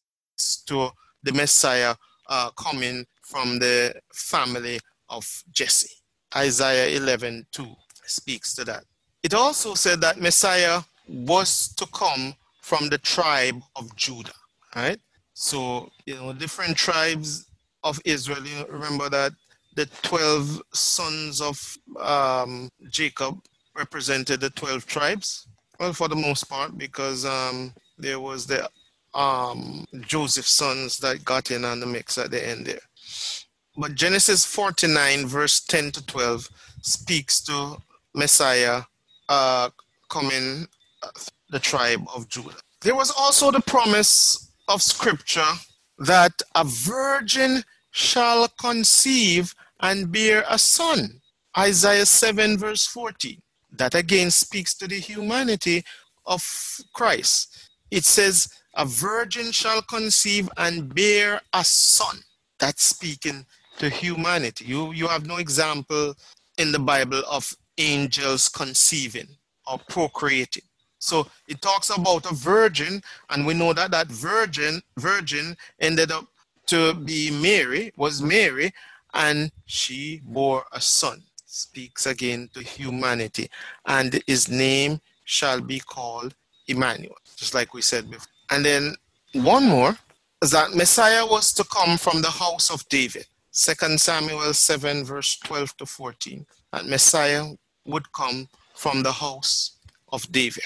to 0.67 0.91
the 1.23 1.33
Messiah 1.33 1.95
uh, 2.29 2.51
coming 2.51 3.07
from 3.23 3.59
the 3.59 3.95
family 4.13 4.79
of 5.09 5.27
Jesse. 5.51 5.95
Isaiah 6.37 6.97
11, 6.97 7.47
2 7.53 7.67
speaks 8.07 8.55
to 8.55 8.65
that. 8.65 8.85
It 9.23 9.35
also 9.35 9.75
said 9.75 10.01
that 10.03 10.21
Messiah 10.21 10.83
was 11.09 11.75
to 11.75 11.87
come 11.87 12.35
from 12.69 12.91
the 12.91 12.99
tribe 12.99 13.63
of 13.77 13.97
Judah, 13.97 14.39
right? 14.77 15.01
So, 15.33 15.89
you 16.05 16.17
know, 16.17 16.35
different 16.35 16.77
tribes 16.77 17.47
of 17.83 17.99
Israel. 18.05 18.47
You 18.47 18.67
remember 18.69 19.09
that 19.09 19.33
the 19.75 19.87
12 20.03 20.61
sons 20.75 21.41
of 21.41 21.59
um, 21.99 22.69
Jacob 22.91 23.41
represented 23.75 24.41
the 24.41 24.51
12 24.51 24.85
tribes? 24.85 25.49
Well, 25.81 25.95
for 25.95 26.09
the 26.09 26.17
most 26.17 26.45
part, 26.45 26.77
because 26.77 27.25
um, 27.25 27.73
there 27.97 28.21
was 28.21 28.47
the 28.47 28.69
um, 29.15 29.87
Joseph's 30.01 30.51
sons 30.51 30.99
that 30.99 31.25
got 31.25 31.51
in 31.51 31.65
on 31.65 31.81
the 31.81 31.87
mix 31.87 32.19
at 32.19 32.31
the 32.31 32.47
end 32.47 32.67
there. 32.67 32.81
But 33.79 33.95
Genesis 33.95 34.45
49, 34.45 35.27
verse 35.27 35.61
10 35.61 35.93
to 35.93 36.05
12, 36.05 36.51
speaks 36.83 37.41
to 37.45 37.79
Messiah 38.15 38.83
uh, 39.31 39.71
coming 40.11 40.67
uh, 41.03 41.09
the 41.51 41.59
tribe 41.59 42.03
of 42.15 42.29
Judah. 42.29 42.57
There 42.81 42.95
was 42.95 43.11
also 43.11 43.51
the 43.51 43.61
promise 43.61 44.53
of 44.69 44.83
scripture 44.83 45.53
that 45.99 46.33
a 46.55 46.65
virgin 46.65 47.63
shall 47.91 48.49
conceive 48.61 49.55
and 49.81 50.13
bear 50.13 50.45
a 50.49 50.59
son. 50.59 51.21
Isaiah 51.57 52.07
7, 52.07 52.59
verse 52.59 52.87
14. 52.87 53.41
That 53.73 53.95
again 53.95 54.31
speaks 54.31 54.75
to 54.75 54.87
the 54.87 54.99
humanity 54.99 55.85
of 56.27 56.45
Christ. 56.93 57.71
It 57.91 58.05
says, 58.05 58.49
A 58.75 58.85
virgin 58.85 59.51
shall 59.51 59.83
conceive 59.83 60.49
and 60.57 60.95
bear 60.95 61.41
a 61.53 61.65
son. 61.65 62.19
That's 62.59 62.85
speaking 62.85 63.47
to 63.79 63.89
humanity. 63.89 64.67
You, 64.67 64.93
you 64.93 65.09
have 65.09 65.27
no 65.27 65.37
example 65.37 66.15
in 66.59 66.73
the 66.73 66.79
Bible 66.79 67.23
of 67.31 67.55
angels 67.79 68.49
conceiving 68.49 69.29
or 69.67 69.81
procreating. 69.89 70.65
So 70.99 71.29
it 71.47 71.63
talks 71.63 71.91
about 71.91 72.31
a 72.31 72.35
virgin, 72.35 73.03
and 73.31 73.47
we 73.47 73.55
know 73.55 73.73
that 73.73 73.91
that 73.93 74.09
virgin 74.09 74.83
virgin 74.97 75.57
ended 75.81 76.11
up 76.11 76.27
to 76.67 76.95
be 76.95 77.31
Mary, 77.31 77.93
was 77.97 78.21
Mary, 78.21 78.73
and 79.15 79.51
she 79.67 80.21
bore 80.25 80.65
a 80.73 80.81
son. 80.81 81.23
Speaks 81.47 82.07
again 82.07 82.51
to 82.53 82.61
humanity, 82.61 83.49
and 83.87 84.23
his 84.27 84.49
name 84.49 85.01
shall 85.25 85.61
be 85.61 85.81
called 85.81 86.35
Emmanuel, 86.67 87.17
just 87.37 87.55
like 87.55 87.73
we 87.75 87.83
said 87.83 88.11
before. 88.11 88.27
And 88.51 88.65
then 88.65 88.95
one 89.33 89.67
more 89.67 89.97
is 90.43 90.51
that 90.51 90.75
Messiah 90.75 91.27
was 91.27 91.53
to 91.55 91.65
come 91.65 91.97
from 91.99 92.23
the 92.23 92.31
house 92.31 92.71
of 92.71 92.89
David. 92.89 93.27
Second 93.51 94.01
Samuel 94.01 94.53
7, 94.53 95.05
verse 95.05 95.39
12 95.45 95.77
to 95.79 95.87
14. 95.87 96.47
That 96.73 96.87
Messiah 96.87 97.45
would 97.87 98.13
come 98.13 98.49
from 98.75 99.03
the 99.03 99.13
house 99.13 99.79
of 100.13 100.31
David. 100.31 100.65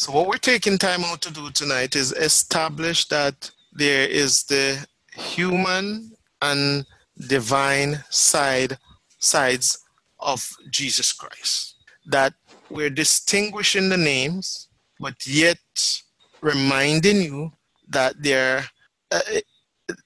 So, 0.00 0.12
what 0.12 0.28
we're 0.28 0.38
taking 0.38 0.78
time 0.78 1.04
out 1.04 1.20
to 1.20 1.30
do 1.30 1.50
tonight 1.50 1.94
is 1.94 2.12
establish 2.12 3.06
that 3.08 3.50
there 3.70 4.08
is 4.08 4.44
the 4.44 4.86
human 5.12 6.12
and 6.40 6.86
divine 7.28 8.02
side 8.08 8.78
sides 9.18 9.76
of 10.18 10.48
Jesus 10.70 11.12
Christ. 11.12 11.74
That 12.06 12.32
we're 12.70 12.88
distinguishing 12.88 13.90
the 13.90 13.98
names, 13.98 14.68
but 14.98 15.26
yet 15.26 15.58
reminding 16.40 17.20
you 17.20 17.52
that 17.90 18.14
they're 18.22 18.64
uh, 19.10 19.20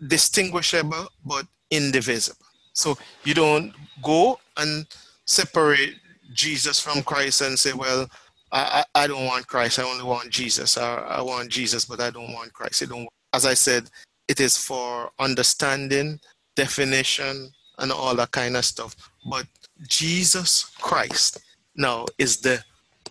distinguishable 0.08 1.06
but 1.24 1.46
indivisible. 1.70 2.46
So 2.72 2.98
you 3.22 3.34
don't 3.34 3.72
go 4.02 4.40
and 4.56 4.86
separate 5.24 5.94
Jesus 6.32 6.80
from 6.80 7.04
Christ 7.04 7.42
and 7.42 7.56
say, 7.56 7.74
well, 7.74 8.08
I, 8.54 8.84
I, 8.94 9.06
don't 9.08 9.26
want 9.26 9.48
Christ. 9.48 9.80
I 9.80 9.82
only 9.82 10.04
want 10.04 10.30
Jesus. 10.30 10.78
I, 10.78 10.94
I 10.94 11.20
want 11.22 11.50
Jesus, 11.50 11.84
but 11.84 12.00
I 12.00 12.10
don't 12.10 12.32
want 12.32 12.52
Christ. 12.52 12.82
It 12.82 12.90
don't, 12.90 13.08
as 13.32 13.44
I 13.44 13.54
said, 13.54 13.90
it 14.28 14.38
is 14.38 14.56
for 14.56 15.10
understanding, 15.18 16.20
definition, 16.54 17.50
and 17.78 17.90
all 17.90 18.14
that 18.14 18.30
kind 18.30 18.56
of 18.56 18.64
stuff. 18.64 18.94
But 19.28 19.46
Jesus 19.88 20.70
Christ 20.80 21.40
now 21.74 22.06
is 22.18 22.36
the 22.36 22.62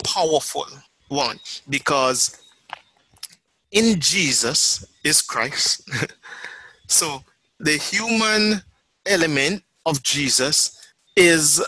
powerful 0.03 0.65
one 1.09 1.39
because 1.69 2.41
in 3.71 3.99
Jesus 3.99 4.85
is 5.03 5.21
Christ. 5.21 5.89
so 6.87 7.21
the 7.59 7.77
human 7.77 8.61
element 9.05 9.63
of 9.85 10.01
Jesus 10.03 10.93
is 11.17 11.61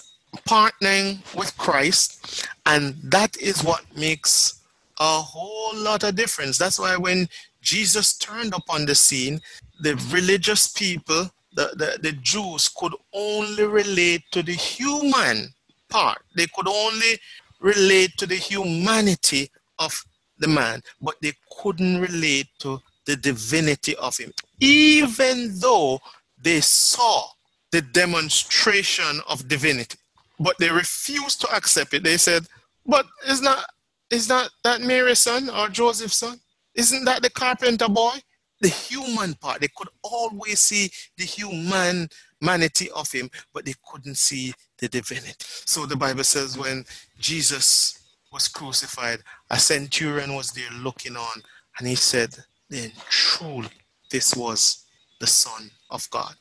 partnering 0.47 1.19
with 1.35 1.55
Christ, 1.57 2.47
and 2.65 2.95
that 3.03 3.37
is 3.37 3.63
what 3.63 3.83
makes 3.95 4.61
a 4.99 5.21
whole 5.21 5.75
lot 5.75 6.03
of 6.03 6.15
difference. 6.15 6.57
That's 6.57 6.79
why 6.79 6.95
when 6.97 7.27
Jesus 7.61 8.17
turned 8.17 8.53
up 8.53 8.63
on 8.69 8.85
the 8.85 8.95
scene, 8.95 9.41
the 9.81 9.95
religious 10.11 10.67
people, 10.67 11.29
the, 11.53 11.71
the, 11.75 11.99
the 12.01 12.11
Jews, 12.13 12.69
could 12.69 12.93
only 13.13 13.63
relate 13.63 14.23
to 14.31 14.43
the 14.43 14.53
human 14.53 15.53
part. 15.89 16.19
They 16.35 16.47
could 16.55 16.67
only 16.67 17.19
relate 17.59 18.11
to 18.17 18.25
the 18.25 18.35
humanity 18.35 19.49
of 19.79 20.05
the 20.39 20.47
man, 20.47 20.81
but 21.01 21.15
they 21.21 21.33
couldn't 21.57 21.99
relate 21.99 22.47
to 22.59 22.81
the 23.05 23.15
divinity 23.15 23.95
of 23.97 24.17
him, 24.17 24.31
even 24.59 25.57
though 25.59 25.99
they 26.41 26.61
saw 26.61 27.27
the 27.71 27.81
demonstration 27.81 29.19
of 29.27 29.47
divinity 29.47 29.97
but 30.39 30.57
they 30.59 30.69
refused 30.69 31.41
to 31.41 31.55
accept 31.55 31.93
it. 31.93 32.03
They 32.03 32.17
said, 32.17 32.47
"But 32.85 33.05
is 33.27 33.41
not 33.41 33.65
is 34.09 34.29
not 34.29 34.49
that 34.63 34.81
Mary's 34.81 35.19
son 35.19 35.49
or 35.49 35.69
Joseph's 35.69 36.17
son? 36.17 36.39
Isn't 36.75 37.05
that 37.05 37.21
the 37.21 37.29
carpenter 37.29 37.89
boy?" 37.89 38.17
The 38.61 38.69
human 38.69 39.35
part. 39.35 39.59
They 39.61 39.67
could 39.75 39.89
always 40.01 40.61
see 40.61 40.89
the 41.17 41.25
human 41.25 42.09
humanity 42.45 42.89
of 42.91 43.11
him, 43.11 43.29
but 43.53 43.65
they 43.65 43.73
couldn't 43.85 44.17
see 44.17 44.53
the 44.77 44.87
divinity. 44.87 45.35
So 45.65 45.85
the 45.85 45.95
Bible 45.95 46.23
says 46.23 46.57
when 46.57 46.85
Jesus 47.19 47.99
was 48.31 48.47
crucified, 48.47 49.19
a 49.49 49.59
centurion 49.59 50.35
was 50.35 50.51
there 50.51 50.69
looking 50.71 51.15
on, 51.15 51.41
and 51.79 51.87
he 51.87 51.95
said, 51.95 52.35
Then 52.69 52.91
truly 53.09 53.69
this 54.11 54.35
was 54.35 54.85
the 55.19 55.27
Son 55.27 55.71
of 55.89 56.09
God. 56.09 56.35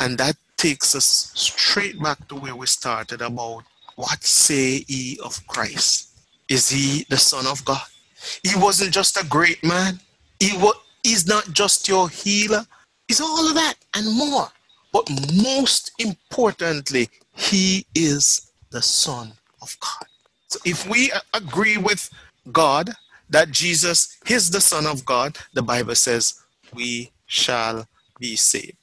And 0.00 0.18
that 0.18 0.36
takes 0.64 0.94
us 0.94 1.30
straight 1.34 2.00
back 2.02 2.26
to 2.26 2.34
where 2.36 2.56
we 2.56 2.66
started 2.66 3.20
about 3.20 3.64
what 3.96 4.24
say 4.24 4.82
ye 4.88 5.18
of 5.22 5.46
Christ? 5.46 6.08
Is 6.48 6.70
he 6.70 7.04
the 7.10 7.18
Son 7.18 7.46
of 7.46 7.62
God? 7.66 7.86
He 8.42 8.58
wasn't 8.58 8.94
just 8.94 9.20
a 9.20 9.26
great 9.26 9.62
man. 9.62 10.00
He 10.40 10.56
was, 10.56 10.76
he's 11.02 11.26
not 11.26 11.52
just 11.52 11.86
your 11.86 12.08
healer. 12.08 12.64
He's 13.08 13.20
all 13.20 13.46
of 13.46 13.54
that 13.54 13.74
and 13.92 14.16
more. 14.16 14.48
But 14.90 15.10
most 15.34 15.92
importantly, 15.98 17.10
he 17.36 17.84
is 17.94 18.50
the 18.70 18.80
Son 18.80 19.32
of 19.60 19.76
God. 19.80 20.08
So 20.48 20.60
if 20.64 20.88
we 20.88 21.12
agree 21.34 21.76
with 21.76 22.08
God 22.52 22.90
that 23.28 23.50
Jesus 23.50 24.16
is 24.26 24.48
the 24.48 24.62
Son 24.62 24.86
of 24.86 25.04
God, 25.04 25.36
the 25.52 25.62
Bible 25.62 25.94
says 25.94 26.40
we 26.72 27.10
shall 27.26 27.86
be 28.18 28.34
saved. 28.34 28.78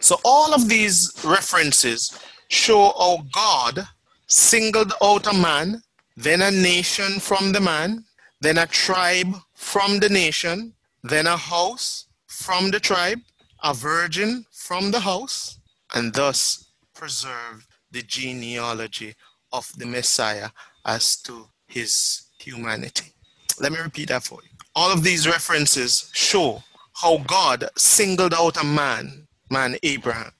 So 0.00 0.16
all 0.24 0.54
of 0.54 0.68
these 0.68 1.12
references 1.24 2.18
show 2.48 2.92
how 2.98 3.18
God 3.32 3.86
singled 4.26 4.92
out 5.02 5.26
a 5.26 5.34
man, 5.34 5.82
then 6.16 6.40
a 6.42 6.50
nation 6.50 7.20
from 7.20 7.52
the 7.52 7.60
man, 7.60 8.04
then 8.40 8.58
a 8.58 8.66
tribe 8.66 9.36
from 9.54 10.00
the 10.00 10.08
nation, 10.08 10.72
then 11.02 11.26
a 11.26 11.36
house 11.36 12.06
from 12.26 12.70
the 12.70 12.80
tribe, 12.80 13.20
a 13.62 13.74
virgin 13.74 14.46
from 14.50 14.90
the 14.90 15.00
house, 15.00 15.60
and 15.94 16.14
thus 16.14 16.72
preserved 16.94 17.66
the 17.90 18.02
genealogy 18.02 19.14
of 19.52 19.70
the 19.76 19.86
Messiah 19.86 20.48
as 20.86 21.16
to 21.22 21.46
his 21.66 22.28
humanity. 22.38 23.12
Let 23.60 23.72
me 23.72 23.78
repeat 23.78 24.08
that 24.08 24.22
for 24.22 24.38
you. 24.42 24.48
All 24.74 24.90
of 24.90 25.02
these 25.02 25.26
references 25.26 26.10
show 26.14 26.62
how 26.94 27.18
God 27.26 27.68
singled 27.76 28.32
out 28.32 28.56
a 28.56 28.64
man 28.64 29.26
man 29.50 29.76
Abraham. 29.82 30.32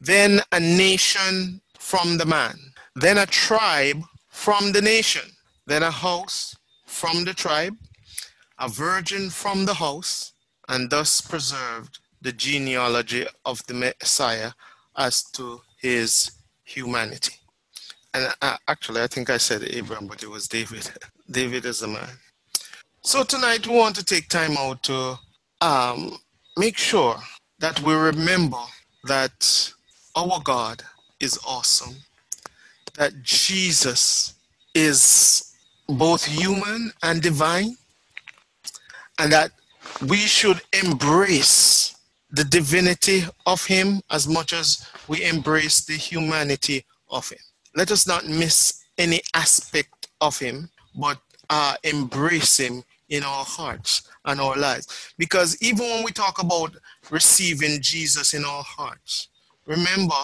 Then 0.00 0.40
a 0.52 0.60
nation 0.60 1.60
from 1.78 2.18
the 2.18 2.26
man. 2.26 2.58
Then 2.94 3.18
a 3.18 3.26
tribe 3.26 4.02
from 4.28 4.72
the 4.72 4.82
nation. 4.82 5.30
then 5.66 5.82
a 5.84 5.90
house 5.90 6.56
from 6.86 7.24
the 7.24 7.32
tribe, 7.32 7.76
a 8.58 8.68
virgin 8.68 9.30
from 9.30 9.64
the 9.66 9.74
house, 9.74 10.32
and 10.68 10.90
thus 10.90 11.20
preserved 11.20 12.00
the 12.22 12.32
genealogy 12.32 13.24
of 13.44 13.64
the 13.66 13.74
Messiah 13.74 14.50
as 14.96 15.22
to 15.22 15.60
his 15.80 16.32
humanity. 16.64 17.34
And 18.14 18.34
uh, 18.42 18.56
actually, 18.66 19.02
I 19.02 19.06
think 19.06 19.30
I 19.30 19.36
said 19.36 19.62
Abraham, 19.62 20.08
but 20.08 20.22
it 20.22 20.28
was 20.28 20.48
David. 20.48 20.90
David 21.30 21.64
is 21.64 21.82
a 21.82 21.88
man. 21.88 22.08
So 23.02 23.22
tonight 23.22 23.66
we 23.66 23.76
want 23.76 23.94
to 23.96 24.04
take 24.04 24.28
time 24.28 24.56
out 24.58 24.82
to 24.84 25.18
um, 25.60 26.18
make 26.56 26.76
sure 26.76 27.16
that 27.60 27.80
we 27.82 27.94
remember 27.94 28.58
that 29.04 29.72
our 30.16 30.40
God 30.42 30.82
is 31.20 31.38
awesome, 31.46 31.94
that 32.96 33.22
Jesus 33.22 34.34
is 34.74 35.54
both 35.86 36.24
human 36.24 36.92
and 37.02 37.20
divine, 37.20 37.76
and 39.18 39.30
that 39.32 39.52
we 40.08 40.16
should 40.16 40.60
embrace 40.82 41.96
the 42.30 42.44
divinity 42.44 43.24
of 43.44 43.64
Him 43.66 44.00
as 44.10 44.26
much 44.26 44.52
as 44.54 44.88
we 45.06 45.24
embrace 45.24 45.84
the 45.84 45.94
humanity 45.94 46.84
of 47.10 47.28
Him. 47.28 47.38
Let 47.76 47.90
us 47.90 48.06
not 48.06 48.26
miss 48.26 48.84
any 48.96 49.20
aspect 49.34 50.08
of 50.20 50.38
Him, 50.38 50.70
but 50.94 51.18
uh, 51.50 51.74
embrace 51.84 52.58
Him 52.58 52.84
in 53.10 53.22
our 53.24 53.44
hearts 53.44 54.08
and 54.24 54.40
our 54.40 54.56
lives. 54.56 55.12
Because 55.18 55.60
even 55.60 55.84
when 55.84 56.04
we 56.04 56.12
talk 56.12 56.40
about 56.40 56.74
receiving 57.10 57.80
Jesus 57.80 58.34
in 58.34 58.44
our 58.44 58.62
hearts, 58.62 59.28
remember, 59.66 60.14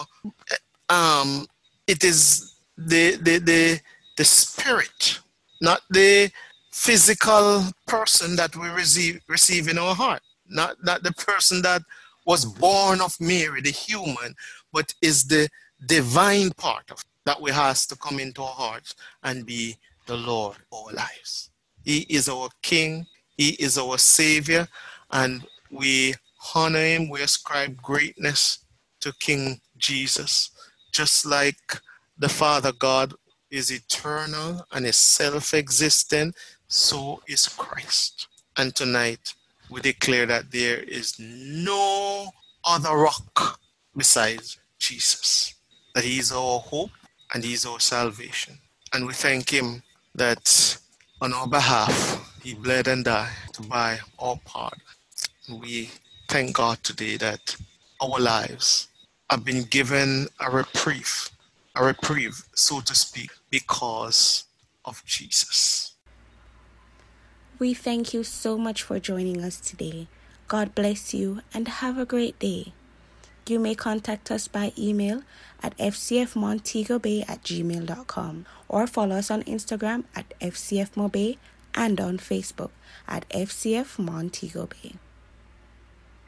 um, 0.89 1.47
it 1.87 2.03
is 2.03 2.55
the, 2.77 3.15
the, 3.17 3.39
the, 3.39 3.79
the 4.17 4.23
spirit, 4.23 5.19
not 5.61 5.81
the 5.89 6.31
physical 6.71 7.63
person 7.87 8.35
that 8.35 8.55
we 8.55 8.67
receive, 8.69 9.21
receive 9.27 9.67
in 9.67 9.77
our 9.77 9.95
heart, 9.95 10.21
not, 10.47 10.75
not 10.83 11.03
the 11.03 11.13
person 11.13 11.61
that 11.61 11.81
was 12.25 12.45
born 12.45 13.01
of 13.01 13.19
Mary, 13.19 13.61
the 13.61 13.71
human, 13.71 14.35
but 14.73 14.93
is 15.01 15.23
the 15.25 15.49
divine 15.85 16.51
part 16.51 16.89
of 16.91 17.03
that 17.25 17.41
we 17.41 17.51
has 17.51 17.85
to 17.85 17.95
come 17.97 18.19
into 18.19 18.41
our 18.41 18.53
hearts 18.53 18.95
and 19.23 19.45
be 19.45 19.75
the 20.05 20.15
Lord 20.15 20.55
our 20.73 20.93
lives. 20.93 21.49
He 21.83 21.99
is 22.09 22.29
our 22.29 22.49
King, 22.61 23.05
He 23.37 23.49
is 23.49 23.77
our 23.77 23.97
Savior, 23.97 24.67
and 25.11 25.45
we 25.69 26.15
honor 26.55 26.83
Him, 26.83 27.09
we 27.09 27.21
ascribe 27.21 27.81
greatness 27.81 28.59
to 29.01 29.13
King 29.19 29.59
Jesus, 29.77 30.51
just 30.91 31.25
like 31.25 31.81
the 32.17 32.29
Father 32.29 32.71
God 32.71 33.13
is 33.51 33.71
eternal 33.71 34.65
and 34.71 34.85
is 34.85 34.97
self 34.97 35.53
existent, 35.53 36.35
so 36.67 37.21
is 37.27 37.47
Christ. 37.47 38.27
And 38.57 38.75
tonight 38.75 39.33
we 39.69 39.81
declare 39.81 40.25
that 40.25 40.51
there 40.51 40.79
is 40.79 41.15
no 41.19 42.29
other 42.65 42.95
rock 42.97 43.59
besides 43.95 44.57
Jesus, 44.79 45.53
that 45.95 46.03
He 46.03 46.19
is 46.19 46.31
our 46.31 46.59
hope 46.59 46.91
and 47.33 47.43
He 47.43 47.53
is 47.53 47.65
our 47.65 47.79
salvation. 47.79 48.57
And 48.93 49.05
we 49.05 49.13
thank 49.13 49.49
Him 49.49 49.83
that 50.15 50.77
on 51.21 51.33
our 51.33 51.47
behalf 51.47 52.33
He 52.43 52.53
bled 52.53 52.87
and 52.87 53.05
died 53.05 53.31
to 53.53 53.61
buy 53.63 53.99
our 54.19 54.39
pardon. 54.45 54.79
We 55.49 55.89
thank 56.27 56.55
God 56.55 56.83
today 56.83 57.17
that 57.17 57.55
our 58.01 58.19
lives 58.19 58.87
have 59.29 59.45
been 59.45 59.63
given 59.63 60.27
a 60.39 60.51
reprieve, 60.51 61.29
a 61.75 61.83
reprieve, 61.83 62.43
so 62.53 62.81
to 62.81 62.93
speak, 62.93 63.31
because 63.49 64.43
of 64.85 65.03
Jesus. 65.05 65.93
We 67.59 67.73
thank 67.73 68.13
you 68.13 68.23
so 68.23 68.57
much 68.57 68.83
for 68.83 68.99
joining 68.99 69.43
us 69.43 69.59
today. 69.59 70.07
God 70.47 70.75
bless 70.75 71.13
you 71.13 71.41
and 71.53 71.67
have 71.67 71.97
a 71.97 72.05
great 72.05 72.37
day. 72.39 72.73
You 73.47 73.59
may 73.59 73.75
contact 73.75 74.29
us 74.29 74.47
by 74.47 74.73
email 74.77 75.23
at 75.63 75.77
fcfmontegobay 75.77 77.29
at 77.29 77.43
gmail.com 77.43 78.45
or 78.67 78.87
follow 78.87 79.15
us 79.15 79.31
on 79.31 79.43
Instagram 79.43 80.03
at 80.15 80.37
fcfmobay 80.39 81.37
and 81.73 81.99
on 82.01 82.17
Facebook 82.17 82.71
at 83.07 83.27
FCF 83.29 83.97
Montego 83.97 84.67
Bay. 84.67 84.95